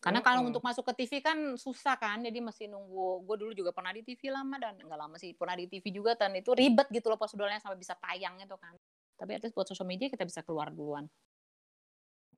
Karena 0.00 0.24
kalau 0.24 0.48
untuk 0.48 0.64
masuk 0.64 0.80
ke 0.88 1.04
TV 1.04 1.20
kan 1.20 1.36
susah 1.60 2.00
kan, 2.00 2.24
jadi 2.24 2.40
masih 2.40 2.72
nunggu. 2.72 3.20
Gue 3.28 3.36
dulu 3.36 3.52
juga 3.52 3.68
pernah 3.68 3.92
di 3.92 4.00
TV 4.00 4.32
lama 4.32 4.56
dan 4.56 4.80
nggak 4.80 4.96
lama 4.96 5.20
sih 5.20 5.36
pernah 5.36 5.52
di 5.52 5.68
TV 5.68 5.92
juga 5.92 6.16
dan 6.16 6.32
itu 6.32 6.56
ribet 6.56 6.88
gitu 6.88 7.12
loh 7.12 7.20
prosedurnya 7.20 7.60
sampai 7.60 7.76
bisa 7.76 7.92
tayang 8.00 8.40
itu 8.40 8.56
kan. 8.56 8.72
Tapi 9.20 9.36
at 9.36 9.44
buat 9.52 9.68
sosial 9.68 9.84
media 9.84 10.08
kita 10.08 10.24
bisa 10.24 10.40
keluar 10.40 10.72
duluan. 10.72 11.04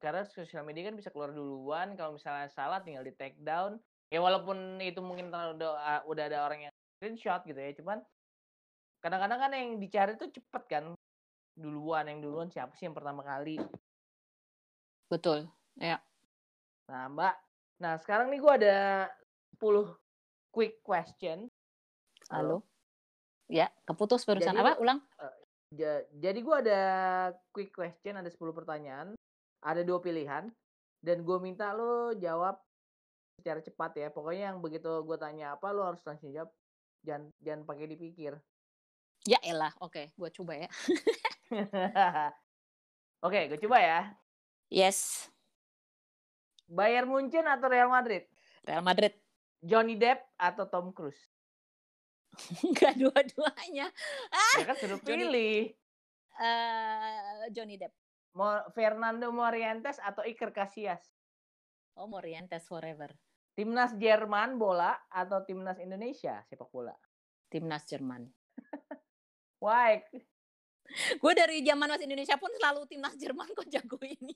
Karena 0.03 0.27
sosial 0.27 0.67
media 0.67 0.91
kan 0.91 0.99
bisa 0.99 1.15
keluar 1.15 1.31
duluan 1.31 1.95
kalau 1.95 2.19
misalnya 2.19 2.51
salah 2.51 2.83
tinggal 2.83 3.07
di 3.07 3.15
take 3.15 3.39
down. 3.39 3.79
Ya 4.11 4.19
walaupun 4.19 4.83
itu 4.83 4.99
mungkin 4.99 5.31
udah 5.31 6.03
udah 6.03 6.25
ada 6.27 6.43
orang 6.43 6.67
yang 6.67 6.75
screenshot 6.99 7.47
gitu 7.47 7.57
ya 7.57 7.71
cuman 7.79 8.03
kadang-kadang 8.99 9.39
kan 9.39 9.51
yang 9.55 9.79
dicari 9.79 10.19
tuh 10.19 10.35
cepet 10.35 10.63
kan. 10.67 10.85
Duluan 11.55 12.11
yang 12.11 12.19
duluan 12.19 12.51
siapa 12.51 12.75
sih 12.75 12.91
yang 12.91 12.97
pertama 12.99 13.23
kali? 13.23 13.63
Betul 15.07 15.47
ya. 15.79 16.03
Nah 16.91 17.07
mbak 17.07 17.52
nah 17.83 17.99
sekarang 17.99 18.31
nih 18.31 18.39
gue 18.39 18.53
ada 18.63 18.79
10 19.59 19.91
quick 20.55 20.79
question 20.87 21.51
halo, 22.31 22.63
ya 23.51 23.67
keputus 23.83 24.23
barusan 24.23 24.55
jadi, 24.55 24.63
apa 24.63 24.73
ulang 24.79 25.03
uh, 25.19 25.35
jadi 26.15 26.39
gue 26.39 26.57
ada 26.63 26.81
quick 27.51 27.75
question 27.75 28.15
ada 28.15 28.31
10 28.31 28.39
pertanyaan 28.55 29.19
ada 29.63 29.83
dua 29.83 29.99
pilihan 29.99 30.47
dan 31.03 31.27
gue 31.27 31.39
minta 31.43 31.75
lo 31.75 32.15
jawab 32.15 32.59
secara 33.43 33.59
cepat 33.59 33.91
ya. 33.99 34.09
Pokoknya 34.15 34.55
yang 34.55 34.63
begitu 34.63 35.03
gue 35.03 35.19
tanya 35.19 35.59
apa 35.59 35.75
lo 35.75 35.83
harus 35.83 36.03
langsung 36.07 36.31
jawab. 36.31 36.55
Jangan 37.03 37.35
jangan 37.43 37.63
pakai 37.67 37.87
dipikir. 37.91 38.39
Ya 39.27 39.39
elah, 39.43 39.75
oke, 39.83 39.95
okay, 39.95 40.07
gue 40.15 40.31
coba 40.35 40.59
ya. 40.59 40.69
oke, 43.27 43.31
okay, 43.31 43.51
gue 43.51 43.59
coba 43.67 43.79
ya. 43.79 44.01
Yes. 44.71 45.31
Bayar 46.73 47.05
Munchen 47.05 47.45
atau 47.45 47.69
Real 47.69 47.93
Madrid? 47.93 48.25
Real 48.65 48.81
Madrid. 48.81 49.13
Johnny 49.61 50.01
Depp 50.01 50.25
atau 50.41 50.65
Tom 50.73 50.97
Cruise? 50.97 51.21
Enggak 52.67 52.97
dua-duanya. 52.97 53.93
Ah, 54.33 54.57
ya 54.57 54.65
kan 54.65 54.77
suruh 54.81 55.01
pilih. 55.05 55.77
Uh, 56.41 57.45
Johnny 57.53 57.77
Depp. 57.77 57.93
Fernando 58.73 59.29
Morientes 59.29 60.01
atau 60.01 60.25
Iker 60.25 60.57
Casillas? 60.57 61.05
Oh, 62.01 62.09
Morientes 62.09 62.65
forever. 62.65 63.13
Timnas 63.53 63.93
Jerman 64.01 64.57
bola 64.57 64.97
atau 65.13 65.45
timnas 65.45 65.77
Indonesia 65.77 66.41
sepak 66.49 66.73
bola? 66.73 66.97
Timnas 67.53 67.85
Jerman. 67.85 68.25
Why? 69.63 70.01
gue 70.93 71.33
dari 71.37 71.61
zaman 71.65 71.89
masih 71.89 72.09
Indonesia 72.09 72.37
pun 72.41 72.49
selalu 72.57 72.89
timnas 72.89 73.13
Jerman 73.21 73.53
kok 73.53 73.69
jago 73.69 74.01
ini. 74.01 74.33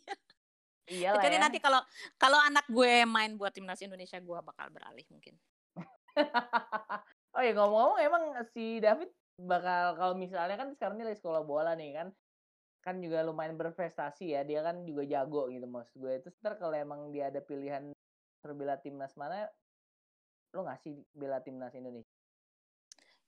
Iya 0.86 1.18
Kecuali 1.18 1.38
ya. 1.38 1.42
nanti 1.42 1.58
kalau 1.58 1.82
kalau 2.14 2.38
anak 2.38 2.66
gue 2.70 3.02
main 3.02 3.34
buat 3.34 3.50
timnas 3.50 3.82
Indonesia 3.82 4.22
gue 4.22 4.38
bakal 4.38 4.70
beralih 4.70 5.02
mungkin. 5.10 5.34
oh 7.36 7.42
ya 7.42 7.52
ngomong-ngomong 7.52 7.98
emang 8.00 8.24
si 8.54 8.78
David 8.78 9.10
bakal 9.36 9.98
kalau 10.00 10.14
misalnya 10.16 10.56
kan 10.56 10.72
sekarang 10.72 10.96
ini 10.96 11.12
lagi 11.12 11.20
sekolah 11.20 11.42
bola 11.44 11.76
nih 11.76 11.92
kan 11.92 12.08
kan 12.80 12.96
juga 13.02 13.20
lumayan 13.26 13.58
berprestasi 13.58 14.32
ya 14.32 14.46
dia 14.46 14.62
kan 14.64 14.86
juga 14.86 15.04
jago 15.04 15.50
gitu 15.52 15.66
maksud 15.68 15.98
gue 16.00 16.12
itu 16.22 16.28
ntar 16.40 16.56
kalau 16.56 16.72
emang 16.72 17.12
dia 17.12 17.28
ada 17.28 17.42
pilihan 17.44 17.92
terbela 18.40 18.80
timnas 18.80 19.12
mana 19.18 19.50
lo 20.54 20.64
ngasih 20.64 21.02
bela 21.12 21.42
timnas 21.42 21.74
Indonesia 21.76 22.08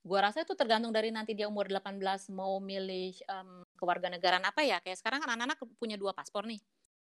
gue 0.06 0.18
rasa 0.22 0.46
itu 0.46 0.54
tergantung 0.56 0.94
dari 0.94 1.12
nanti 1.12 1.36
dia 1.36 1.50
umur 1.50 1.68
18 1.68 2.00
mau 2.32 2.56
milih 2.62 3.18
um, 3.28 3.66
kewarganegaraan 3.76 4.46
apa 4.46 4.64
ya 4.64 4.80
kayak 4.80 4.96
sekarang 4.96 5.20
kan 5.20 5.36
anak-anak 5.36 5.60
punya 5.76 6.00
dua 6.00 6.16
paspor 6.16 6.48
nih 6.48 6.62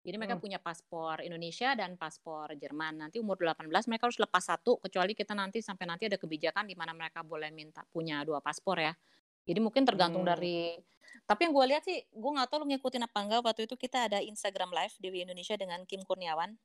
jadi 0.08 0.16
mereka 0.16 0.40
hmm. 0.40 0.44
punya 0.48 0.56
paspor 0.56 1.20
Indonesia 1.20 1.76
dan 1.76 2.00
paspor 2.00 2.56
Jerman. 2.56 2.96
Nanti 2.96 3.20
umur 3.20 3.36
18 3.36 3.68
mereka 3.92 4.08
harus 4.08 4.16
lepas 4.16 4.40
satu 4.40 4.80
kecuali 4.80 5.12
kita 5.12 5.36
nanti 5.36 5.60
sampai 5.60 5.84
nanti 5.84 6.08
ada 6.08 6.16
kebijakan 6.16 6.64
di 6.64 6.72
mana 6.72 6.96
mereka 6.96 7.20
boleh 7.20 7.52
minta 7.52 7.84
punya 7.92 8.24
dua 8.24 8.40
paspor 8.40 8.80
ya. 8.80 8.96
Jadi 9.44 9.60
mungkin 9.60 9.84
tergantung 9.84 10.24
hmm. 10.24 10.32
dari. 10.32 10.80
Tapi 11.28 11.44
yang 11.44 11.52
gue 11.52 11.66
lihat 11.76 11.84
sih, 11.84 12.00
gue 12.08 12.30
nggak 12.32 12.48
tahu 12.48 12.64
lo 12.64 12.66
ngikutin 12.72 13.04
apa 13.04 13.18
enggak. 13.20 13.40
Waktu 13.44 13.62
itu 13.68 13.76
kita 13.76 14.08
ada 14.08 14.18
Instagram 14.24 14.72
Live 14.72 14.96
di 14.96 15.08
Indonesia 15.12 15.60
dengan 15.60 15.84
Kim 15.84 16.00
Kurniawan. 16.00 16.56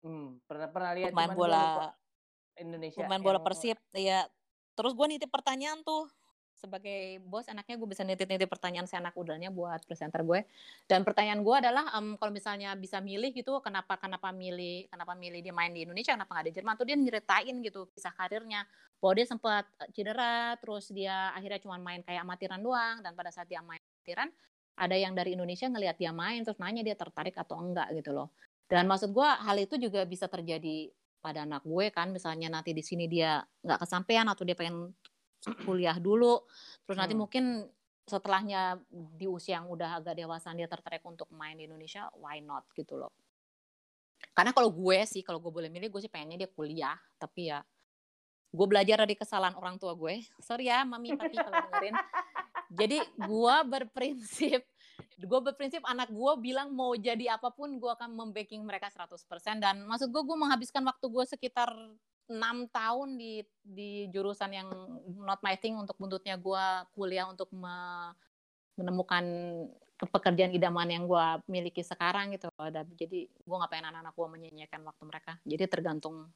Hmm, 0.00 0.40
pernah 0.48 0.72
pernah 0.72 0.96
lihat. 0.96 1.12
Pemain 1.12 1.36
bola 1.36 1.92
Indonesia. 2.56 3.04
Pemain 3.04 3.20
bola 3.20 3.44
Persib, 3.44 3.76
ya. 3.92 4.24
Terus 4.72 4.96
gue 4.96 5.06
nitip 5.12 5.28
pertanyaan 5.28 5.84
tuh 5.84 6.08
sebagai 6.58 7.22
bos 7.22 7.46
anaknya 7.46 7.78
gue 7.78 7.88
bisa 7.88 8.02
nitip-nitip 8.02 8.50
pertanyaan 8.50 8.90
si 8.90 8.98
anak 8.98 9.14
udahnya 9.14 9.48
buat 9.54 9.86
presenter 9.86 10.26
gue. 10.26 10.42
Dan 10.90 11.06
pertanyaan 11.06 11.40
gue 11.46 11.54
adalah 11.54 11.94
um, 11.94 12.18
kalau 12.18 12.34
misalnya 12.34 12.74
bisa 12.74 12.98
milih 12.98 13.30
gitu 13.30 13.62
kenapa 13.62 13.94
kenapa 13.96 14.34
milih 14.34 14.90
kenapa 14.90 15.14
milih 15.14 15.40
dia 15.40 15.54
main 15.54 15.70
di 15.70 15.86
Indonesia 15.86 16.18
kenapa 16.18 16.34
nggak 16.34 16.46
di 16.50 16.54
Jerman 16.58 16.74
tuh 16.74 16.86
dia 16.90 16.96
nyeritain 16.98 17.56
gitu 17.62 17.86
kisah 17.94 18.12
karirnya. 18.12 18.66
Bahwa 18.98 19.14
dia 19.14 19.26
sempat 19.30 19.64
e, 19.78 19.94
cedera 19.94 20.58
terus 20.58 20.90
dia 20.90 21.30
akhirnya 21.30 21.62
cuma 21.62 21.78
main 21.78 22.02
kayak 22.02 22.26
amatiran 22.26 22.58
doang 22.58 22.98
dan 22.98 23.14
pada 23.14 23.30
saat 23.30 23.46
dia 23.46 23.62
main 23.62 23.78
amatiran 23.78 24.28
ada 24.78 24.94
yang 24.98 25.14
dari 25.14 25.38
Indonesia 25.38 25.66
ngelihat 25.70 25.96
dia 25.98 26.10
main 26.10 26.42
terus 26.42 26.58
nanya 26.58 26.82
dia 26.82 26.98
tertarik 26.98 27.34
atau 27.38 27.58
enggak 27.58 27.90
gitu 27.94 28.10
loh. 28.10 28.34
Dan 28.66 28.84
maksud 28.90 29.14
gue 29.14 29.24
hal 29.24 29.56
itu 29.58 29.78
juga 29.80 30.02
bisa 30.04 30.26
terjadi 30.26 30.90
pada 31.18 31.42
anak 31.42 31.66
gue 31.66 31.90
kan 31.90 32.14
misalnya 32.14 32.46
nanti 32.48 32.70
di 32.70 32.82
sini 32.82 33.10
dia 33.10 33.42
nggak 33.42 33.82
kesampaian 33.82 34.26
atau 34.30 34.46
dia 34.46 34.54
pengen 34.54 34.94
kuliah 35.66 35.96
dulu. 35.96 36.44
Terus 36.84 36.96
nanti 36.98 37.14
hmm. 37.16 37.22
mungkin 37.22 37.44
setelahnya 38.08 38.80
di 38.90 39.28
usia 39.28 39.60
yang 39.60 39.68
udah 39.68 40.00
agak 40.00 40.16
dewasa 40.16 40.56
dia 40.56 40.64
tertarik 40.64 41.04
untuk 41.04 41.28
main 41.28 41.60
di 41.60 41.68
Indonesia 41.68 42.08
why 42.16 42.40
not 42.40 42.64
gitu 42.72 42.96
loh. 42.96 43.12
Karena 44.32 44.56
kalau 44.56 44.72
gue 44.72 44.98
sih 45.04 45.20
kalau 45.20 45.38
gue 45.38 45.52
boleh 45.52 45.68
milih 45.68 45.92
gue 45.92 46.00
sih 46.06 46.12
pengennya 46.12 46.46
dia 46.46 46.50
kuliah. 46.50 46.96
Tapi 47.20 47.52
ya 47.52 47.60
gue 48.48 48.66
belajar 48.66 49.04
dari 49.04 49.14
kesalahan 49.18 49.54
orang 49.56 49.76
tua 49.76 49.92
gue. 49.92 50.24
Sorry 50.40 50.72
ya 50.72 50.88
mami 50.88 51.12
papi 51.12 51.36
kalau 51.36 51.58
dengerin. 51.68 51.96
Jadi 52.68 52.98
gue 53.00 53.54
berprinsip 53.68 54.62
gue 55.18 55.40
berprinsip 55.42 55.82
anak 55.82 56.10
gue 56.14 56.32
bilang 56.38 56.70
mau 56.70 56.94
jadi 56.94 57.34
apa 57.38 57.50
pun 57.50 57.74
gue 57.74 57.90
akan 57.90 58.14
membacking 58.14 58.62
mereka 58.62 58.86
100% 58.86 59.18
dan 59.58 59.82
maksud 59.82 60.14
gue 60.14 60.22
gue 60.22 60.36
menghabiskan 60.38 60.86
waktu 60.86 61.06
gue 61.10 61.24
sekitar 61.26 61.70
enam 62.28 62.68
tahun 62.68 63.16
di 63.16 63.40
di 63.64 64.06
jurusan 64.12 64.52
yang 64.52 64.68
not 65.16 65.40
my 65.40 65.56
thing 65.56 65.74
untuk 65.80 65.96
buntutnya 65.96 66.36
gue 66.36 66.64
kuliah 66.92 67.24
untuk 67.24 67.48
me, 67.56 68.12
menemukan 68.76 69.24
pekerjaan 69.98 70.54
idaman 70.54 70.86
yang 70.86 71.04
gue 71.10 71.26
miliki 71.50 71.82
sekarang 71.82 72.30
gitu 72.30 72.46
ada 72.54 72.86
jadi 72.94 73.26
gue 73.26 73.56
nggak 73.58 73.70
pengen 73.72 73.90
anak-anak 73.90 74.14
gue 74.14 74.28
menyanyikan 74.28 74.80
waktu 74.86 75.02
mereka. 75.08 75.32
Jadi 75.42 75.64
tergantung. 75.66 76.30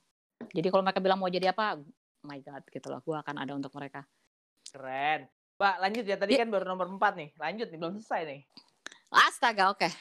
Jadi 0.50 0.66
kalau 0.72 0.82
mereka 0.82 0.98
bilang 0.98 1.22
mau 1.22 1.30
jadi 1.30 1.54
apa 1.54 1.78
my 2.26 2.40
god 2.42 2.64
gitu 2.66 2.88
loh. 2.90 3.00
Gue 3.04 3.16
akan 3.20 3.36
ada 3.38 3.52
untuk 3.54 3.70
mereka. 3.76 4.02
Keren. 4.72 5.30
Pak 5.60 5.76
lanjut 5.78 6.04
ya. 6.08 6.16
Tadi 6.18 6.34
ya. 6.34 6.42
kan 6.42 6.48
baru 6.50 6.64
nomor 6.66 6.90
empat 6.90 7.14
nih. 7.14 7.30
Lanjut 7.38 7.68
nih 7.70 7.78
belum 7.78 7.94
selesai 8.02 8.22
nih. 8.26 8.40
Astaga 9.12 9.70
oke. 9.70 9.86
Okay. 9.86 9.92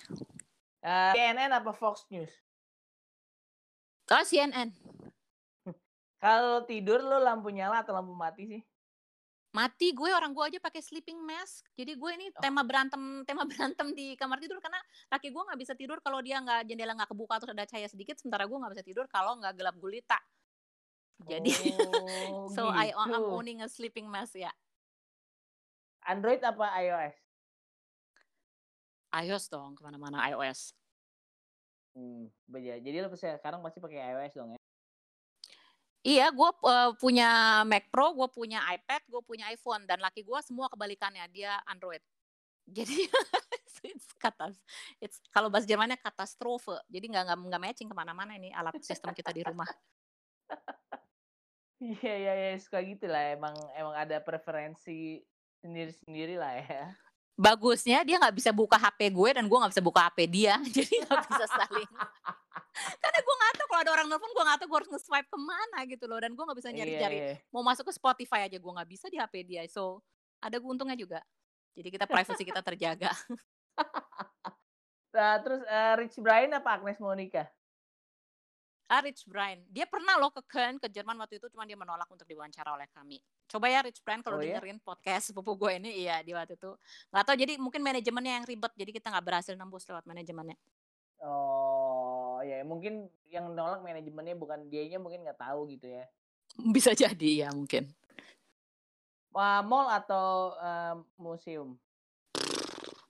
uh, 0.88 1.12
eh, 1.12 1.36
CNN 1.36 1.52
apa 1.52 1.76
Fox 1.76 2.08
News? 2.10 2.32
Kalau 4.08 4.26
CNN 4.26 4.74
kalau 6.22 6.62
tidur 6.70 7.02
lo 7.02 7.18
lampu 7.18 7.50
nyala 7.50 7.82
atau 7.82 7.98
lampu 7.98 8.14
mati 8.14 8.46
sih? 8.46 8.62
Mati 9.52 9.92
gue 9.92 10.14
orang 10.14 10.32
gue 10.32 10.46
aja 10.48 10.60
pakai 10.62 10.80
sleeping 10.80 11.18
mask. 11.18 11.66
Jadi 11.74 11.98
gue 11.98 12.12
ini 12.14 12.30
oh. 12.30 12.40
tema 12.40 12.62
berantem 12.62 13.02
tema 13.28 13.44
berantem 13.44 13.90
di 13.98 14.14
kamar 14.14 14.38
tidur 14.38 14.62
karena 14.62 14.78
kaki 15.10 15.34
gue 15.34 15.44
nggak 15.50 15.60
bisa 15.60 15.74
tidur 15.74 15.98
kalau 16.00 16.22
dia 16.22 16.38
nggak 16.38 16.70
jendela 16.70 16.94
nggak 16.94 17.10
kebuka 17.10 17.42
atau 17.42 17.50
ada 17.50 17.66
cahaya 17.66 17.90
sedikit. 17.90 18.22
Sementara 18.22 18.46
gue 18.46 18.54
nggak 18.54 18.74
bisa 18.78 18.86
tidur 18.86 19.10
kalau 19.10 19.34
nggak 19.42 19.58
gelap 19.58 19.76
gulita. 19.82 20.22
Jadi 21.26 21.52
oh, 21.98 22.46
so 22.56 22.70
gitu. 22.70 22.78
I 22.78 22.94
I'm 22.94 23.26
owning 23.26 23.66
a 23.66 23.68
sleeping 23.68 24.06
mask 24.06 24.38
ya. 24.38 24.54
Android 26.06 26.40
apa 26.46 26.70
iOS? 26.86 27.18
iOS 29.26 29.46
dong 29.50 29.74
ke 29.74 29.82
mana-mana 29.82 30.22
iOS. 30.32 30.78
Hmm, 31.92 32.32
jadi 32.48 33.04
lo 33.04 33.12
sekarang 33.12 33.60
pasti 33.60 33.84
pakai 33.84 34.00
iOS 34.16 34.34
dong 34.38 34.56
ya? 34.56 34.61
Iya, 36.02 36.34
gue 36.34 36.49
uh, 36.66 36.97
punya 36.97 37.62
Mac 37.62 37.86
Pro, 37.93 38.10
gue 38.18 38.26
punya 38.34 38.58
iPad, 38.74 39.06
gue 39.06 39.22
punya 39.22 39.54
iPhone, 39.54 39.86
dan 39.86 40.02
laki 40.02 40.26
gue 40.26 40.39
semua 40.41 40.66
kebalikannya 40.66 41.22
dia 41.30 41.62
Android. 41.70 42.02
Jadi 42.78 43.06
it's 43.86 44.10
katas, 44.18 44.58
it's 44.97 45.18
kalau 45.30 45.54
bahasa 45.54 45.70
Jermannya 45.70 46.02
katastrofe. 46.02 46.82
Jadi 46.89 47.06
nggak 47.10 47.24
nggak 47.30 47.38
nggak 47.54 47.62
matching 47.62 47.89
ke 47.89 47.95
mana-mana 47.97 48.34
ini 48.34 48.49
alat 48.54 48.82
sistem 48.82 49.14
kita 49.14 49.30
di 49.34 49.45
rumah. 49.45 49.70
Iya 51.82 52.14
iya 52.14 52.34
iya 52.38 52.49
suka 52.62 52.78
gitu 52.86 53.10
lah. 53.10 53.34
Emang 53.34 53.58
emang 53.74 53.97
ada 53.97 54.22
preferensi 54.22 55.18
sendiri-sendiri 55.66 56.38
lah 56.38 56.54
ya. 56.62 56.93
Bagusnya 57.34 58.06
dia 58.06 58.22
nggak 58.22 58.38
bisa 58.38 58.54
buka 58.54 58.78
HP 58.78 59.10
gue 59.10 59.30
dan 59.34 59.49
gue 59.49 59.58
nggak 59.58 59.74
bisa 59.74 59.82
buka 59.82 60.06
HP 60.06 60.30
dia, 60.30 60.62
jadi 60.78 60.93
nggak 61.10 61.26
bisa 61.26 61.45
saling. 61.49 61.89
Karena 63.02 63.20
gue 63.26 63.34
nggak 63.34 63.52
kalau 63.72 63.82
ada 63.88 63.92
orang 63.96 64.08
nelfon 64.12 64.28
gue 64.36 64.44
nggak 64.44 64.60
tahu 64.60 64.68
gue 64.68 64.78
harus 64.84 64.92
nge-swipe 64.92 65.30
ke 65.32 65.40
mana 65.40 65.80
gitu 65.88 66.06
loh 66.12 66.20
dan 66.20 66.36
gue 66.36 66.44
nggak 66.44 66.58
bisa. 66.60 66.70
Iya, 66.76 67.08
iya. 67.08 67.40
Mau 67.56 67.64
masuk 67.64 67.88
ke 67.88 67.94
Spotify 67.96 68.52
aja 68.52 68.60
gue 68.60 68.72
nggak 68.76 68.90
bisa 68.92 69.08
di 69.08 69.16
HP 69.16 69.48
dia, 69.48 69.64
so 69.72 70.04
ada 70.44 70.60
untungnya 70.60 71.00
juga. 71.00 71.24
Jadi 71.72 71.88
kita 71.88 72.04
privacy 72.04 72.44
kita 72.44 72.60
terjaga. 72.60 73.16
Nah, 75.12 75.36
terus 75.44 75.60
eh, 75.68 75.94
Rich 76.00 76.24
Brian 76.24 76.56
apa 76.56 76.80
Agnes 76.80 76.96
Monica? 77.04 77.44
Ah, 78.92 79.00
Rich 79.04 79.28
Brian. 79.28 79.60
Dia 79.72 79.88
pernah 79.88 80.20
loh 80.20 80.32
ke 80.32 80.44
Köln, 80.48 80.76
ke 80.80 80.88
Jerman 80.88 81.16
waktu 81.20 81.40
itu, 81.40 81.48
cuma 81.52 81.64
dia 81.68 81.80
menolak 81.80 82.08
untuk 82.12 82.28
diwawancara 82.28 82.76
oleh 82.76 82.88
kami. 82.92 83.20
Coba 83.48 83.68
ya 83.72 83.84
Rich 83.84 84.04
Brian 84.04 84.20
kalau 84.24 84.40
Oh, 84.40 84.44
ya? 84.44 84.60
dengerin 84.60 84.80
podcast 84.84 85.32
sepupu 85.32 85.56
gue 85.56 85.80
ini, 85.80 86.08
iya 86.08 86.20
di 86.24 86.36
waktu 86.36 86.56
itu. 86.60 86.76
Nggak 87.12 87.24
tahu, 87.24 87.36
jadi 87.40 87.54
mungkin 87.56 87.84
manajemennya 87.84 88.34
yang 88.40 88.46
ribet, 88.48 88.72
jadi 88.76 88.92
kita 88.92 89.08
nggak 89.12 89.26
berhasil 89.28 89.56
nembus 89.56 89.84
lewat 89.88 90.04
manajemennya. 90.08 90.60
Oh, 91.24 91.61
ya 92.44 92.62
mungkin 92.66 93.08
yang 93.32 93.54
nolak 93.56 93.82
manajemennya 93.82 94.36
bukan 94.36 94.68
dianya 94.68 95.00
mungkin 95.00 95.24
nggak 95.24 95.39
tahu 95.39 95.70
gitu 95.72 95.88
ya. 95.88 96.06
Bisa 96.76 96.92
jadi 96.92 97.48
ya 97.48 97.50
mungkin. 97.56 97.88
Wah, 99.32 99.64
mall 99.64 99.88
atau 99.88 100.60
eh, 100.60 100.96
museum? 101.16 101.80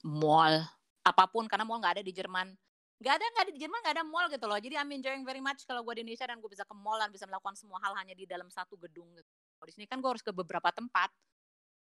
Mall. 0.05 0.61
Apa 1.01 1.25
pun, 1.25 1.49
karena 1.49 1.65
mall 1.65 1.82
nggak 1.82 1.97
ada 1.97 2.05
di 2.05 2.13
Jerman. 2.13 2.53
Nggak 3.01 3.13
ada, 3.17 3.25
nggak 3.25 3.43
ada 3.49 3.53
di 3.57 3.61
Jerman, 3.65 3.79
nggak 3.82 3.95
ada 3.97 4.05
mall 4.05 4.27
gitu 4.29 4.45
loh. 4.45 4.59
Jadi 4.61 4.77
I'm 4.77 4.93
enjoying 4.93 5.25
very 5.25 5.41
much 5.41 5.65
kalau 5.65 5.82
gue 5.82 5.97
di 5.97 6.05
Indonesia 6.05 6.29
dan 6.29 6.38
gue 6.38 6.49
bisa 6.53 6.61
ke 6.61 6.75
mall 6.77 7.01
dan 7.01 7.09
bisa 7.09 7.25
melakukan 7.25 7.57
semua 7.57 7.82
hal 7.82 7.97
hanya 7.97 8.13
di 8.13 8.29
dalam 8.29 8.45
satu 8.53 8.77
gedung 8.77 9.09
gitu. 9.17 9.25
Kalau 9.57 9.65
di 9.65 9.73
sini 9.73 9.86
kan 9.89 9.97
gue 9.97 10.09
harus 10.13 10.21
ke 10.21 10.29
beberapa 10.29 10.69
tempat. 10.69 11.09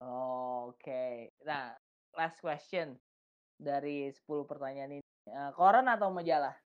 Oh, 0.03 0.75
Oke. 0.75 1.31
Nah, 1.47 1.71
last 2.19 2.43
question 2.43 2.99
dari 3.55 4.11
10 4.11 4.43
pertanyaan 4.43 4.99
ini. 4.99 5.03
Eh, 5.31 5.51
koran 5.55 5.87
atau 5.87 6.11
majalah? 6.11 6.64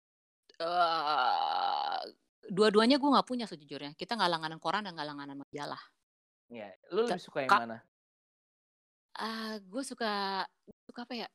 Eh 0.57 2.01
dua-duanya 2.47 2.97
gue 2.97 3.09
nggak 3.09 3.27
punya 3.27 3.45
sejujurnya. 3.45 3.93
Kita 3.93 4.15
nggak 4.15 4.31
langganan 4.31 4.59
koran 4.59 4.87
dan 4.87 4.95
nggak 4.95 5.07
langganan 5.07 5.37
majalah. 5.43 5.81
Ya, 6.47 6.71
lu 6.95 7.03
lebih 7.03 7.19
suka 7.19 7.43
yang 7.43 7.51
Kak- 7.51 7.61
mana? 7.67 7.77
Ah, 9.17 9.57
gue 9.59 9.83
suka 9.83 10.45
suka 10.87 10.99
apa 11.03 11.13
ya? 11.13 11.27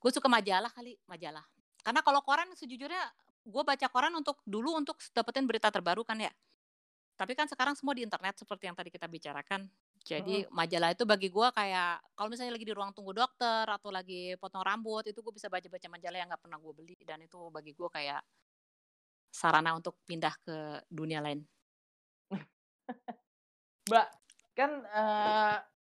Gue 0.00 0.10
suka 0.12 0.28
majalah 0.28 0.72
kali, 0.72 0.96
majalah. 1.04 1.44
Karena 1.84 2.00
kalau 2.00 2.24
koran 2.24 2.48
sejujurnya 2.56 3.02
gue 3.44 3.62
baca 3.62 3.86
koran 3.92 4.14
untuk 4.16 4.40
dulu 4.48 4.72
untuk 4.80 4.96
dapetin 5.12 5.44
berita 5.44 5.68
terbaru 5.68 6.00
kan 6.00 6.16
ya. 6.16 6.32
Tapi 7.14 7.36
kan 7.36 7.46
sekarang 7.46 7.76
semua 7.78 7.94
di 7.94 8.02
internet 8.02 8.40
seperti 8.40 8.66
yang 8.66 8.74
tadi 8.74 8.90
kita 8.90 9.06
bicarakan. 9.06 9.68
Jadi 10.04 10.44
majalah 10.52 10.92
itu 10.92 11.08
bagi 11.08 11.32
gue 11.32 11.48
kayak 11.52 12.02
kalau 12.12 12.28
misalnya 12.28 12.52
lagi 12.52 12.66
di 12.68 12.74
ruang 12.76 12.92
tunggu 12.92 13.16
dokter 13.16 13.64
atau 13.64 13.88
lagi 13.88 14.36
potong 14.36 14.60
rambut 14.60 15.00
itu 15.08 15.16
gue 15.24 15.32
bisa 15.32 15.48
baca-baca 15.48 15.88
majalah 15.88 16.18
yang 16.20 16.28
nggak 16.28 16.42
pernah 16.44 16.58
gue 16.60 16.72
beli 16.76 16.96
dan 17.08 17.24
itu 17.24 17.40
bagi 17.48 17.72
gue 17.72 17.88
kayak 17.88 18.20
sarana 19.34 19.74
untuk 19.74 19.98
pindah 20.06 20.30
ke 20.46 20.78
dunia 20.86 21.18
lain. 21.18 21.42
Mbak, 23.90 24.08
kan 24.54 24.70
eh, 24.86 25.56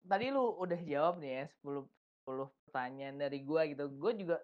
tadi 0.08 0.32
lu 0.32 0.56
udah 0.56 0.80
jawab 0.88 1.20
nih 1.20 1.44
ya 1.44 1.46
10 1.60 1.84
10 2.24 2.48
pertanyaan 2.72 3.16
dari 3.20 3.44
gua 3.44 3.68
gitu. 3.68 3.92
Gue 3.92 4.16
juga 4.16 4.40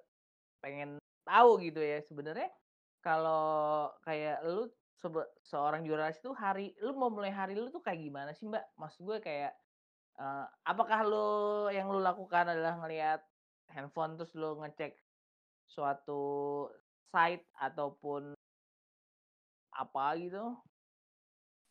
pengen 0.59 0.99
tahu 1.23 1.63
gitu 1.63 1.79
ya 1.79 2.03
sebenarnya 2.03 2.51
kalau 2.99 3.89
kayak 4.03 4.43
lu 4.45 4.67
sebe- 4.99 5.31
seorang 5.41 5.87
jurnalis 5.87 6.21
itu 6.21 6.29
hari 6.35 6.75
lu 6.83 6.93
mau 6.93 7.09
mulai 7.09 7.33
hari 7.33 7.57
lu 7.57 7.71
tuh 7.71 7.81
kayak 7.81 8.03
gimana 8.03 8.35
sih 8.35 8.45
Mbak? 8.45 8.75
Maksud 8.75 9.01
gue 9.07 9.17
kayak 9.23 9.55
eh, 10.19 10.45
apakah 10.67 10.99
lu 11.07 11.27
yang 11.71 11.87
lu 11.87 12.03
lakukan 12.03 12.51
adalah 12.51 12.75
ngelihat 12.83 13.23
handphone 13.71 14.19
terus 14.19 14.35
lu 14.35 14.59
ngecek 14.59 14.99
suatu 15.65 16.67
site 17.09 17.47
ataupun 17.55 18.35
apa 19.73 20.15
gitu? 20.19 20.55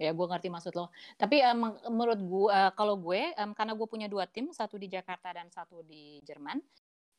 Ya, 0.00 0.16
gue 0.16 0.26
ngerti 0.26 0.48
maksud 0.48 0.72
lo. 0.72 0.88
Tapi 1.20 1.44
em, 1.44 1.60
menurut 1.92 2.20
gue, 2.24 2.48
eh, 2.48 2.72
kalau 2.72 2.96
gue, 2.96 3.36
em, 3.36 3.52
karena 3.52 3.76
gue 3.76 3.84
punya 3.84 4.08
dua 4.08 4.24
tim, 4.24 4.48
satu 4.48 4.80
di 4.80 4.88
Jakarta 4.88 5.28
dan 5.28 5.52
satu 5.52 5.84
di 5.84 6.24
Jerman, 6.24 6.56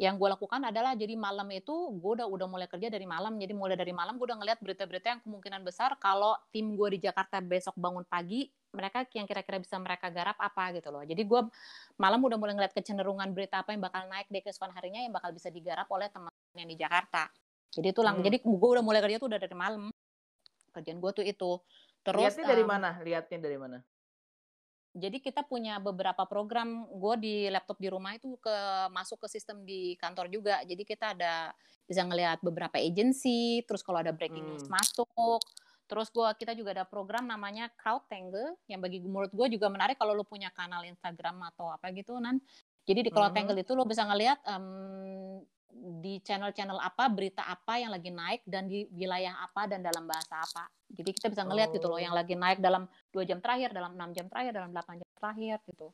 yang 0.02 0.18
gue 0.18 0.26
lakukan 0.26 0.66
adalah 0.66 0.98
jadi 0.98 1.14
malam 1.14 1.46
itu 1.54 1.70
gue 1.94 2.12
udah 2.18 2.26
udah 2.26 2.48
mulai 2.50 2.66
kerja 2.66 2.90
dari 2.90 3.06
malam. 3.06 3.38
Jadi 3.38 3.54
mulai 3.54 3.78
dari 3.78 3.94
malam 3.94 4.18
gue 4.18 4.26
udah 4.26 4.34
ngeliat 4.42 4.58
berita-berita 4.58 5.08
yang 5.14 5.22
kemungkinan 5.22 5.62
besar 5.62 5.94
kalau 6.02 6.34
tim 6.50 6.74
gue 6.74 6.98
di 6.98 7.06
Jakarta 7.06 7.38
besok 7.38 7.78
bangun 7.78 8.02
pagi, 8.10 8.50
mereka 8.74 9.06
yang 9.14 9.30
kira-kira 9.30 9.62
bisa 9.62 9.78
mereka 9.78 10.10
garap 10.10 10.42
apa 10.42 10.74
gitu 10.74 10.90
loh. 10.90 11.06
Jadi 11.06 11.22
gue 11.22 11.42
malam 12.02 12.18
udah 12.18 12.38
mulai 12.42 12.58
ngeliat 12.58 12.74
kecenderungan 12.74 13.30
berita 13.30 13.62
apa 13.62 13.78
yang 13.78 13.86
bakal 13.86 14.10
naik 14.10 14.26
di 14.26 14.42
keesokan 14.42 14.74
harinya 14.74 15.06
yang 15.06 15.14
bakal 15.14 15.30
bisa 15.30 15.54
digarap 15.54 15.86
oleh 15.94 16.10
teman 16.10 16.34
yang 16.58 16.66
di 16.66 16.74
Jakarta. 16.82 17.30
Jadi 17.70 17.94
itu 17.94 18.02
lang, 18.02 18.20
Hmm. 18.20 18.26
jadi 18.26 18.42
gue 18.42 18.70
udah 18.74 18.82
mulai 18.82 19.06
kerja 19.06 19.22
tuh 19.22 19.30
udah 19.30 19.38
dari 19.38 19.54
malam. 19.54 19.94
Kerjaan 20.72 21.00
gue 21.04 21.12
tuh 21.12 21.26
itu. 21.28 21.52
Terus 22.02 22.34
Lihatnya 22.34 22.46
dari 22.50 22.64
em, 22.64 22.70
mana? 22.70 22.90
Lihatnya 23.04 23.40
dari 23.40 23.58
mana? 23.60 23.80
jadi 24.92 25.24
kita 25.24 25.48
punya 25.48 25.80
beberapa 25.80 26.28
program, 26.28 26.84
gue 26.92 27.16
di 27.24 27.36
laptop 27.48 27.80
di 27.80 27.88
rumah 27.88 28.12
itu 28.12 28.36
ke 28.44 28.56
masuk 28.92 29.24
ke 29.24 29.28
sistem 29.32 29.64
di 29.64 29.96
kantor 29.96 30.28
juga. 30.28 30.60
Jadi 30.68 30.84
kita 30.84 31.16
ada 31.16 31.56
bisa 31.88 32.04
ngelihat 32.04 32.44
beberapa 32.44 32.76
agency, 32.76 33.64
terus 33.64 33.80
kalau 33.88 34.04
ada 34.04 34.12
breaking 34.12 34.44
news 34.44 34.68
Hmm. 34.68 34.76
masuk. 34.76 35.40
Terus 35.88 36.08
gua 36.08 36.32
kita 36.36 36.56
juga 36.56 36.72
ada 36.72 36.86
program 36.88 37.28
namanya 37.28 37.68
CrowdTangle 37.76 38.56
yang 38.72 38.80
bagi 38.80 39.04
menurut 39.04 39.28
gue 39.36 39.60
juga 39.60 39.68
menarik 39.68 40.00
kalau 40.00 40.16
lu 40.16 40.24
punya 40.24 40.48
kanal 40.56 40.84
Instagram 40.88 41.52
atau 41.52 41.68
apa 41.68 41.92
gitu 41.92 42.16
nan. 42.20 42.40
Jadi 42.88 43.08
di 43.08 43.12
CrowdTangle 43.12 43.60
itu 43.60 43.72
lo 43.76 43.84
bisa 43.84 44.08
ngelihat 44.08 44.40
em, 44.48 45.44
di 45.74 46.20
channel-channel 46.22 46.78
apa 46.78 47.08
berita 47.10 47.48
apa 47.48 47.80
yang 47.80 47.90
lagi 47.90 48.12
naik 48.14 48.44
dan 48.46 48.68
di 48.68 48.86
wilayah 48.92 49.42
apa 49.42 49.66
dan 49.72 49.82
dalam 49.82 50.06
bahasa 50.06 50.38
apa. 50.38 50.68
Jadi 50.92 51.10
kita 51.16 51.28
bisa 51.32 51.44
ngelihat 51.48 51.72
gitu 51.72 51.88
loh 51.88 51.98
Oh. 51.98 52.04
yang 52.04 52.16
lagi 52.16 52.36
naik 52.36 52.60
dalam 52.60 52.86
dua 53.10 53.24
jam 53.24 53.40
terakhir, 53.40 53.72
dalam 53.72 53.96
enam 53.96 54.12
jam 54.12 54.28
terakhir, 54.28 54.52
dalam 54.54 54.72
8 54.76 55.00
jam 55.00 55.10
terakhir 55.18 55.58
gitu. 55.66 55.88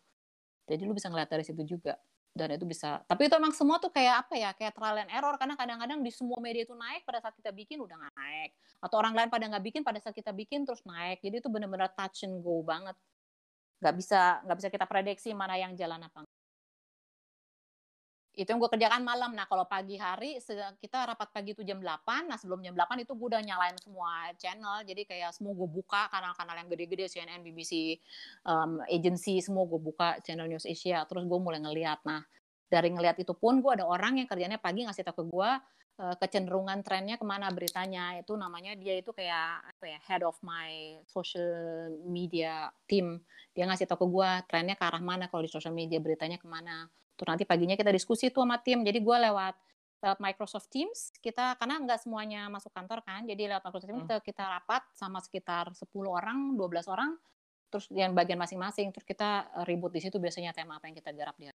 Jadi 0.67 0.81
lu 0.83 0.93
bisa 0.97 1.07
ngeliat 1.07 1.29
dari 1.31 1.43
situ 1.47 1.63
juga. 1.63 1.95
Dan 2.37 2.53
itu 2.53 2.69
bisa. 2.69 3.01
Tapi 3.09 3.25
itu 3.25 3.33
emang 3.33 3.49
semua 3.49 3.81
tuh 3.81 3.89
kayak 3.89 4.27
apa 4.27 4.37
ya? 4.37 4.53
Kayak 4.53 4.77
trial 4.77 5.01
and 5.01 5.09
error 5.09 5.33
karena 5.41 5.57
kadang-kadang 5.57 6.05
di 6.05 6.13
semua 6.13 6.37
media 6.37 6.61
itu 6.69 6.77
naik 6.77 7.01
pada 7.01 7.17
saat 7.17 7.33
kita 7.33 7.49
bikin 7.49 7.81
udah 7.81 7.97
naik. 7.97 8.53
Atau 8.77 9.01
orang 9.01 9.17
lain 9.17 9.29
pada 9.33 9.49
nggak 9.49 9.63
bikin 9.65 9.81
pada 9.81 9.97
saat 9.97 10.13
kita 10.13 10.29
bikin 10.37 10.61
terus 10.61 10.85
naik. 10.85 11.17
Jadi 11.25 11.41
itu 11.41 11.49
bener-bener 11.49 11.89
touch 11.97 12.29
and 12.29 12.45
go 12.45 12.61
banget. 12.61 12.93
Nggak 13.81 13.93
bisa 13.97 14.21
nggak 14.45 14.57
bisa 14.61 14.69
kita 14.69 14.85
prediksi 14.85 15.33
mana 15.33 15.57
yang 15.57 15.73
jalan 15.73 16.05
apa. 16.05 16.26
Itu 18.37 18.53
yang 18.53 18.61
gue 18.61 18.69
kerjakan 18.69 19.01
malam. 19.01 19.33
Nah 19.33 19.49
kalau 19.49 19.65
pagi 19.65 19.97
hari 19.97 20.37
kita 20.77 21.09
rapat 21.09 21.33
pagi 21.33 21.57
itu 21.57 21.65
jam 21.65 21.81
8. 21.81 22.29
Nah 22.29 22.37
sebelum 22.37 22.61
jam 22.61 22.77
8 22.77 23.01
itu 23.01 23.17
gue 23.17 23.27
udah 23.33 23.41
nyalain 23.41 23.73
semua 23.81 24.29
channel. 24.37 24.85
Jadi 24.85 25.09
kayak 25.09 25.33
semua 25.33 25.57
gue 25.57 25.65
buka 25.65 26.05
kanal-kanal 26.13 26.53
yang 26.61 26.69
gede-gede 26.69 27.09
CNN, 27.09 27.41
BBC, 27.41 27.97
um, 28.45 28.77
agency 28.85 29.41
semua 29.41 29.65
gue 29.65 29.81
buka 29.81 30.21
channel 30.21 30.45
News 30.45 30.69
Asia. 30.69 31.01
Terus 31.09 31.25
gue 31.25 31.39
mulai 31.41 31.57
ngeliat. 31.65 32.05
Nah 32.05 32.21
dari 32.69 32.93
ngeliat 32.93 33.17
itu 33.17 33.33
pun 33.33 33.57
gue 33.57 33.73
ada 33.73 33.89
orang 33.89 34.21
yang 34.21 34.29
kerjanya 34.29 34.61
pagi 34.61 34.85
ngasih 34.85 35.01
tau 35.01 35.17
ke 35.17 35.25
gue 35.25 35.49
uh, 35.97 36.15
kecenderungan 36.21 36.85
trennya 36.85 37.17
ke 37.17 37.25
mana 37.25 37.49
beritanya. 37.49 38.21
Itu 38.21 38.37
namanya 38.37 38.77
dia 38.77 39.01
itu 39.01 39.17
kayak 39.17 39.73
apa 39.73 39.97
ya 39.97 39.99
head 40.05 40.21
of 40.21 40.37
my 40.45 41.01
social 41.09 41.89
media 42.05 42.69
team. 42.85 43.17
Dia 43.57 43.65
ngasih 43.65 43.89
tau 43.89 43.97
ke 43.97 44.05
gue 44.05 44.29
trennya 44.45 44.77
ke 44.77 44.85
arah 44.85 45.01
mana 45.01 45.25
kalau 45.25 45.41
di 45.41 45.49
social 45.49 45.73
media 45.73 45.97
beritanya 45.97 46.37
ke 46.37 46.45
mana. 46.45 46.85
Terus 47.17 47.27
nanti 47.27 47.43
paginya 47.43 47.73
kita 47.73 47.89
diskusi 47.89 48.29
tuh 48.29 48.45
sama 48.45 48.61
tim. 48.61 48.85
Jadi 48.85 49.01
gue 49.01 49.17
lewat 49.27 49.55
lewat 49.97 50.21
Microsoft 50.21 50.69
Teams 50.69 51.09
kita 51.17 51.57
karena 51.57 51.81
nggak 51.81 52.05
semuanya 52.05 52.45
masuk 52.47 52.69
kantor 52.69 53.01
kan. 53.01 53.25
Jadi 53.25 53.49
lewat 53.49 53.65
Microsoft 53.65 53.89
Teams 53.89 54.05
Hmm. 54.05 54.09
kita, 54.21 54.21
kita 54.21 54.43
rapat 54.45 54.85
sama 54.93 55.17
sekitar 55.17 55.73
10 55.73 56.13
orang, 56.13 56.53
12 56.53 56.85
orang. 56.85 57.17
Terus 57.73 57.89
yang 57.89 58.13
bagian 58.13 58.37
masing-masing. 58.37 58.93
Terus 58.93 59.03
kita 59.03 59.49
eh, 59.57 59.65
ribut 59.65 59.89
di 59.89 59.99
situ 59.99 60.21
biasanya 60.21 60.53
tema 60.53 60.77
apa 60.77 60.85
yang 60.85 60.95
kita 60.95 61.09
garap 61.11 61.33
dia. 61.41 61.51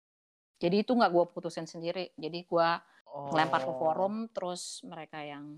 Jadi 0.62 0.86
itu 0.86 0.93
nggak 0.93 1.10
gue 1.10 1.26
putusin 1.34 1.66
sendiri. 1.66 2.14
Jadi 2.14 2.45
gue 2.45 2.70
Oh. 3.08 3.32
lempar 3.34 3.64
ke 3.66 3.74
forum. 3.74 4.30
Terus 4.30 4.86
mereka 4.86 5.24
yang 5.26 5.58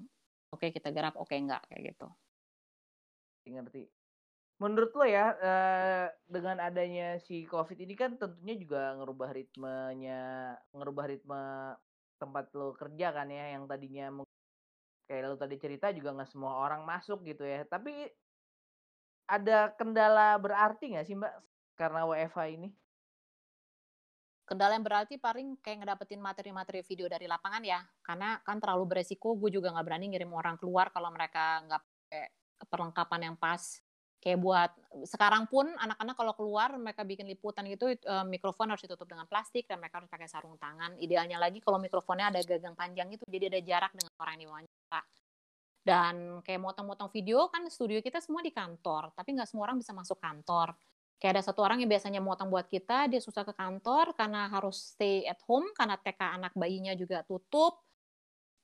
oke 0.50 0.72
kita 0.72 0.94
garap, 0.96 1.20
oke 1.20 1.34
nggak 1.36 1.68
kayak 1.68 1.94
gitu. 1.94 2.08
ngerti. 3.50 3.90
Menurut 4.60 4.92
lo 4.92 5.08
ya, 5.08 5.40
eh, 5.40 6.08
dengan 6.28 6.60
adanya 6.60 7.16
si 7.24 7.48
COVID 7.48 7.80
ini 7.80 7.96
kan 7.96 8.20
tentunya 8.20 8.60
juga 8.60 8.92
ngerubah 9.00 9.32
ritmenya, 9.32 10.52
ngerubah 10.76 11.06
ritme 11.08 11.44
tempat 12.20 12.52
lo 12.52 12.76
kerja 12.76 13.16
kan 13.16 13.32
ya, 13.32 13.56
yang 13.56 13.64
tadinya 13.72 14.12
kayak 15.08 15.32
lo 15.32 15.40
tadi 15.40 15.56
cerita 15.56 15.96
juga 15.96 16.12
nggak 16.12 16.32
semua 16.36 16.60
orang 16.60 16.84
masuk 16.84 17.24
gitu 17.24 17.48
ya. 17.48 17.64
Tapi 17.64 18.12
ada 19.32 19.72
kendala 19.80 20.36
berarti 20.36 20.92
nggak 20.92 21.08
sih 21.08 21.16
Mbak 21.16 21.34
karena 21.80 22.02
WFH 22.04 22.40
ini? 22.60 22.70
Kendala 24.44 24.76
yang 24.76 24.84
berarti 24.84 25.16
paling 25.22 25.62
kayak 25.62 25.86
ngedapetin 25.86 26.20
materi-materi 26.20 26.82
video 26.84 27.08
dari 27.08 27.32
lapangan 27.32 27.64
ya. 27.64 27.80
Karena 28.02 28.42
kan 28.44 28.58
terlalu 28.58 28.92
beresiko, 28.98 29.38
gue 29.38 29.54
juga 29.54 29.72
nggak 29.72 29.86
berani 29.88 30.10
ngirim 30.12 30.34
orang 30.34 30.60
keluar 30.60 30.90
kalau 30.92 31.14
mereka 31.14 31.62
nggak 31.64 31.82
pakai 31.86 32.24
perlengkapan 32.68 33.22
yang 33.32 33.38
pas. 33.38 33.80
Kayak 34.20 34.40
buat 34.44 34.72
sekarang 35.08 35.48
pun 35.48 35.72
anak-anak 35.80 36.16
kalau 36.20 36.34
keluar 36.36 36.70
mereka 36.76 37.08
bikin 37.08 37.24
liputan 37.24 37.64
gitu 37.72 37.96
uh, 38.04 38.28
mikrofon 38.28 38.68
harus 38.68 38.84
ditutup 38.84 39.08
dengan 39.08 39.24
plastik 39.26 39.64
dan 39.64 39.80
mereka 39.80 40.04
harus 40.04 40.12
pakai 40.12 40.28
sarung 40.28 40.60
tangan. 40.60 41.00
Idealnya 41.00 41.40
lagi 41.40 41.64
kalau 41.64 41.80
mikrofonnya 41.80 42.28
ada 42.28 42.44
gagang 42.44 42.76
panjang 42.76 43.08
itu 43.16 43.24
jadi 43.32 43.48
ada 43.48 43.60
jarak 43.64 43.92
dengan 43.96 44.12
orang 44.20 44.34
yang 44.36 44.42
diwawancara. 44.52 45.02
Dan 45.80 46.16
kayak 46.44 46.60
motong-motong 46.60 47.10
video 47.16 47.48
kan 47.48 47.64
studio 47.72 48.04
kita 48.04 48.20
semua 48.20 48.44
di 48.44 48.52
kantor 48.52 49.16
tapi 49.16 49.40
nggak 49.40 49.48
semua 49.48 49.72
orang 49.72 49.80
bisa 49.80 49.96
masuk 49.96 50.20
kantor. 50.20 50.76
Kayak 51.20 51.40
ada 51.40 51.44
satu 51.52 51.64
orang 51.64 51.84
yang 51.84 51.92
biasanya 51.92 52.20
motong 52.20 52.52
buat 52.52 52.68
kita 52.68 53.08
dia 53.08 53.20
susah 53.24 53.48
ke 53.48 53.56
kantor 53.56 54.16
karena 54.20 54.52
harus 54.52 54.96
stay 54.96 55.24
at 55.28 55.40
home 55.48 55.72
karena 55.76 55.96
TK 56.00 56.22
anak 56.40 56.52
bayinya 56.56 56.96
juga 56.96 57.24
tutup 57.24 57.89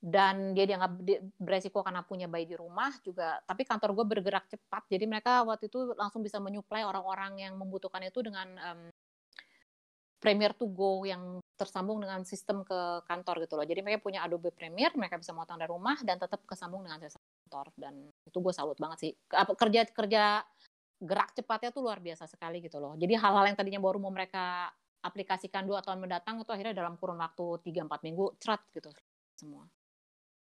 dan 0.06 0.54
dia 0.54 0.70
dianggap 0.70 1.02
beresiko 1.34 1.82
karena 1.82 2.06
punya 2.06 2.30
bayi 2.30 2.46
di 2.46 2.54
rumah 2.54 2.94
juga 3.02 3.42
tapi 3.42 3.66
kantor 3.66 3.90
gue 3.90 4.06
bergerak 4.06 4.46
cepat. 4.46 4.86
Jadi 4.86 5.02
mereka 5.02 5.42
waktu 5.42 5.66
itu 5.66 5.98
langsung 5.98 6.22
bisa 6.22 6.38
menyuplai 6.38 6.86
orang-orang 6.86 7.42
yang 7.42 7.58
membutuhkan 7.58 7.98
itu 8.06 8.22
dengan 8.22 8.46
um, 8.54 8.86
Premiere 10.22 10.54
to 10.54 10.70
Go 10.70 11.02
yang 11.02 11.42
tersambung 11.58 11.98
dengan 11.98 12.22
sistem 12.22 12.62
ke 12.62 13.02
kantor 13.02 13.50
gitu 13.50 13.58
loh. 13.58 13.66
Jadi 13.66 13.82
mereka 13.82 14.06
punya 14.06 14.22
Adobe 14.22 14.54
Premiere 14.54 14.94
mereka 14.94 15.18
bisa 15.18 15.34
motong 15.34 15.58
dari 15.58 15.74
rumah 15.74 15.98
dan 16.06 16.22
tetap 16.22 16.38
kesambung 16.46 16.86
dengan 16.86 17.02
sistem 17.02 17.26
kantor. 17.42 17.66
Dan 17.74 17.94
itu 18.22 18.38
gue 18.38 18.54
salut 18.54 18.78
banget 18.78 18.98
sih. 19.10 19.12
Kerja 19.58 19.90
kerja 19.90 20.22
gerak 21.02 21.34
cepatnya 21.34 21.74
tuh 21.74 21.82
luar 21.82 21.98
biasa 21.98 22.30
sekali 22.30 22.62
gitu 22.62 22.78
loh. 22.78 22.94
Jadi 22.94 23.18
hal-hal 23.18 23.50
yang 23.50 23.58
tadinya 23.58 23.82
baru 23.82 23.98
mau 23.98 24.14
mereka 24.14 24.70
aplikasikan 25.02 25.66
dua 25.66 25.82
tahun 25.82 25.98
mendatang 25.98 26.42
itu 26.42 26.50
akhirnya 26.50 26.74
dalam 26.74 26.94
kurun 26.98 27.18
waktu 27.18 27.62
3-4 27.62 28.06
minggu 28.06 28.34
cerat 28.42 28.58
gitu 28.74 28.90
semua 29.38 29.68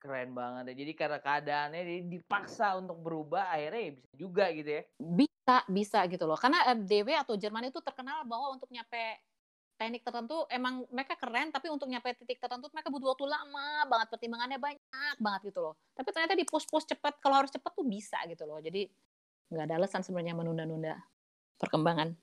Keren 0.06 0.38
banget 0.38 0.64
ya. 0.70 0.76
Jadi 0.86 0.92
karena 0.94 1.18
keadaannya 1.18 1.82
dipaksa 2.06 2.78
untuk 2.78 3.02
berubah, 3.02 3.50
akhirnya 3.50 3.82
ya 3.90 3.92
bisa 3.98 4.12
juga 4.14 4.46
gitu 4.54 4.70
ya? 4.70 4.84
Bisa, 5.02 5.56
bisa 5.66 6.00
gitu 6.06 6.30
loh. 6.30 6.38
Karena 6.38 6.62
FDW 6.78 7.10
atau 7.26 7.34
Jerman 7.34 7.74
itu 7.74 7.82
terkenal 7.82 8.22
bahwa 8.30 8.54
untuk 8.54 8.70
nyampe 8.70 9.18
teknik 9.82 10.06
tertentu 10.06 10.46
emang 10.54 10.86
mereka 10.94 11.18
keren, 11.18 11.50
tapi 11.50 11.74
untuk 11.74 11.90
nyampe 11.90 12.14
titik 12.22 12.38
tertentu 12.38 12.70
mereka 12.70 12.94
butuh 12.94 13.18
waktu 13.18 13.26
lama 13.26 13.90
banget, 13.90 14.08
pertimbangannya 14.14 14.62
banyak 14.62 15.18
banget 15.18 15.42
gitu 15.50 15.60
loh. 15.66 15.74
Tapi 15.98 16.10
ternyata 16.14 16.38
di 16.38 16.46
push-push 16.46 16.86
cepet, 16.86 17.18
kalau 17.18 17.42
harus 17.42 17.50
cepet 17.50 17.72
tuh 17.74 17.86
bisa 17.90 18.22
gitu 18.30 18.46
loh. 18.46 18.62
Jadi 18.62 18.86
nggak 19.50 19.66
ada 19.66 19.76
alasan 19.82 20.06
sebenarnya 20.06 20.38
menunda-nunda 20.38 21.02
perkembangan. 21.58 22.14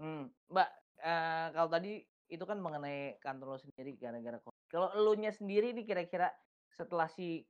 Hmm, 0.00 0.32
Mbak, 0.50 0.70
uh, 1.04 1.46
kalau 1.52 1.68
tadi 1.68 2.02
itu 2.28 2.44
kan 2.48 2.58
mengenai 2.58 3.20
kantor 3.20 3.56
lo 3.56 3.58
sendiri 3.60 3.96
gara-gara 4.00 4.40
COVID. 4.40 4.64
Kalau 4.70 4.88
elunya 4.96 5.30
sendiri 5.30 5.76
nih 5.76 5.84
kira-kira 5.84 6.32
setelah 6.72 7.06
si 7.06 7.44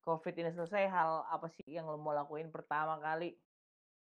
COVID 0.00 0.34
ini 0.36 0.50
selesai, 0.52 0.88
hal 0.88 1.24
apa 1.28 1.48
sih 1.48 1.64
yang 1.68 1.88
lo 1.88 2.00
mau 2.00 2.16
lakuin 2.16 2.48
pertama 2.48 2.96
kali 3.00 3.36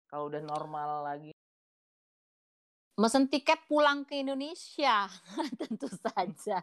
kalau 0.08 0.32
udah 0.32 0.42
normal 0.44 1.04
lagi? 1.04 1.32
Mesen 2.94 3.26
tiket 3.26 3.66
pulang 3.66 4.06
ke 4.06 4.22
Indonesia, 4.22 5.10
tentu 5.60 5.90
saja. 5.90 6.62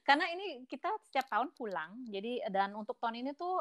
Karena 0.00 0.24
ini 0.32 0.64
kita 0.64 0.88
setiap 1.04 1.28
tahun 1.28 1.52
pulang, 1.52 2.00
jadi 2.08 2.48
dan 2.48 2.72
untuk 2.72 2.96
tahun 2.96 3.20
ini 3.20 3.36
tuh 3.36 3.60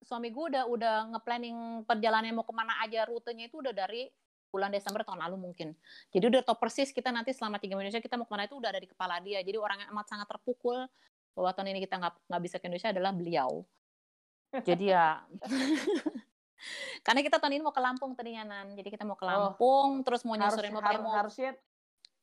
suami 0.00 0.32
gue 0.32 0.44
udah 0.56 0.64
udah 0.64 0.94
ngeplanning 1.12 1.84
perjalanan 1.84 2.32
mau 2.32 2.48
ke 2.48 2.54
mana 2.56 2.72
aja 2.80 3.04
rutenya 3.04 3.52
itu 3.52 3.60
udah 3.60 3.76
dari 3.76 4.08
bulan 4.50 4.68
Desember 4.74 5.06
tahun 5.06 5.22
lalu 5.22 5.36
mungkin. 5.38 5.72
Jadi 6.10 6.24
udah 6.26 6.42
tau 6.42 6.58
persis 6.58 6.90
kita 6.90 7.14
nanti 7.14 7.30
selama 7.30 7.62
tiga 7.62 7.78
Indonesia 7.78 8.02
kita 8.02 8.18
mau 8.18 8.26
ke 8.26 8.32
mana 8.34 8.44
itu 8.50 8.58
udah 8.58 8.70
ada 8.74 8.80
di 8.82 8.90
kepala 8.90 9.22
dia. 9.22 9.40
Jadi 9.40 9.56
orang 9.56 9.86
yang 9.86 9.90
amat 9.94 10.06
sangat 10.10 10.26
terpukul 10.26 10.84
bahwa 11.32 11.50
tahun 11.54 11.72
ini 11.72 11.80
kita 11.86 11.96
nggak 11.96 12.14
nggak 12.26 12.42
bisa 12.42 12.56
ke 12.58 12.64
Indonesia 12.66 12.90
adalah 12.90 13.12
beliau. 13.14 13.50
Jadi 14.50 14.90
ya 14.90 15.22
karena 17.06 17.20
kita 17.22 17.38
tahun 17.38 17.56
ini 17.56 17.62
mau 17.62 17.72
ke 17.72 17.80
Lampung 17.80 18.12
tadinya 18.18 18.44
Nan. 18.44 18.74
Jadi 18.74 18.88
kita 18.90 19.06
mau 19.06 19.16
ke 19.16 19.24
oh. 19.24 19.30
Lampung, 19.30 19.90
oh, 20.00 20.04
terus 20.04 20.26
mau 20.26 20.34
nyusurin 20.36 20.74
harus, 20.74 21.00
mau 21.00 21.14
har 21.14 21.24
harusnya 21.24 21.54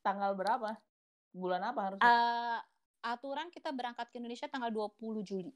tanggal 0.04 0.36
berapa? 0.36 0.76
Bulan 1.32 1.64
apa 1.64 1.80
harusnya? 1.80 2.04
Uh, 2.04 2.58
aturan 3.02 3.48
kita 3.48 3.72
berangkat 3.72 4.06
ke 4.12 4.20
Indonesia 4.20 4.46
tanggal 4.46 4.70
20 4.70 5.24
Juli. 5.24 5.52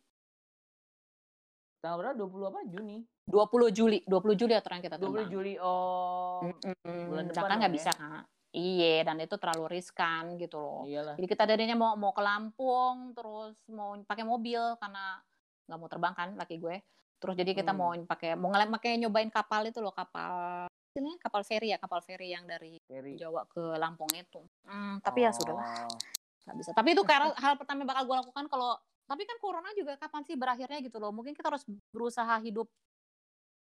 Tanggal 1.83 1.99
berapa? 1.99 2.14
20 2.14 2.51
apa? 2.55 2.61
Juni? 2.70 3.03
20 3.26 3.74
Juli. 3.74 3.99
20 4.07 4.39
Juli 4.39 4.55
aturan 4.55 4.78
kita 4.78 5.03
terbang. 5.03 5.26
20 5.26 5.35
Juli. 5.35 5.55
Oh. 5.59 6.47
Mm 6.47 6.55
-mm. 6.55 7.03
Bulan 7.11 7.24
depan 7.26 7.51
kan 7.51 7.59
nggak 7.59 7.74
ya? 7.74 7.78
bisa, 7.83 7.91
Kak. 7.91 8.22
Iya, 8.53 9.09
dan 9.09 9.16
itu 9.18 9.35
terlalu 9.41 9.64
riskan 9.66 10.37
gitu 10.39 10.61
loh. 10.61 10.80
Iyalah. 10.87 11.16
Jadi 11.18 11.26
kita 11.26 11.43
darinya 11.49 11.74
mau 11.74 11.97
mau 11.99 12.12
ke 12.14 12.22
Lampung, 12.22 13.16
terus 13.16 13.57
mau 13.72 13.97
pakai 14.05 14.22
mobil 14.28 14.61
karena 14.76 15.18
nggak 15.66 15.78
mau 15.80 15.89
terbang 15.89 16.14
kan 16.14 16.28
laki 16.37 16.61
gue. 16.61 16.76
Terus 17.16 17.35
jadi 17.35 17.51
kita 17.57 17.72
hmm. 17.72 17.80
mau 17.80 17.91
pakai 17.97 18.37
mau 18.37 18.53
ngeliat 18.53 18.70
pakai 18.76 19.01
nyobain 19.01 19.33
kapal 19.33 19.64
itu 19.66 19.80
loh, 19.80 19.97
kapal 19.97 20.68
ini 21.01 21.16
kapal 21.16 21.41
feri 21.49 21.72
ya, 21.72 21.80
kapal 21.80 22.05
feri 22.05 22.37
yang 22.37 22.45
dari 22.45 22.76
feri. 22.85 23.16
Jawa 23.16 23.49
ke 23.49 23.80
Lampung 23.80 24.12
itu. 24.12 24.45
Hmm, 24.68 25.01
tapi 25.01 25.24
oh. 25.24 25.26
ya 25.26 25.30
sudahlah. 25.33 25.89
Oh. 25.89 25.97
Nggak 26.45 26.57
bisa. 26.61 26.70
Tapi 26.76 26.89
itu 26.93 27.03
karena 27.09 27.33
hal 27.43 27.57
pertama 27.57 27.83
yang 27.83 27.89
bakal 27.89 28.05
gue 28.05 28.16
lakukan 28.20 28.45
kalau 28.53 28.76
tapi 29.07 29.22
kan 29.28 29.36
corona 29.42 29.70
juga 29.76 29.98
kapan 29.98 30.22
sih 30.24 30.36
berakhirnya 30.38 30.78
gitu 30.80 30.96
loh. 31.03 31.12
Mungkin 31.12 31.36
kita 31.36 31.53
harus 31.53 31.64
berusaha 31.92 32.38
hidup 32.40 32.70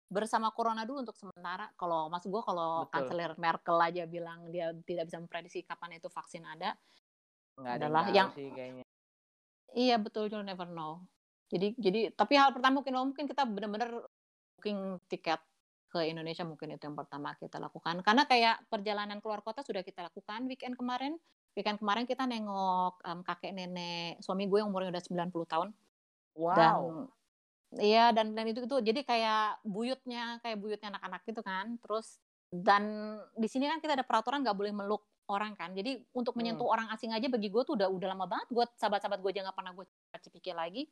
bersama 0.09 0.49
corona 0.49 0.83
dulu 0.83 1.05
untuk 1.05 1.17
sementara. 1.17 1.69
Kalau 1.77 2.09
maksud 2.09 2.33
gue 2.33 2.43
kalau 2.43 2.89
kanselir 2.89 3.37
Merkel 3.37 3.77
aja 3.77 4.03
bilang 4.09 4.49
dia 4.49 4.73
tidak 4.85 5.09
bisa 5.09 5.17
memprediksi 5.21 5.61
kapan 5.61 6.01
itu 6.01 6.09
vaksin 6.09 6.43
ada, 6.45 6.73
Nggak 7.57 7.73
ada 7.77 7.85
adalah 7.85 8.05
yang 8.09 8.29
sih 8.33 8.49
kayaknya. 8.49 8.85
Iya 9.77 10.01
betul, 10.01 10.33
you 10.33 10.41
never 10.41 10.65
know. 10.65 11.05
Jadi 11.49 11.77
jadi 11.77 12.09
tapi 12.13 12.37
hal 12.37 12.53
pertama 12.53 12.81
mungkin 12.81 12.93
mungkin 12.97 13.25
kita 13.29 13.45
benar-benar 13.45 14.05
booking 14.57 14.97
tiket 15.07 15.39
ke 15.89 16.05
Indonesia 16.05 16.45
mungkin 16.45 16.77
itu 16.77 16.85
yang 16.85 16.93
pertama 16.93 17.33
kita 17.33 17.57
lakukan 17.57 18.05
karena 18.05 18.29
kayak 18.29 18.61
perjalanan 18.69 19.17
keluar 19.17 19.41
kota 19.41 19.65
sudah 19.65 19.81
kita 19.81 20.05
lakukan 20.05 20.45
weekend 20.45 20.77
kemarin 20.77 21.17
weekend 21.57 21.77
kemarin 21.81 22.05
kita 22.05 22.25
nengok 22.25 23.01
um, 23.03 23.19
kakek 23.25 23.53
nenek 23.53 24.21
suami 24.21 24.45
gue 24.45 24.59
yang 24.61 24.69
umurnya 24.69 24.93
udah 24.93 25.03
90 25.29 25.51
tahun. 25.51 25.69
Wow. 26.37 26.55
Dan 26.55 26.73
iya 27.77 28.09
dan 28.09 28.33
dan 28.33 28.49
itu 28.49 28.65
itu 28.65 28.77
jadi 28.81 29.05
kayak 29.05 29.61
buyutnya 29.61 30.41
kayak 30.41 30.57
buyutnya 30.57 30.97
anak-anak 30.97 31.21
gitu 31.25 31.41
kan. 31.41 31.77
Terus 31.81 32.17
dan 32.49 32.83
di 33.37 33.45
sini 33.45 33.69
kan 33.69 33.77
kita 33.77 33.93
ada 33.93 34.05
peraturan 34.05 34.41
nggak 34.41 34.57
boleh 34.57 34.73
meluk 34.73 35.03
orang 35.29 35.53
kan. 35.53 35.71
Jadi 35.77 36.01
untuk 36.17 36.33
menyentuh 36.33 36.65
hmm. 36.65 36.75
orang 36.75 36.87
asing 36.89 37.13
aja 37.13 37.29
bagi 37.29 37.53
gue 37.53 37.61
tuh 37.61 37.77
udah 37.77 37.87
udah 37.87 38.07
lama 38.17 38.25
banget. 38.25 38.47
Gue 38.49 38.65
sahabat-sahabat 38.77 39.21
gue 39.21 39.31
aja 39.31 39.41
nggak 39.45 39.57
pernah 39.57 39.71
gue 39.77 39.85
pikir 40.33 40.57
lagi. 40.57 40.89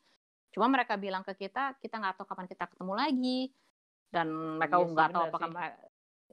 Cuma 0.53 0.69
mereka 0.69 0.95
bilang 0.95 1.25
ke 1.25 1.33
kita, 1.35 1.75
kita 1.81 1.97
nggak 1.97 2.21
tahu 2.21 2.27
kapan 2.29 2.47
kita 2.47 2.65
ketemu 2.69 2.93
lagi. 2.93 3.39
Dan 4.07 4.27
mereka 4.61 4.79
iya 4.79 4.85
nggak 4.87 5.09
tahu 5.11 5.23
apakah 5.27 5.49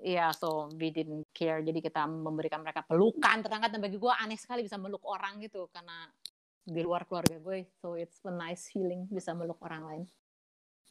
Iya, 0.03 0.29
yeah, 0.29 0.31
so 0.35 0.67
we 0.75 0.91
didn't 0.91 1.31
care. 1.31 1.63
Jadi 1.63 1.79
kita 1.79 2.03
memberikan 2.09 2.61
mereka 2.67 2.83
pelukan 2.83 3.45
terangkat 3.47 3.71
dan 3.71 3.81
bagi 3.81 3.97
gue 3.97 4.11
aneh 4.11 4.35
sekali 4.35 4.67
bisa 4.67 4.75
meluk 4.75 5.07
orang 5.07 5.39
gitu 5.39 5.71
karena 5.71 6.11
di 6.67 6.83
luar 6.83 7.07
keluarga 7.07 7.39
gue. 7.39 7.71
So 7.79 7.95
it's 7.95 8.19
a 8.27 8.35
nice 8.35 8.75
feeling 8.75 9.07
bisa 9.07 9.31
meluk 9.33 9.63
orang 9.63 9.83
lain 9.87 10.05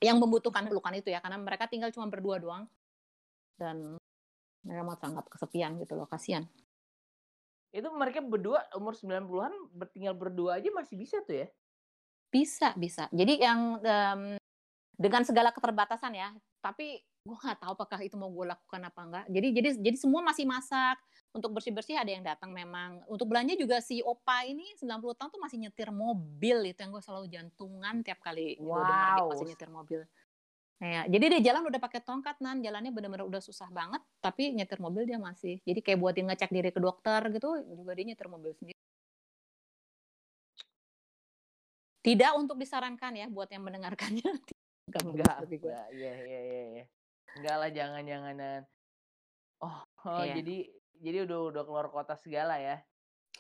yang 0.04 0.20
membutuhkan 0.20 0.68
pelukan 0.68 1.00
itu 1.00 1.16
ya 1.16 1.24
karena 1.24 1.40
mereka 1.40 1.72
tinggal 1.72 1.88
cuma 1.96 2.12
berdua 2.12 2.36
doang 2.36 2.68
dan 3.56 3.96
mereka 4.68 4.84
mau 4.84 5.00
sangat 5.00 5.24
kesepian 5.32 5.80
gitu 5.80 5.96
loh 5.96 6.08
kasihan. 6.08 6.44
Itu 7.74 7.90
mereka 7.96 8.20
berdua 8.22 8.68
umur 8.76 8.94
90-an 8.94 9.54
tinggal 9.96 10.14
berdua 10.14 10.60
aja 10.60 10.70
masih 10.76 11.00
bisa 11.00 11.24
tuh 11.24 11.44
ya? 11.44 11.48
Bisa, 12.30 12.76
bisa. 12.76 13.08
Jadi 13.10 13.42
yang 13.42 13.80
um, 13.80 14.24
dengan 14.94 15.24
segala 15.26 15.50
keterbatasan 15.56 16.14
ya, 16.14 16.30
tapi 16.62 17.02
gue 17.24 17.38
nggak 17.40 17.60
tahu 17.64 17.72
apakah 17.80 18.00
itu 18.04 18.20
mau 18.20 18.28
gue 18.28 18.52
lakukan 18.52 18.82
apa 18.84 19.00
enggak 19.00 19.26
jadi 19.32 19.48
jadi 19.56 19.70
jadi 19.80 19.98
semua 19.98 20.20
masih 20.20 20.44
masak 20.44 21.00
untuk 21.32 21.56
bersih 21.56 21.72
bersih 21.72 21.96
ada 21.96 22.12
yang 22.12 22.20
datang 22.20 22.52
memang 22.52 23.00
untuk 23.08 23.32
belanja 23.32 23.56
juga 23.56 23.80
si 23.80 24.04
opa 24.04 24.44
ini 24.44 24.76
90 24.76 25.16
tahun 25.16 25.30
tuh 25.32 25.40
masih 25.40 25.58
nyetir 25.64 25.88
mobil 25.96 26.68
itu 26.68 26.80
yang 26.84 26.92
gue 26.92 27.00
selalu 27.00 27.32
jantungan 27.32 28.04
tiap 28.04 28.20
kali 28.20 28.60
wow. 28.60 28.76
gue 28.76 28.84
dengar 28.84 29.10
dia 29.16 29.24
masih 29.32 29.48
nyetir 29.48 29.72
mobil 29.72 30.02
Ya, 30.84 31.08
jadi 31.08 31.40
dia 31.40 31.54
jalan 31.54 31.72
udah 31.72 31.80
pakai 31.80 32.04
tongkat 32.04 32.44
nan, 32.44 32.60
jalannya 32.60 32.92
benar-benar 32.92 33.24
udah 33.24 33.40
susah 33.40 33.72
banget, 33.72 34.04
tapi 34.20 34.52
nyetir 34.52 34.84
mobil 34.84 35.08
dia 35.08 35.16
masih. 35.16 35.64
Jadi 35.64 35.80
kayak 35.80 35.96
buat 35.96 36.12
dia 36.12 36.28
ngecek 36.28 36.52
diri 36.52 36.76
ke 36.76 36.82
dokter 36.84 37.24
gitu, 37.32 37.56
juga 37.72 37.96
dia 37.96 38.04
nyetir 38.04 38.28
mobil 38.28 38.52
sendiri. 38.52 38.76
Tidak 42.04 42.32
untuk 42.36 42.60
disarankan 42.60 43.16
ya 43.16 43.32
buat 43.32 43.48
yang 43.48 43.64
mendengarkannya. 43.64 44.28
Enggak, 44.92 45.04
enggak, 45.08 45.36
enggak, 45.48 45.86
iya, 45.96 46.14
iya, 46.20 46.40
iya, 46.44 46.64
iya. 46.76 46.86
Enggak 47.38 47.56
lah, 47.58 47.70
jangan-janganan. 47.74 48.62
Oh, 49.64 49.80
oh 50.06 50.24
iya. 50.28 50.38
jadi 50.38 50.58
jadi 51.04 51.18
udah 51.28 51.40
udah 51.52 51.64
keluar 51.66 51.88
kota 51.90 52.14
segala 52.20 52.60
ya? 52.60 52.80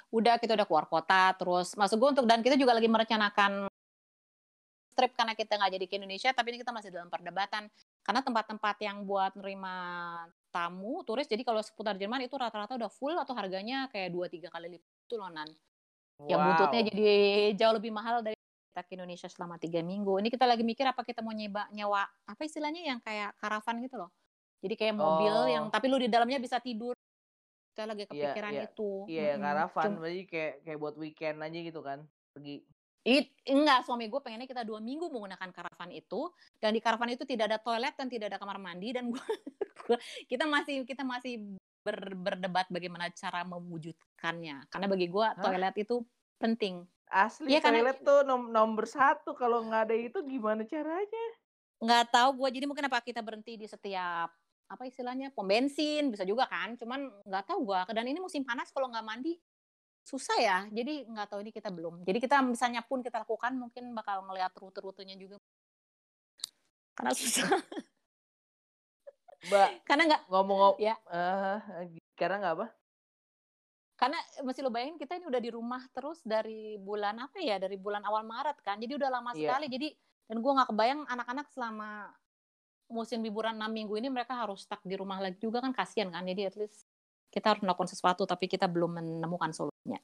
Udah, 0.09 0.37
kita 0.37 0.57
udah 0.57 0.67
keluar 0.67 0.85
kota. 0.89 1.33
Terus 1.37 1.77
masuk 1.77 1.97
gue 2.01 2.09
untuk 2.19 2.25
dan 2.25 2.41
kita 2.41 2.57
juga 2.57 2.75
lagi 2.77 2.89
merencanakan 2.89 3.69
trip 4.93 5.11
karena 5.17 5.33
kita 5.33 5.57
nggak 5.57 5.71
jadi 5.73 5.85
ke 5.89 5.95
Indonesia, 5.97 6.29
tapi 6.37 6.53
ini 6.53 6.57
kita 6.61 6.69
masih 6.69 6.93
dalam 6.93 7.09
perdebatan. 7.09 7.65
Karena 8.05 8.21
tempat-tempat 8.21 8.75
yang 8.85 9.01
buat 9.09 9.33
nerima 9.33 9.75
tamu, 10.53 11.01
turis, 11.01 11.25
jadi 11.25 11.41
kalau 11.41 11.65
seputar 11.65 11.97
Jerman 11.97 12.21
itu 12.29 12.37
rata-rata 12.37 12.77
udah 12.77 12.91
full 12.93 13.17
atau 13.17 13.33
harganya 13.33 13.89
kayak 13.89 14.13
dua 14.13 14.29
tiga 14.29 14.53
kali 14.53 14.77
lipat 14.77 14.91
itu 15.09 15.15
loh 15.17 15.33
Nan. 15.33 15.49
Wow. 16.21 16.29
Yang 16.29 16.39
buntutnya 16.45 16.81
jadi 16.93 17.09
jauh 17.57 17.73
lebih 17.73 17.89
mahal 17.89 18.21
dari 18.21 18.37
kita 18.74 18.82
ke 18.82 18.97
Indonesia 18.97 19.30
selama 19.30 19.61
tiga 19.61 19.86
minggu. 19.86 20.17
Ini 20.17 20.34
kita 20.34 20.49
lagi 20.49 20.65
mikir 20.65 20.82
apa 20.82 21.05
kita 21.05 21.21
mau 21.21 21.30
nyewa 21.30 21.69
nyewa 21.69 22.01
apa 22.26 22.41
istilahnya 22.41 22.82
yang 22.82 22.97
kayak 22.97 23.38
karavan 23.38 23.78
gitu 23.80 24.01
loh. 24.01 24.09
Jadi 24.65 24.74
kayak 24.74 24.97
mobil 24.97 25.30
Oh. 25.32 25.45
yang 25.45 25.65
tapi 25.69 25.86
lu 25.86 26.01
di 26.01 26.09
dalamnya 26.09 26.41
bisa 26.41 26.57
tidur. 26.57 26.97
Saya 27.69 27.93
lagi 27.93 28.05
Iya, 28.05 28.34
kepikiran 28.34 28.51
iya. 28.51 28.63
itu. 28.65 28.91
Iya, 29.05 29.30
Mm-mm. 29.30 29.45
karavan 29.45 29.86
Cum- 29.86 29.97
berarti 30.01 30.21
kayak 30.26 30.53
kayak 30.65 30.80
buat 30.82 30.95
weekend 30.97 31.38
aja 31.38 31.59
gitu 31.61 31.80
kan. 31.80 31.99
Pergi. 32.34 32.65
It, 33.03 33.28
enggak, 33.45 33.84
suami 33.84 34.07
gue 34.07 34.17
pengennya 34.17 34.47
kita 34.47 34.63
dua 34.63 34.80
minggu 34.80 35.05
menggunakan 35.05 35.51
karavan 35.51 35.91
itu 35.91 36.32
dan 36.57 36.71
di 36.71 36.80
karavan 36.80 37.11
itu 37.11 37.28
tidak 37.28 37.51
ada 37.51 37.59
toilet 37.59 37.93
dan 37.93 38.07
tidak 38.07 38.32
ada 38.32 38.38
kamar 38.39 38.57
mandi 38.57 38.89
dan 38.89 39.11
gue, 39.11 39.19
gue- 39.86 40.01
kita 40.26 40.47
masih 40.47 40.82
kita 40.82 41.03
masih 41.03 41.36
ber- 41.84 42.15
berdebat 42.15 42.65
bagaimana 42.71 43.11
cara 43.11 43.43
mewujudkannya 43.43 44.71
karena 44.71 44.88
bagi 44.88 45.11
gue 45.11 45.19
Hah? 45.21 45.36
toilet 45.36 45.76
itu 45.78 45.99
penting 46.39 46.88
Asli 47.14 47.61
karena- 47.61 47.86
toilet 47.86 47.99
tuh 48.01 48.26
nom- 48.26 48.49
nomor 48.49 48.89
satu 48.89 49.38
kalau 49.38 49.61
nggak 49.64 49.82
ada 49.86 49.95
itu 49.95 50.18
gimana 50.26 50.66
caranya? 50.66 51.26
nggak 51.78 52.05
tahu 52.09 52.30
gue 52.39 52.49
jadi 52.57 52.66
mungkin 52.66 52.88
apa 52.88 53.03
kita 53.03 53.20
berhenti 53.20 53.59
di 53.59 53.68
setiap 53.68 54.32
apa 54.66 54.84
istilahnya 54.88 55.36
pom 55.36 55.43
bensin 55.43 56.07
bisa 56.07 56.24
juga 56.24 56.47
kan 56.47 56.80
cuman 56.80 57.11
nggak 57.28 57.43
tahu 57.43 57.68
gue 57.68 57.80
dan 57.91 58.07
ini 58.07 58.24
musim 58.24 58.41
panas 58.47 58.72
kalau 58.72 58.88
nggak 58.88 59.03
mandi 59.03 59.36
susah 60.01 60.38
ya 60.39 60.57
jadi 60.72 61.03
nggak 61.03 61.28
tahu 61.28 61.43
ini 61.43 61.51
kita 61.51 61.68
belum 61.76 62.07
jadi 62.07 62.24
kita 62.24 62.39
misalnya 62.39 62.88
pun 62.88 63.03
kita 63.03 63.28
lakukan 63.28 63.51
mungkin 63.59 63.91
bakal 63.91 64.24
ngeliat 64.24 64.55
rute-rutenya 64.55 65.20
juga 65.20 65.43
karena 66.95 67.11
susah 67.11 67.51
Mbak 69.51 69.70
karena 69.88 70.03
nggak 70.07 70.22
ngomong-ngomong 70.32 70.80
Ya. 70.80 70.95
eh 71.11 71.59
karena 72.16 72.36
nggak 72.39 72.53
apa? 72.64 72.68
Karena 73.93 74.17
mesti 74.41 74.59
lo 74.59 74.73
bayangin 74.73 74.97
kita 74.97 75.15
ini 75.15 75.25
udah 75.29 75.37
di 75.37 75.51
rumah 75.53 75.81
terus 75.93 76.19
dari 76.25 76.75
bulan 76.75 77.21
apa 77.21 77.37
ya 77.39 77.61
dari 77.61 77.77
bulan 77.77 78.01
awal 78.03 78.25
Maret 78.25 78.59
kan 78.59 78.81
jadi 78.81 78.97
udah 78.97 79.09
lama 79.09 79.31
Iya. 79.31 79.53
sekali 79.53 79.65
jadi 79.69 79.87
dan 80.25 80.37
gue 80.41 80.51
nggak 80.51 80.69
kebayang 80.69 81.01
anak-anak 81.05 81.47
selama 81.53 82.09
musim 82.89 83.21
liburan 83.21 83.55
6 83.55 83.69
minggu 83.69 83.93
ini 83.97 84.09
mereka 84.09 84.33
harus 84.35 84.65
stuck 84.65 84.81
di 84.81 84.97
rumah 84.97 85.21
lagi 85.21 85.37
juga 85.37 85.61
kan 85.61 85.71
kasihan 85.71 86.09
kan 86.09 86.25
jadi 86.25 86.49
at 86.49 86.55
least 86.57 86.85
kita 87.29 87.53
harus 87.53 87.61
melakukan 87.61 87.89
sesuatu 87.89 88.25
tapi 88.25 88.45
kita 88.45 88.65
belum 88.65 88.97
menemukan 88.99 89.53
solusinya 89.53 90.01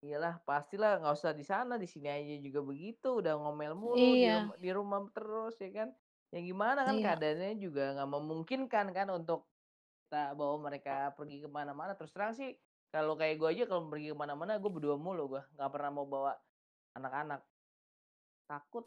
Iyalah, 0.00 0.40
pastilah 0.48 0.96
nggak 0.96 1.12
usah 1.12 1.36
di 1.36 1.44
sana, 1.44 1.76
di 1.76 1.84
sini 1.84 2.08
aja 2.08 2.40
juga 2.40 2.64
begitu. 2.64 3.20
Udah 3.20 3.36
ngomel 3.36 3.76
mulu 3.76 4.00
di, 4.00 4.24
Iya. 4.24 4.48
rum- 4.48 4.56
di 4.56 4.70
rumah 4.72 5.04
terus 5.12 5.60
ya 5.60 5.68
kan. 5.76 5.88
Ya 6.32 6.40
gimana 6.40 6.88
kan 6.88 6.96
Iya. 6.96 7.04
keadaannya 7.04 7.52
juga 7.60 7.92
nggak 7.92 8.08
memungkinkan 8.08 8.86
kan 8.96 9.12
untuk 9.12 9.44
kita 10.08 10.32
bawa 10.32 10.56
mereka 10.56 11.12
pergi 11.12 11.44
ke 11.44 11.52
mana-mana. 11.52 11.92
Terus 11.92 12.16
terang 12.16 12.32
sih 12.32 12.56
kalau 12.90 13.14
kayak 13.14 13.38
gue 13.38 13.48
aja 13.48 13.64
kalau 13.70 13.86
pergi 13.86 14.10
ke 14.12 14.16
mana-mana 14.18 14.58
gue 14.58 14.70
berdua 14.70 14.98
mulu 14.98 15.38
gue 15.38 15.42
nggak 15.54 15.70
pernah 15.70 15.90
mau 15.94 16.06
bawa 16.06 16.34
anak-anak. 16.98 17.40
Takut 18.50 18.86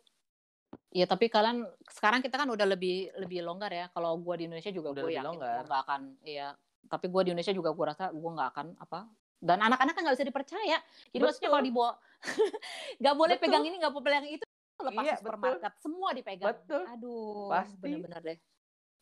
ya 0.93 1.06
tapi 1.06 1.30
kalian 1.30 1.66
sekarang 1.89 2.22
kita 2.22 2.38
kan 2.38 2.49
udah 2.49 2.66
lebih 2.66 3.10
lebih 3.18 3.45
longgar 3.45 3.70
ya 3.74 3.86
kalau 3.93 4.18
gue 4.18 4.34
di 4.41 4.43
Indonesia 4.49 4.74
juga 4.74 4.89
Udah 4.93 5.04
gue 5.06 5.14
yakin 5.14 5.38
gue 5.38 5.54
nggak 5.70 5.82
akan 5.86 6.01
iya 6.26 6.47
tapi 6.89 7.10
gue 7.10 7.22
di 7.26 7.30
Indonesia 7.34 7.54
juga 7.54 7.70
gue 7.74 7.86
rasa 7.86 8.10
gue 8.10 8.32
nggak 8.34 8.49
akan 8.54 8.68
apa 8.82 8.99
dan 9.43 9.60
anak-anak 9.62 9.93
kan 9.93 10.01
nggak 10.06 10.16
bisa 10.18 10.28
dipercaya 10.30 10.78
jadi 11.14 11.22
maksudnya 11.22 11.49
Betul. 11.49 11.54
kalau 11.54 11.66
dibawa 11.66 11.91
nggak 13.01 13.16
boleh 13.18 13.36
Betul. 13.38 13.45
pegang 13.49 13.64
ini 13.66 13.76
nggak 13.82 13.93
boleh 13.93 14.06
pegang 14.06 14.26
itu 14.30 14.45
lepas 14.84 15.04
Iya, 15.06 15.14
ke 15.14 15.20
supermarket 15.22 15.74
semua 15.80 16.10
dipegang 16.14 16.49
Betul. 16.58 16.84
aduh 16.89 17.49
Pasti. 17.54 17.78
bener-bener 17.82 18.22
deh 18.22 18.38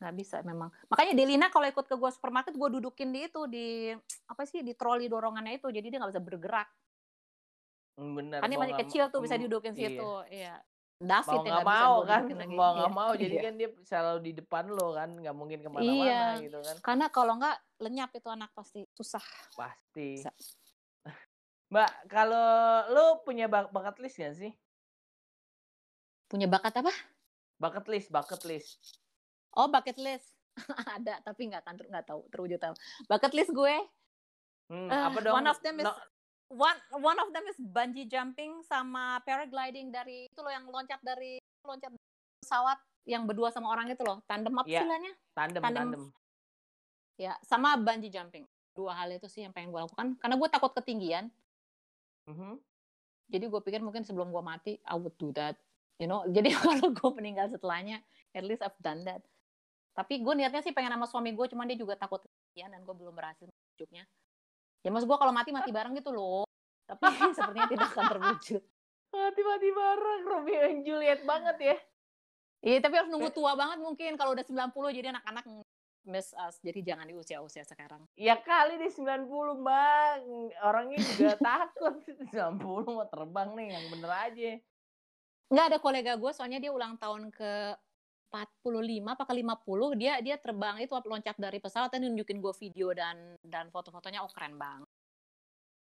nggak 0.02 0.16
bisa 0.18 0.36
memang. 0.42 0.68
Makanya 0.90 1.14
Delina 1.14 1.46
kalau 1.46 1.70
ikut 1.70 1.86
ke 1.86 1.94
gue 1.94 2.10
supermarket 2.10 2.58
gue 2.58 2.68
dudukin 2.74 3.14
di 3.14 3.30
itu 3.30 3.46
di 3.46 3.94
apa 4.26 4.42
sih 4.42 4.66
di 4.66 4.74
troli 4.74 5.06
dorongannya 5.06 5.62
itu. 5.62 5.70
Jadi 5.70 5.86
dia 5.94 5.98
nggak 6.02 6.12
bisa 6.18 6.22
bergerak. 6.22 6.68
Hmm, 7.92 8.18
bener. 8.18 8.40
kan 8.42 8.48
dia 8.50 8.58
masih 8.58 8.76
kecil 8.82 9.04
tuh 9.12 9.20
bisa 9.22 9.38
didudukin 9.38 9.78
iya. 9.78 9.78
situ. 9.78 10.10
Iya. 10.32 10.54
David 11.02 11.34
mau 11.34 11.42
nggak 11.42 11.66
mau 11.66 11.96
kan? 12.06 12.22
lagi. 12.30 12.54
mau 12.54 12.70
nggak 12.78 12.90
Iya, 12.90 12.98
mau. 12.98 13.10
Jadi 13.14 13.34
iya. 13.34 13.42
kan 13.42 13.52
dia 13.58 13.68
selalu 13.82 14.18
di 14.22 14.32
depan 14.38 14.64
lo 14.70 14.86
kan 14.94 15.10
nggak 15.18 15.34
mungkin 15.34 15.58
ke 15.62 15.68
mana-mana 15.70 16.02
Iya. 16.02 16.22
gitu 16.42 16.58
kan. 16.62 16.76
Karena 16.82 17.06
kalau 17.10 17.32
nggak 17.38 17.56
lenyap 17.82 18.10
itu 18.14 18.28
anak 18.30 18.50
pasti. 18.54 18.82
Susah. 18.94 19.22
Pasti. 19.54 20.18
Bisa. 20.18 20.30
mbak 21.72 21.88
kalau 22.04 22.48
lo 22.92 23.24
punya 23.24 23.48
bak 23.48 23.72
bucket 23.72 23.96
list 24.04 24.20
gak 24.20 24.36
sih? 24.36 24.52
Punya 26.28 26.44
bakat 26.44 26.84
apa? 26.84 26.92
Bucket 27.56 27.86
list 27.88 28.08
bucket 28.12 28.44
list 28.44 29.01
oh 29.54 29.68
bucket 29.68 29.96
list. 29.96 30.28
Ada 30.96 31.20
tapi 31.22 31.48
nggak 31.48 31.62
kan 31.62 31.76
nggak 31.76 32.04
tahu 32.04 32.28
terwujud 32.28 32.60
apa. 32.60 32.76
Bucket 33.06 33.32
list 33.32 33.50
gue 33.50 33.76
hmm, 34.68 34.88
Eh, 34.88 35.02
apa 35.08 35.18
dong? 35.18 35.34
one 35.34 35.48
of 35.48 35.58
them 35.60 35.76
is 35.78 35.86
No- 35.86 36.00
one 36.52 36.78
one 37.00 37.16
of 37.16 37.32
them 37.32 37.44
is 37.48 37.56
bungee 37.56 38.04
jumping 38.04 38.60
sama 38.62 39.24
paragliding 39.24 39.88
dari 39.88 40.28
itu 40.28 40.40
loh 40.40 40.52
yang 40.52 40.68
loncat 40.68 41.00
dari 41.00 41.40
loncat 41.64 41.88
dari 41.88 42.04
pesawat 42.44 42.76
yang 43.08 43.24
berdua 43.24 43.48
sama 43.48 43.72
orang 43.72 43.88
itu 43.88 44.04
loh. 44.04 44.20
Tandem 44.24 44.52
apa 44.52 44.68
Iya. 44.68 44.84
istilahnya 44.84 45.12
tandem 45.32 45.62
tandem. 45.62 45.80
tandem. 45.88 46.02
Ya 47.16 47.32
sama 47.42 47.74
bungee 47.74 48.12
jumping. 48.12 48.44
Dua 48.72 48.92
hal 48.92 49.12
itu 49.12 49.28
sih 49.28 49.44
yang 49.44 49.52
pengen 49.52 49.68
gue 49.68 49.80
lakukan 49.80 50.16
karena 50.16 50.34
gue 50.36 50.48
takut 50.48 50.72
ketinggian. 50.74 51.32
Mhm. 52.22 52.60
jadi 53.26 53.48
gue 53.48 53.60
pikir 53.64 53.80
mungkin 53.80 54.04
sebelum 54.04 54.28
gue 54.28 54.44
mati 54.44 54.76
I 54.84 54.94
would 54.94 55.16
do 55.16 55.32
that 55.32 55.56
you 55.96 56.04
know. 56.04 56.20
Jadi 56.36 56.52
kalau 56.60 56.92
gue 56.92 57.10
meninggal 57.16 57.48
setelahnya 57.48 58.04
at 58.30 58.44
least 58.44 58.60
I've 58.60 58.76
done 58.78 59.08
that 59.08 59.24
tapi 59.92 60.24
gue 60.24 60.34
niatnya 60.36 60.64
sih 60.64 60.72
pengen 60.72 60.96
sama 60.96 61.04
suami 61.04 61.36
gue 61.36 61.46
cuman 61.52 61.68
dia 61.68 61.76
juga 61.76 61.94
takut 61.96 62.20
ketinggian 62.24 62.72
dan 62.72 62.80
gue 62.84 62.94
belum 62.96 63.12
berhasil 63.12 63.44
mewujudnya 63.44 64.08
ya 64.82 64.90
maksud 64.90 65.06
gue 65.06 65.18
kalau 65.18 65.32
mati 65.32 65.50
mati 65.54 65.70
bareng 65.76 65.94
gitu 65.96 66.10
loh. 66.10 66.44
Tapi 66.86 67.06
sepertinya 67.38 67.68
tidak 67.70 67.88
akan 67.94 68.04
terwujud. 68.18 68.62
Mati-mati 69.12 69.68
bareng 69.70 70.22
Romeo 70.24 70.62
and 70.66 70.82
Juliet 70.82 71.20
banget 71.22 71.56
ya. 71.60 71.76
Iya 72.62 72.78
tapi 72.78 72.94
harus 72.94 73.10
nunggu 73.10 73.30
tua 73.34 73.54
banget 73.54 73.78
mungkin. 73.82 74.14
Kalau 74.18 74.34
udah 74.34 74.44
90 74.44 74.98
jadi 74.98 75.14
anak-anak 75.14 75.44
miss 76.08 76.34
us. 76.34 76.58
Jadi 76.62 76.80
jangan 76.82 77.06
di 77.06 77.14
usia-usia 77.14 77.62
sekarang. 77.66 78.02
Ya 78.16 78.38
kali 78.40 78.80
di 78.80 78.88
90 78.90 79.28
mbak 79.62 80.12
orangnya 80.64 80.98
juga 81.02 81.34
takut. 81.52 82.02
90 82.02 82.58
mau 82.88 83.06
terbang 83.06 83.48
nih 83.54 83.68
yang 83.76 83.84
bener 83.92 84.10
aja. 84.10 84.50
Nggak 85.52 85.66
ada 85.68 85.78
kolega 85.78 86.12
gue 86.16 86.32
soalnya 86.32 86.58
dia 86.58 86.72
ulang 86.72 86.96
tahun 86.96 87.28
ke 87.28 87.76
45 88.32 89.04
apa 89.04 89.28
ke 89.28 89.34
50 89.36 90.00
dia 90.00 90.16
dia 90.24 90.40
terbang 90.40 90.80
itu 90.80 90.96
loncat 91.04 91.36
dari 91.36 91.60
pesawat 91.60 91.92
dan 91.92 92.08
nunjukin 92.08 92.40
gue 92.40 92.54
video 92.56 92.96
dan 92.96 93.36
dan 93.44 93.68
foto-fotonya. 93.68 94.24
Oh 94.24 94.32
keren 94.32 94.56
banget. 94.56 94.88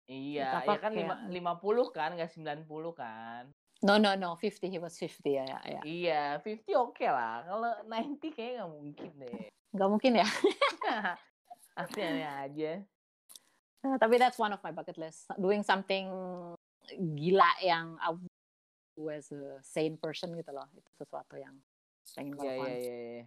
Iya 0.06 0.62
ya 0.62 0.78
kan 0.78 0.94
lima, 0.94 1.58
50 1.58 1.90
kan 1.90 2.14
nggak 2.14 2.30
90 2.38 2.70
kan? 2.94 3.50
No 3.82 3.98
no 3.98 4.14
no 4.14 4.38
50 4.38 4.70
he 4.70 4.78
was 4.78 4.94
50 4.94 5.26
ya 5.26 5.44
ya, 5.50 5.60
ya. 5.66 5.82
iya 5.82 6.24
50 6.38 6.62
oke 6.78 7.06
lah. 7.10 7.42
Kalau 7.50 7.72
90 7.90 8.22
kayaknya 8.38 8.62
nggak 8.62 8.72
mungkin 8.72 9.10
deh. 9.18 9.40
Nggak 9.74 9.90
mungkin 9.90 10.12
ya? 10.22 10.28
Aneh 11.82 12.24
aja. 12.24 12.72
Eh, 13.86 13.98
tapi 14.00 14.16
that's 14.22 14.38
one 14.38 14.54
of 14.54 14.62
my 14.62 14.72
bucket 14.72 14.96
list. 15.02 15.28
Doing 15.36 15.66
something 15.66 16.08
gila 16.94 17.52
yang 17.66 17.98
I 17.98 18.14
would 18.14 18.30
do 18.96 19.10
as 19.10 19.34
a 19.34 19.60
sane 19.66 19.98
person 19.98 20.38
gitu 20.38 20.54
loh. 20.54 20.70
Itu 20.72 20.90
sesuatu 21.02 21.36
yang 21.36 21.58
Iya 22.24 22.54
iya 22.56 22.76
iya. 22.80 22.96
iya. 23.20 23.24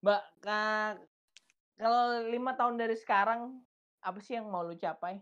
Mbak, 0.00 0.22
Kak, 0.40 0.92
kalau 1.80 2.04
lima 2.28 2.52
tahun 2.56 2.76
dari 2.76 2.96
sekarang 2.96 3.60
apa 4.00 4.18
sih 4.20 4.36
yang 4.36 4.48
mau 4.48 4.64
lu 4.64 4.76
capai? 4.76 5.20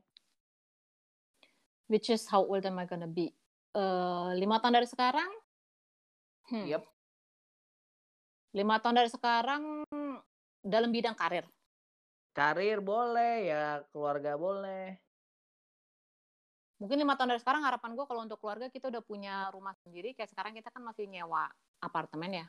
which 1.89 2.13
is 2.13 2.29
how 2.29 2.45
old 2.45 2.63
am 2.69 2.79
I 2.79 2.85
gonna 2.85 3.09
be 3.09 3.33
Eh, 3.79 4.31
lima 4.41 4.59
tahun 4.59 4.81
dari 4.81 4.89
sekarang 4.89 5.29
hmm, 6.51 6.67
Yep. 6.67 6.83
lima 8.57 8.81
tahun 8.81 8.97
dari 9.05 9.11
sekarang 9.13 9.63
dalam 10.65 10.91
bidang 10.93 11.17
karir 11.17 11.45
Karir 12.33 12.79
boleh, 12.79 13.51
ya 13.51 13.83
keluarga 13.91 14.39
boleh. 14.39 14.95
mungkin 16.79 17.03
lima 17.03 17.19
tahun 17.19 17.35
dari 17.35 17.43
sekarang 17.43 17.67
harapan 17.67 17.99
gue 17.99 18.07
kalau 18.07 18.23
untuk 18.23 18.39
keluarga 18.39 18.71
kita 18.71 18.87
udah 18.87 19.03
punya 19.03 19.51
rumah 19.51 19.75
sendiri 19.83 20.15
kayak 20.15 20.31
sekarang 20.31 20.55
kita 20.55 20.71
kan 20.71 20.79
masih 20.87 21.11
nyewa 21.11 21.51
apartemen 21.83 22.45
ya 22.45 22.47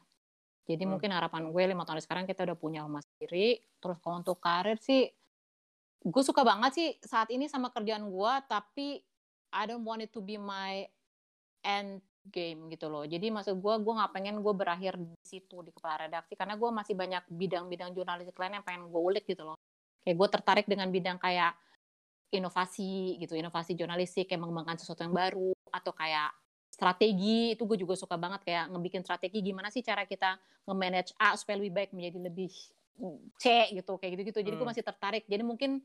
jadi 0.70 0.86
Hmm. 0.86 0.94
mungkin 0.94 1.10
harapan 1.10 1.50
gue 1.50 1.64
lima 1.66 1.82
tahun 1.82 2.06
sekarang 2.06 2.30
kita 2.30 2.46
udah 2.46 2.58
punya 2.60 2.86
rumah 2.86 3.02
sendiri. 3.02 3.58
Terus 3.82 3.98
kalau 4.06 4.22
untuk 4.22 4.38
karir 4.38 4.78
sih 4.78 5.10
gue 6.00 6.24
suka 6.24 6.46
banget 6.46 6.72
sih 6.78 6.90
saat 7.02 7.28
ini 7.34 7.50
sama 7.50 7.74
kerjaan 7.74 8.06
gue 8.08 8.34
tapi 8.46 9.02
I 9.50 9.64
don't 9.66 9.82
want 9.82 10.06
it 10.06 10.14
to 10.14 10.22
be 10.22 10.38
my 10.38 10.86
end 11.66 12.06
game 12.30 12.70
gitu 12.70 12.86
loh. 12.86 13.02
Jadi 13.10 13.34
maksud 13.34 13.58
gue 13.58 13.74
gue 13.82 13.94
nggak 13.98 14.14
pengen 14.14 14.46
gue 14.46 14.54
berakhir 14.54 14.94
di 15.02 15.18
situ 15.26 15.66
di 15.66 15.74
kepala 15.74 16.06
redaksi 16.06 16.38
karena 16.38 16.54
gue 16.54 16.70
masih 16.70 16.94
banyak 16.94 17.24
bidang-bidang 17.34 17.90
jurnalistik 17.98 18.38
lain 18.38 18.62
yang 18.62 18.66
pengen 18.66 18.94
gue 18.94 19.02
ulik 19.02 19.26
gitu 19.26 19.42
loh. 19.50 19.58
Kayak 20.06 20.16
gue 20.22 20.28
tertarik 20.38 20.66
dengan 20.70 20.88
bidang 20.94 21.18
kayak 21.18 21.58
inovasi 22.30 23.18
gitu 23.18 23.34
inovasi 23.34 23.74
jurnalistik 23.74 24.30
kayak 24.30 24.46
mengembangkan 24.46 24.78
sesuatu 24.78 25.02
yang 25.02 25.18
baru 25.18 25.50
atau 25.74 25.92
kayak 25.98 26.30
strategi 26.80 27.60
itu 27.60 27.64
gue 27.68 27.76
juga 27.76 28.00
suka 28.00 28.16
banget 28.16 28.48
kayak 28.48 28.72
ngebikin 28.72 29.04
strategi 29.04 29.44
gimana 29.44 29.68
sih 29.68 29.84
cara 29.84 30.08
kita 30.08 30.40
nge-manage 30.64 31.12
A 31.20 31.36
supaya 31.36 31.60
lebih 31.60 31.76
baik 31.76 31.92
menjadi 31.92 32.18
lebih 32.32 32.48
C 33.36 33.44
gitu 33.76 34.00
kayak 34.00 34.12
gitu 34.16 34.24
gitu 34.32 34.40
jadi 34.40 34.56
gue 34.56 34.64
Hmm. 34.64 34.72
masih 34.72 34.84
tertarik. 34.84 35.28
Jadi 35.28 35.44
mungkin 35.44 35.84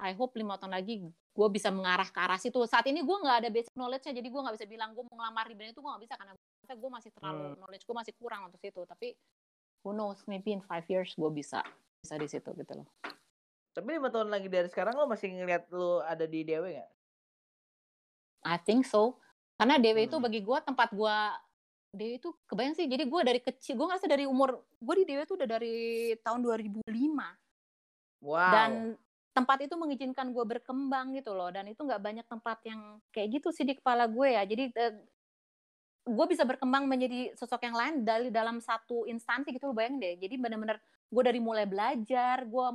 I 0.00 0.16
hope 0.16 0.32
lima 0.36 0.56
tahun 0.56 0.72
lagi 0.76 1.04
gue 1.08 1.48
bisa 1.52 1.68
mengarah 1.68 2.08
ke 2.08 2.16
arah 2.20 2.40
situ. 2.40 2.56
Saat 2.64 2.88
ini 2.88 3.00
gue 3.00 3.16
nggak 3.16 3.36
ada 3.44 3.48
basic 3.52 3.72
knowledge-nya 3.76 4.12
jadi 4.16 4.28
gue 4.28 4.40
nggak 4.40 4.56
bisa 4.60 4.66
bilang 4.68 4.92
gue 4.92 5.04
mau 5.08 5.16
ngelamar 5.20 5.44
di 5.48 5.54
bidang 5.56 5.72
itu 5.72 5.80
gue 5.80 5.90
nggak 5.92 6.04
bisa 6.04 6.14
karena 6.16 6.32
gue 6.70 6.90
masih 6.92 7.10
terlalu 7.16 7.44
Hmm. 7.44 7.56
knowledge 7.60 7.84
gue 7.88 7.96
masih 7.96 8.12
kurang 8.16 8.40
untuk 8.48 8.60
situ. 8.60 8.80
Tapi 8.84 9.08
who 9.84 9.92
knows 9.92 10.20
maybe 10.28 10.52
in 10.52 10.60
five 10.64 10.84
years 10.88 11.12
gue 11.16 11.30
bisa 11.32 11.64
bisa 12.00 12.14
di 12.16 12.28
situ 12.28 12.48
gitu 12.56 12.72
loh. 12.76 12.88
Tapi 13.76 13.88
lima 13.96 14.08
tahun 14.08 14.32
lagi 14.32 14.48
dari 14.48 14.68
sekarang 14.72 14.96
lo 14.96 15.04
masih 15.08 15.28
ngeliat 15.32 15.68
lo 15.72 16.00
ada 16.04 16.24
di 16.24 16.40
DW 16.44 16.64
nggak? 16.76 16.90
I 18.48 18.56
think 18.56 18.88
so 18.88 19.20
karena 19.60 19.76
DW 19.76 20.08
itu 20.08 20.16
Hmm. 20.16 20.24
bagi 20.24 20.40
gue 20.40 20.58
tempat 20.64 20.88
gue 20.96 21.16
DW 21.92 22.10
itu 22.16 22.32
kebayang 22.48 22.72
sih 22.72 22.88
jadi 22.88 23.04
gue 23.04 23.20
dari 23.20 23.40
kecil 23.44 23.76
gue 23.76 23.86
ngerasa 23.92 24.08
dari 24.08 24.24
umur 24.24 24.64
gue 24.80 24.94
di 24.96 25.04
DW 25.04 25.28
itu 25.28 25.34
udah 25.36 25.48
dari 25.60 25.76
tahun 26.24 26.40
2005 26.40 26.88
wow. 28.24 28.52
Dan 28.56 28.70
tempat 29.30 29.62
itu 29.62 29.74
mengizinkan 29.78 30.32
gue 30.32 30.44
berkembang 30.48 31.12
gitu 31.14 31.36
loh 31.36 31.52
dan 31.52 31.68
itu 31.68 31.80
nggak 31.84 32.02
banyak 32.02 32.26
tempat 32.26 32.58
yang 32.66 32.98
kayak 33.14 33.40
gitu 33.40 33.52
sih 33.54 33.62
di 33.62 33.78
kepala 33.78 34.10
gue 34.10 34.28
ya. 34.32 34.42
Jadi 34.48 34.64
eh, 34.74 34.94
gue 36.08 36.26
bisa 36.26 36.42
berkembang 36.42 36.88
menjadi 36.90 37.36
sosok 37.38 37.62
yang 37.68 37.76
lain 37.76 37.94
dari 38.02 38.28
dalam 38.32 38.58
satu 38.58 39.06
instansi 39.06 39.54
gitu 39.54 39.70
loh 39.70 39.76
bayangin 39.76 40.02
deh. 40.02 40.14
Jadi 40.18 40.34
benar-benar 40.40 40.82
gue 41.10 41.22
dari 41.22 41.38
mulai 41.38 41.68
belajar 41.68 42.42
gue 42.42 42.66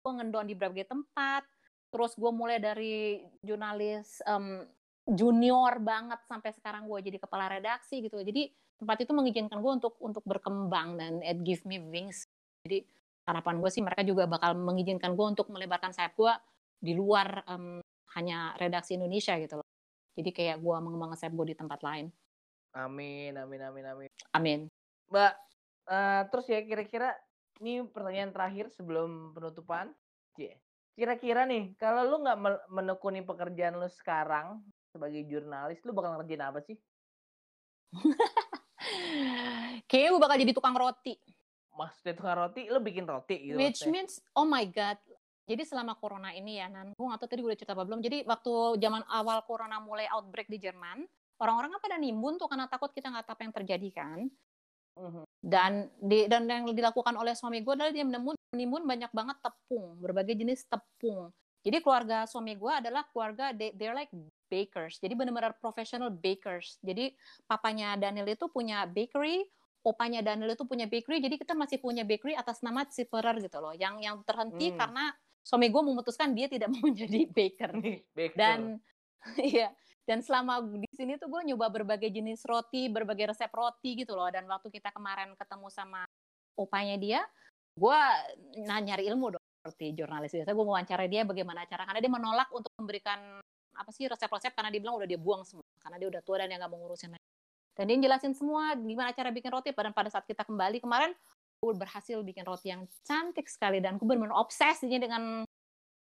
gue 0.00 0.12
ngendon 0.16 0.48
di 0.48 0.56
berbagai 0.56 0.88
tempat 0.88 1.44
terus 1.90 2.14
gue 2.14 2.30
mulai 2.30 2.62
dari 2.62 3.20
jurnalis 3.42 4.22
em, 4.24 4.62
junior 5.10 5.82
banget 5.82 6.20
sampai 6.26 6.54
sekarang 6.54 6.86
gue 6.86 6.98
jadi 7.02 7.18
kepala 7.18 7.50
redaksi 7.50 7.98
gitu 8.00 8.22
jadi 8.22 8.46
tempat 8.78 9.04
itu 9.04 9.12
mengizinkan 9.12 9.58
gue 9.60 9.72
untuk 9.82 9.94
untuk 10.00 10.24
berkembang 10.24 10.96
dan 10.96 11.20
it 11.26 11.42
give 11.42 11.62
me 11.66 11.82
wings 11.82 12.24
jadi 12.64 12.84
harapan 13.26 13.60
gue 13.62 13.70
sih 13.70 13.82
mereka 13.84 14.02
juga 14.02 14.26
bakal 14.26 14.56
mengizinkan 14.56 15.14
gue 15.14 15.26
untuk 15.26 15.46
melebarkan 15.52 15.92
sayap 15.94 16.16
gue 16.16 16.32
di 16.80 16.92
luar 16.96 17.44
em, 17.46 17.78
hanya 18.16 18.56
redaksi 18.58 18.96
Indonesia 18.98 19.36
gitu 19.38 19.60
loh. 19.60 19.68
Jadi 20.18 20.30
kayak 20.34 20.58
gue 20.58 20.76
mengembangkan 20.82 21.14
sayap 21.20 21.34
gue 21.38 21.54
di 21.54 21.56
tempat 21.56 21.80
lain. 21.84 22.10
amin 22.70 23.34
amin 23.34 23.60
amin 23.66 23.84
amin 23.86 24.10
Amin. 24.30 24.60
mbak 25.10 25.34
eh, 25.90 26.22
terus 26.30 26.46
ya 26.46 26.62
kira-kira 26.62 27.18
ini 27.58 27.82
pertanyaan 27.86 28.30
terakhir 28.30 28.70
sebelum 28.70 29.34
penutupan 29.34 29.90
Cie. 30.38 30.54
kira-kira 30.94 31.46
nih 31.50 31.74
kalau 31.74 32.06
lu 32.06 32.22
nggak 32.22 32.38
menekuni 32.70 33.26
pekerjaan 33.26 33.74
lu 33.74 33.90
sekarang 33.90 34.62
sebagai 34.90 35.22
jurnalis 35.24 35.78
lu 35.86 35.94
bakal 35.94 36.18
ngerjain 36.18 36.42
apa 36.42 36.60
sih 36.62 36.76
Kayaknya 39.90 40.10
gue 40.10 40.22
bakal 40.22 40.36
jadi 40.38 40.52
tukang 40.54 40.74
roti. 40.74 41.14
maksudnya 41.70 42.14
tukang 42.14 42.36
roti 42.36 42.68
lu 42.68 42.78
bikin 42.78 43.04
roti 43.04 43.36
gitu 43.40 43.56
Which 43.56 43.82
maksudnya. 43.82 43.92
means, 43.92 44.12
oh 44.34 44.44
my 44.44 44.64
god. 44.68 44.98
Jadi 45.44 45.66
selama 45.66 45.98
corona 45.98 46.30
ini 46.30 46.62
ya, 46.62 46.70
Nan, 46.70 46.94
gue 46.94 47.06
gak 47.06 47.26
tadi 47.26 47.42
gue 47.42 47.50
udah 47.50 47.58
cerita 47.58 47.74
apa 47.74 47.82
belum. 47.82 47.98
Jadi 47.98 48.22
waktu 48.22 48.52
zaman 48.78 49.02
awal 49.10 49.42
corona 49.42 49.82
mulai 49.82 50.06
outbreak 50.06 50.46
di 50.46 50.62
Jerman, 50.62 51.02
orang-orang 51.40 51.74
kan 51.74 51.80
pada 51.82 51.96
nimbun 51.98 52.38
tuh 52.38 52.46
karena 52.46 52.70
takut 52.70 52.94
kita 52.94 53.10
nggak 53.10 53.26
tahu 53.26 53.34
apa 53.34 53.42
yang 53.42 53.54
terjadi 53.54 53.88
kan. 53.90 54.18
Mhm. 54.90 55.22
dan 55.40 55.88
di, 55.96 56.26
dan 56.28 56.44
yang 56.44 56.66
dilakukan 56.74 57.14
oleh 57.16 57.32
suami 57.32 57.62
gue 57.62 57.72
adalah 57.72 57.94
dia 57.94 58.04
menimbun, 58.04 58.36
menimbun 58.52 58.82
banyak 58.84 59.08
banget 59.14 59.38
tepung 59.40 59.96
berbagai 59.96 60.34
jenis 60.36 60.66
tepung 60.66 61.30
jadi 61.60 61.84
keluarga 61.84 62.24
suami 62.24 62.56
gue 62.56 62.72
adalah 62.72 63.04
keluarga 63.12 63.52
they, 63.52 63.76
they're 63.76 63.96
like 63.96 64.08
bakers. 64.48 64.96
Jadi 64.98 65.12
benar-benar 65.12 65.54
professional 65.60 66.08
bakers. 66.08 66.80
Jadi 66.80 67.12
papanya 67.44 67.94
Daniel 68.00 68.32
itu 68.32 68.48
punya 68.48 68.88
bakery 68.88 69.44
opanya 69.80 70.20
Daniel 70.20 70.52
itu 70.52 70.64
punya 70.68 70.84
bakery. 70.84 71.24
Jadi 71.24 71.40
kita 71.40 71.56
masih 71.56 71.80
punya 71.80 72.04
bakery 72.04 72.36
atas 72.36 72.60
nama 72.60 72.84
Ciperer 72.84 73.40
gitu 73.40 73.60
loh. 73.60 73.72
Yang 73.72 73.94
yang 74.04 74.16
terhenti 74.24 74.72
Hmm. 74.72 74.76
karena 74.76 75.04
suami 75.40 75.72
gue 75.72 75.82
memutuskan 75.84 76.36
dia 76.36 76.48
tidak 76.48 76.68
mau 76.76 76.88
jadi 76.88 77.24
baker. 77.28 77.70
Baker. 78.12 78.36
dan 78.36 78.80
iya. 79.40 79.72
Dan 80.08 80.24
selama 80.24 80.64
di 80.64 80.90
sini 80.96 81.20
tuh 81.20 81.30
gue 81.30 81.52
nyoba 81.52 81.70
berbagai 81.70 82.10
jenis 82.10 82.42
roti 82.48 82.88
berbagai 82.90 83.36
resep 83.36 83.52
roti 83.52 84.00
gitu 84.00 84.16
loh. 84.16 84.28
Dan 84.32 84.48
waktu 84.48 84.68
kita 84.72 84.92
kemarin 84.92 85.36
ketemu 85.36 85.68
sama 85.68 86.04
opanya 86.56 86.96
dia 87.00 87.20
gue 87.78 88.00
nah 88.66 88.76
nyari 88.82 89.08
ilmu 89.08 89.38
dong 89.38 89.44
seperti 89.60 89.92
jurnalis. 89.92 90.32
Biasa 90.32 90.56
gue 90.56 90.64
wawancara 90.64 91.04
dia 91.04 91.22
bagaimana 91.28 91.68
cara 91.68 91.84
karena 91.84 92.00
dia 92.00 92.12
menolak 92.12 92.48
untuk 92.56 92.72
memberikan 92.80 93.44
apa 93.76 93.90
sih 93.92 94.08
resep-resep 94.08 94.56
karena 94.56 94.72
dia 94.72 94.80
bilang 94.80 94.96
udah 94.96 95.08
dia 95.08 95.20
buang 95.20 95.44
semua 95.44 95.64
karena 95.80 95.96
dia 96.00 96.08
udah 96.08 96.20
tua 96.24 96.36
dan 96.40 96.48
dia 96.48 96.56
nggak 96.56 96.70
mau 96.72 96.80
ngurusin 96.80 97.12
lagi. 97.12 97.26
Dan 97.76 97.84
dia 97.86 97.96
jelasin 98.08 98.32
semua 98.32 98.72
gimana 98.76 99.12
cara 99.12 99.28
bikin 99.28 99.52
roti 99.52 99.70
dan 99.72 99.92
pada 99.92 100.08
saat 100.08 100.24
kita 100.24 100.44
kembali 100.48 100.80
kemarin 100.80 101.12
gue 101.60 101.72
berhasil 101.76 102.16
bikin 102.24 102.44
roti 102.48 102.72
yang 102.72 102.88
cantik 103.04 103.44
sekali 103.52 103.84
dan 103.84 104.00
gue 104.00 104.08
benar-benar 104.08 104.40
obses 104.40 104.80
ini 104.80 104.96
dengan 104.96 105.44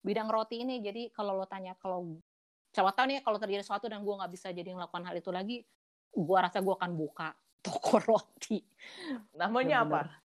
bidang 0.06 0.30
roti 0.30 0.62
ini. 0.62 0.78
Jadi 0.78 1.10
kalau 1.10 1.34
lo 1.34 1.46
tanya 1.50 1.74
kalau 1.74 2.14
siapa 2.70 2.94
tahu 2.94 3.10
nih 3.10 3.26
kalau 3.26 3.42
terjadi 3.42 3.66
sesuatu 3.66 3.90
dan 3.90 4.06
gue 4.06 4.14
nggak 4.14 4.30
bisa 4.30 4.54
jadi 4.54 4.70
melakukan 4.70 5.02
hal 5.02 5.18
itu 5.18 5.34
lagi 5.34 5.66
gue 6.14 6.38
rasa 6.38 6.62
gue 6.62 6.74
akan 6.74 6.92
buka 6.94 7.34
toko 7.58 7.98
roti. 8.08 8.62
Namanya 9.34 9.82
apa? 9.82 10.06
Bener-bener. 10.06 10.27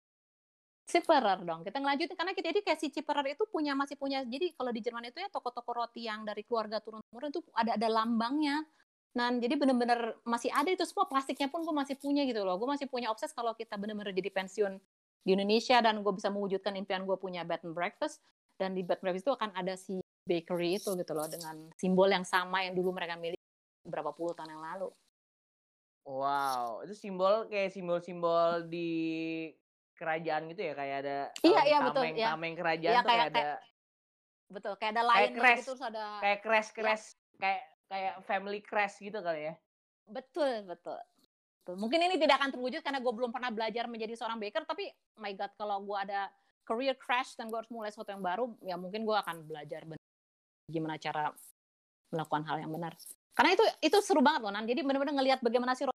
Ciperer 0.84 1.40
dong 1.40 1.64
kita 1.64 1.80
ngelanjutin 1.80 2.12
karena 2.12 2.36
kita 2.36 2.52
jadi 2.52 2.60
kayak 2.60 2.78
si 2.78 2.92
Ciperer 2.92 3.32
itu 3.32 3.48
punya 3.48 3.72
masih 3.72 3.96
punya 3.96 4.20
jadi 4.20 4.52
kalau 4.52 4.68
di 4.68 4.84
Jerman 4.84 5.08
itu 5.08 5.16
ya 5.16 5.32
toko-toko 5.32 5.72
roti 5.72 6.04
yang 6.04 6.28
dari 6.28 6.44
keluarga 6.44 6.76
turun 6.84 7.00
temurun 7.08 7.32
itu 7.32 7.40
ada 7.56 7.72
ada 7.80 7.88
lambangnya. 7.88 8.68
Nah 9.16 9.32
jadi 9.32 9.56
bener-bener 9.56 10.20
masih 10.28 10.52
ada 10.52 10.68
itu 10.68 10.84
semua 10.84 11.08
plastiknya 11.08 11.48
pun 11.48 11.64
gue 11.64 11.72
masih 11.72 11.96
punya 11.96 12.28
gitu 12.28 12.44
loh. 12.44 12.60
Gue 12.60 12.68
masih 12.68 12.84
punya 12.92 13.08
obses 13.08 13.32
kalau 13.32 13.56
kita 13.56 13.80
bener-bener 13.80 14.12
jadi 14.12 14.28
pensiun 14.28 14.76
di 15.24 15.30
Indonesia 15.32 15.80
dan 15.80 16.04
gue 16.04 16.12
bisa 16.12 16.28
mewujudkan 16.28 16.76
impian 16.76 17.08
gue 17.08 17.16
punya 17.16 17.48
bed 17.48 17.64
and 17.64 17.72
breakfast. 17.72 18.20
Dan 18.60 18.76
di 18.76 18.84
bed 18.84 19.00
and 19.00 19.04
breakfast 19.08 19.24
itu 19.24 19.32
akan 19.32 19.50
ada 19.56 19.80
si 19.80 20.04
bakery 20.28 20.76
itu 20.76 20.92
gitu 21.00 21.12
loh 21.16 21.24
dengan 21.32 21.72
simbol 21.80 22.12
yang 22.12 22.28
sama 22.28 22.60
yang 22.60 22.76
dulu 22.76 22.92
mereka 22.92 23.16
miliki 23.16 23.40
berapa 23.88 24.12
puluh 24.12 24.36
tahun 24.36 24.52
yang 24.52 24.62
lalu. 24.62 24.92
Wow 26.04 26.84
itu 26.84 26.92
simbol 26.92 27.48
kayak 27.48 27.72
simbol-simbol 27.72 28.68
di 28.68 29.48
kerajaan 29.94 30.42
gitu 30.50 30.62
ya 30.62 30.74
kayak 30.74 30.96
ada 31.00 31.16
Iya, 31.40 31.60
di 31.60 31.66
iya, 31.66 31.78
betul, 31.80 32.02
tameng 32.02 32.14
iya. 32.14 32.28
tameng 32.28 32.54
kerajaan 32.54 32.92
Iya, 32.92 33.00
tuh 33.00 33.08
kayak- 33.08 33.22
kayak 33.24 33.34
ada 33.34 33.48
betul 34.44 34.72
kayak 34.76 34.92
ada 34.92 35.02
lion 35.04 35.32
crash. 35.34 35.58
gitu 35.58 35.70
terus 35.72 35.82
ada 35.82 36.04
kayak 36.20 36.38
crash 36.40 36.68
crash 36.70 37.04
kayak 37.36 37.62
kayak 37.86 38.14
family 38.22 38.60
crash 38.60 38.96
gitu 38.98 39.18
kali 39.18 39.50
ya 39.50 39.54
Betul, 40.04 40.68
betul. 40.68 41.00
Betul. 41.56 41.80
Mungkin 41.80 41.96
ini 41.96 42.20
tidak 42.20 42.36
akan 42.36 42.52
terwujud 42.52 42.84
karena 42.84 43.00
gue 43.00 43.08
belum 43.08 43.32
pernah 43.32 43.48
belajar 43.48 43.88
menjadi 43.88 44.12
seorang 44.12 44.36
baker, 44.36 44.68
tapi 44.68 44.84
my 45.16 45.32
God, 45.32 45.48
kalau 45.56 45.80
gue 45.80 45.96
ada 45.96 46.28
career 46.60 46.92
crash 46.92 47.32
dan 47.34 47.48
gue 47.48 47.56
harus 47.56 47.72
mulai 47.72 47.88
sesuatu 47.88 48.12
yang 48.12 48.20
baru, 48.20 48.52
ya 48.60 48.76
mungkin 48.76 49.08
gue 49.08 49.16
akan 49.16 49.48
belajar 49.48 49.80
gimana 50.66 51.00
cara 51.00 51.32
melakukan 52.12 52.44
hal 52.44 52.60
yang 52.60 52.68
benar. 52.68 52.92
Karena 53.32 53.56
itu 53.56 53.64
itu 53.80 53.96
seru 54.04 54.20
banget 54.20 54.44
loh, 54.44 54.52
Nan. 54.52 54.68
Jadi 54.68 54.84
benar-benar 54.84 55.16
ngelihat 55.16 55.40
bagaimana 55.40 55.72
sih 55.72 55.88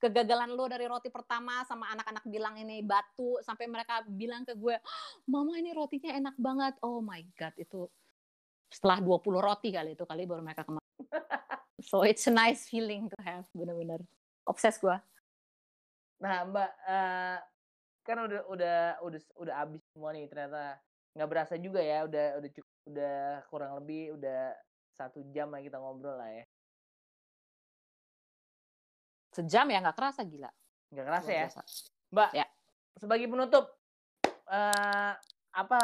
kegagalan 0.00 0.56
lo 0.56 0.64
dari 0.66 0.88
roti 0.88 1.12
pertama 1.12 1.60
sama 1.68 1.92
anak-anak 1.92 2.24
bilang 2.24 2.56
ini 2.56 2.80
batu 2.80 3.36
sampai 3.44 3.68
mereka 3.68 4.00
bilang 4.08 4.48
ke 4.48 4.56
gue, 4.56 4.80
"Mama 5.28 5.60
ini 5.60 5.76
rotinya 5.76 6.10
enak 6.16 6.36
banget." 6.40 6.74
Oh 6.80 7.04
my 7.04 7.20
God, 7.36 7.54
itu 7.60 7.84
setelah 8.72 8.98
20 9.04 9.38
roti 9.44 9.68
kali 9.70 9.92
itu 9.92 10.08
kali 10.08 10.24
baru 10.24 10.40
mereka 10.40 10.64
kemarin. 10.64 10.88
So 11.80 12.04
it's 12.04 12.28
a 12.28 12.34
nice 12.34 12.68
feeling 12.68 13.08
to 13.08 13.16
have 13.24 13.48
bener-bener 13.56 14.04
obses 14.44 14.76
gue. 14.76 14.96
nah 16.20 16.44
mbak 16.44 16.68
eh, 16.84 17.38
kan 18.04 18.20
udah 18.20 18.44
udah 18.44 18.78
udah 19.00 19.20
udah 19.40 19.54
abis 19.64 19.80
semua 19.88 20.12
nih 20.12 20.28
ternyata 20.28 20.76
nggak 21.16 21.28
berasa 21.32 21.54
juga 21.56 21.80
ya 21.80 22.04
udah 22.04 22.26
udah 22.36 22.50
cukup 22.52 22.76
udah 22.92 23.18
kurang 23.48 23.72
lebih 23.80 24.20
udah 24.20 24.52
satu 24.92 25.24
jam 25.32 25.48
lah 25.48 25.64
kita 25.64 25.80
ngobrol 25.80 26.20
lah 26.20 26.28
ya 26.28 26.44
Sejam 29.30 29.66
ya 29.70 29.78
nggak 29.80 29.96
kerasa 29.96 30.22
gila. 30.26 30.50
nggak 30.90 31.06
kerasa 31.06 31.30
ya 31.30 31.46
mbak 32.10 32.30
Ya. 32.34 32.46
sebagai 32.98 33.30
penutup 33.30 33.70
eh 34.50 35.12
apa 35.54 35.78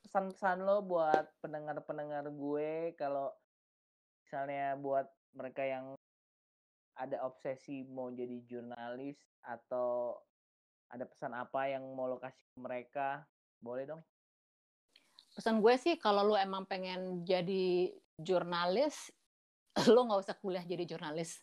pesan-pesan 0.00 0.64
lo 0.64 0.80
buat 0.80 1.28
pendengar-pendengar 1.44 2.24
gue 2.32 2.96
kalau 2.96 3.28
misalnya 4.24 4.80
buat 4.80 5.04
mereka 5.36 5.68
yang 5.68 5.92
ada 6.96 7.20
obsesi 7.22 7.84
mau 7.84 8.08
jadi 8.08 8.40
jurnalis 8.48 9.20
atau 9.44 10.16
ada 10.88 11.04
pesan 11.04 11.36
apa 11.36 11.68
yang 11.68 11.84
mau 11.92 12.08
lo 12.08 12.16
kasih 12.16 12.48
ke 12.48 12.56
mereka 12.56 13.28
boleh 13.60 13.84
dong 13.84 14.02
Pesan 15.30 15.62
gue 15.62 15.74
sih 15.78 15.94
kalau 15.94 16.26
lu 16.26 16.34
emang 16.34 16.66
pengen 16.66 17.22
jadi 17.22 17.86
jurnalis, 18.18 19.14
lu 19.94 20.02
nggak 20.02 20.20
usah 20.26 20.34
kuliah 20.36 20.66
jadi 20.66 20.82
jurnalis. 20.82 21.38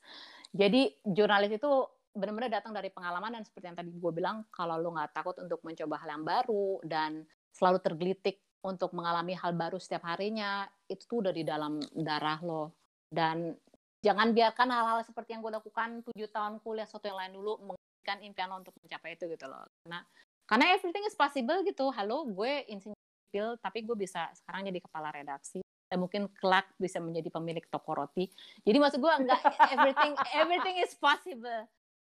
Jadi 0.57 0.89
jurnalis 1.05 1.53
itu 1.61 1.69
benar-benar 2.17 2.49
datang 2.49 2.73
dari 2.73 2.89
pengalaman 2.89 3.37
dan 3.37 3.43
seperti 3.45 3.69
yang 3.69 3.77
tadi 3.77 3.93
gue 3.93 4.11
bilang, 4.11 4.41
kalau 4.49 4.81
lu 4.81 4.89
nggak 4.89 5.13
takut 5.13 5.37
untuk 5.37 5.61
mencoba 5.61 6.01
hal 6.01 6.17
yang 6.17 6.25
baru 6.25 6.81
dan 6.81 7.21
selalu 7.53 7.77
tergelitik 7.85 8.41
untuk 8.65 8.89
mengalami 8.97 9.37
hal 9.37 9.53
baru 9.53 9.77
setiap 9.77 10.09
harinya, 10.09 10.65
itu 10.89 11.05
tuh 11.05 11.21
udah 11.21 11.33
di 11.33 11.45
dalam 11.45 11.77
darah 11.93 12.41
lo. 12.41 12.73
Dan 13.05 13.53
jangan 14.01 14.33
biarkan 14.33 14.67
hal-hal 14.73 15.05
seperti 15.05 15.37
yang 15.37 15.45
gue 15.45 15.53
lakukan 15.53 16.01
tujuh 16.09 16.27
tahun 16.33 16.57
kuliah 16.65 16.89
satu 16.89 17.05
yang 17.05 17.21
lain 17.21 17.37
dulu 17.37 17.61
menginginkan 17.61 18.17
impian 18.25 18.49
lo 18.49 18.57
untuk 18.65 18.73
mencapai 18.81 19.13
itu 19.13 19.29
gitu 19.29 19.45
loh. 19.45 19.61
Karena 19.85 20.01
karena 20.49 20.65
everything 20.73 21.05
is 21.05 21.13
possible 21.13 21.61
gitu. 21.61 21.93
Halo, 21.93 22.25
gue 22.33 22.65
insinyur 22.65 22.97
sipil, 23.29 23.47
tapi 23.61 23.85
gue 23.85 23.93
bisa 23.93 24.25
sekarang 24.33 24.65
jadi 24.73 24.81
kepala 24.81 25.13
redaksi 25.13 25.61
dan 25.87 25.97
mungkin 26.03 26.27
kelak 26.39 26.67
bisa 26.75 26.99
menjadi 26.99 27.31
pemilik 27.31 27.63
toko 27.71 27.95
roti. 27.95 28.27
Jadi 28.63 28.77
maksud 28.77 28.99
gue 28.99 29.13
enggak 29.23 29.41
everything 29.71 30.13
everything 30.35 30.75
is 30.83 30.91
possible. 30.95 31.63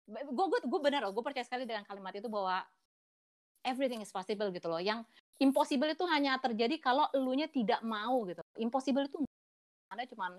Gue 0.07 0.45
gue 0.49 0.59
gue 0.65 0.80
benar 0.82 1.05
loh, 1.05 1.13
gue 1.13 1.23
percaya 1.25 1.45
sekali 1.45 1.69
dengan 1.69 1.86
kalimat 1.86 2.13
itu 2.17 2.25
bahwa 2.30 2.65
everything 3.67 4.01
is 4.01 4.09
possible 4.09 4.49
gitu 4.49 4.67
loh. 4.71 4.82
Yang 4.82 5.05
impossible 5.38 5.89
itu 5.91 6.05
hanya 6.09 6.39
terjadi 6.41 6.82
kalau 6.82 7.05
elunya 7.13 7.45
tidak 7.51 7.84
mau 7.86 8.25
gitu. 8.25 8.41
Impossible 8.57 9.05
itu 9.05 9.21
ada 9.93 10.03
cuma 10.09 10.34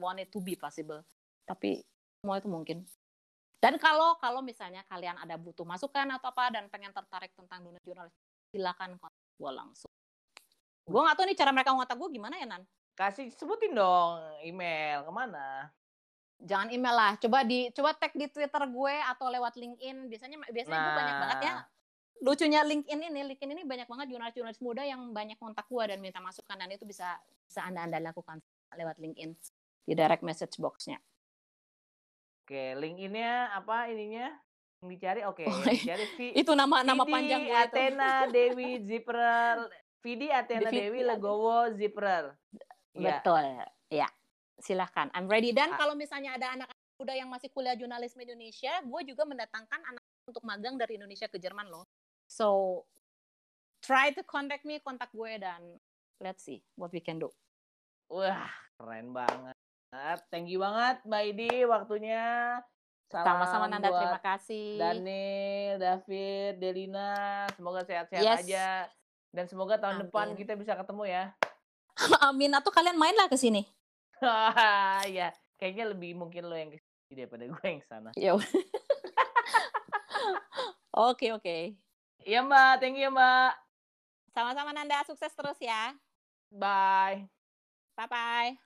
want 0.00 0.18
it 0.18 0.30
to 0.32 0.40
be 0.40 0.56
possible. 0.56 1.04
Tapi 1.44 1.84
semua 2.22 2.40
itu 2.40 2.48
mungkin. 2.48 2.82
Dan 3.60 3.80
kalau 3.80 4.16
kalau 4.20 4.44
misalnya 4.44 4.84
kalian 4.88 5.16
ada 5.16 5.40
butuh 5.40 5.64
masukan 5.64 6.04
atau 6.16 6.28
apa 6.28 6.52
dan 6.52 6.68
pengen 6.68 6.92
tertarik 6.92 7.32
tentang 7.32 7.64
dunia 7.64 7.80
jurnalis, 7.80 8.12
silakan 8.52 8.96
kontak 9.00 9.24
gue 9.40 9.52
langsung. 9.52 9.93
Gue 10.84 11.00
nggak 11.00 11.16
tahu 11.16 11.26
nih 11.28 11.38
cara 11.38 11.50
mereka 11.50 11.72
ngontak 11.72 11.96
gue 11.96 12.08
gimana 12.12 12.34
ya 12.36 12.46
Nan? 12.48 12.62
Kasih 12.94 13.32
sebutin 13.32 13.72
dong 13.74 14.20
email 14.44 15.02
ke 15.02 15.12
mana? 15.12 15.72
Jangan 16.44 16.68
email 16.68 16.94
lah, 16.94 17.12
coba 17.16 17.40
di 17.42 17.72
coba 17.72 17.96
tag 17.96 18.12
di 18.12 18.28
Twitter 18.28 18.62
gue 18.68 18.94
atau 19.08 19.26
lewat 19.32 19.56
LinkedIn. 19.56 20.12
Biasanya 20.12 20.36
biasanya 20.52 20.78
gue 20.78 20.94
banyak 20.94 21.16
banget 21.16 21.38
ya. 21.40 21.52
Nah. 21.56 21.64
Lucunya 22.22 22.60
LinkedIn 22.62 23.00
ini, 23.10 23.20
LinkedIn 23.32 23.50
ini 23.56 23.62
banyak 23.64 23.88
banget 23.88 24.06
jurnalis-jurnalis 24.12 24.60
muda 24.60 24.82
yang 24.84 25.10
banyak 25.10 25.40
kontak 25.40 25.66
gue 25.66 25.84
dan 25.88 25.98
minta 25.98 26.20
masukan 26.20 26.54
dan 26.54 26.68
itu 26.70 26.84
bisa 26.84 27.16
bisa 27.48 27.64
anda 27.64 27.88
anda 27.88 27.98
lakukan 27.98 28.38
lewat 28.76 29.00
LinkedIn 29.00 29.34
di 29.88 29.92
direct 29.96 30.22
message 30.22 30.54
box-nya. 30.60 31.00
Oke, 32.44 32.76
link 32.76 33.00
ininya 33.00 33.56
apa 33.56 33.88
ininya? 33.88 34.28
Yang 34.84 34.88
dicari 35.00 35.20
oke, 35.24 35.48
Oh, 35.48 35.64
yang 35.64 35.80
dicari 35.80 36.06
V 36.12 36.18
Itu 36.36 36.52
nama 36.52 36.84
nama 36.84 37.08
panjang 37.08 37.48
gue. 37.48 37.56
Athena 37.56 38.28
Dewi 38.28 38.84
Ziprer. 38.84 39.64
Vidi 40.04 40.28
Athena 40.28 40.68
Vidi 40.68 40.84
Dewi. 40.84 41.00
Legowo 41.00 41.72
Ziprer. 41.72 42.36
Iya. 42.92 43.24
Betul. 43.24 43.44
Ya. 43.88 44.08
Silahkan. 44.60 45.08
I'm 45.16 45.24
ready. 45.24 45.56
Dan 45.56 45.72
Ah. 45.72 45.80
kalau 45.80 45.96
misalnya 45.96 46.36
ada 46.36 46.52
anak 46.52 46.68
muda 47.00 47.16
yang 47.16 47.32
masih 47.32 47.48
kuliah 47.48 47.72
jurnalisme 47.72 48.20
Indonesia, 48.20 48.84
gue 48.84 49.00
juga 49.08 49.24
mendatangkan 49.24 49.80
anak 49.80 50.04
untuk 50.28 50.44
magang 50.44 50.76
dari 50.76 51.00
Indonesia 51.00 51.24
ke 51.26 51.40
Jerman 51.40 51.72
loh. 51.72 51.88
So, 52.28 52.84
try 53.80 54.12
to 54.12 54.20
contact 54.22 54.68
me, 54.68 54.78
kontak 54.78 55.08
gue 55.10 55.40
dan 55.40 55.80
let's 56.20 56.44
see 56.44 56.60
what 56.76 56.92
we 56.92 57.00
can 57.00 57.16
do. 57.16 57.32
Wah, 58.12 58.52
keren 58.76 59.10
banget. 59.10 59.56
Thank 60.28 60.52
you 60.52 60.60
banget 60.60 61.00
Mbak 61.02 61.22
Idi 61.32 61.52
waktunya. 61.64 62.24
Sama-sama 63.08 63.70
Nanda, 63.70 63.88
terima 63.88 64.18
kasih. 64.18 64.74
Daniel, 64.74 65.78
David, 65.78 66.58
Delina, 66.58 67.46
semoga 67.54 67.86
sehat-sehat 67.86 68.22
Yes. 68.22 68.42
aja. 68.42 68.68
Dan 69.34 69.50
semoga 69.50 69.74
tahun 69.82 70.06
depan 70.06 70.30
Amin. 70.30 70.38
kita 70.38 70.54
bisa 70.54 70.78
ketemu 70.78 71.10
ya. 71.10 71.34
Amin. 72.30 72.54
Atau 72.54 72.70
kalian 72.70 72.94
main 72.94 73.18
lah 73.18 73.26
ke 73.26 73.34
sini. 73.34 73.66
ya, 75.18 75.34
kayaknya 75.58 75.90
lebih 75.90 76.14
mungkin 76.14 76.46
lo 76.46 76.54
yang 76.54 76.70
ke 76.70 76.78
sini 76.78 77.26
daripada 77.26 77.50
gue 77.50 77.66
yang 77.66 77.82
sana. 77.90 78.10
Ya. 78.14 78.38
Oke, 80.94 81.34
oke. 81.34 81.74
Iya 82.22 82.46
Mbak, 82.46 82.78
thank 82.78 82.94
you 82.94 83.10
Mbak. 83.10 83.50
Sama-sama 84.30 84.70
Nanda, 84.70 85.02
sukses 85.02 85.34
terus 85.34 85.58
ya. 85.58 85.90
Bye. 86.54 87.26
Bye-bye. 87.98 88.63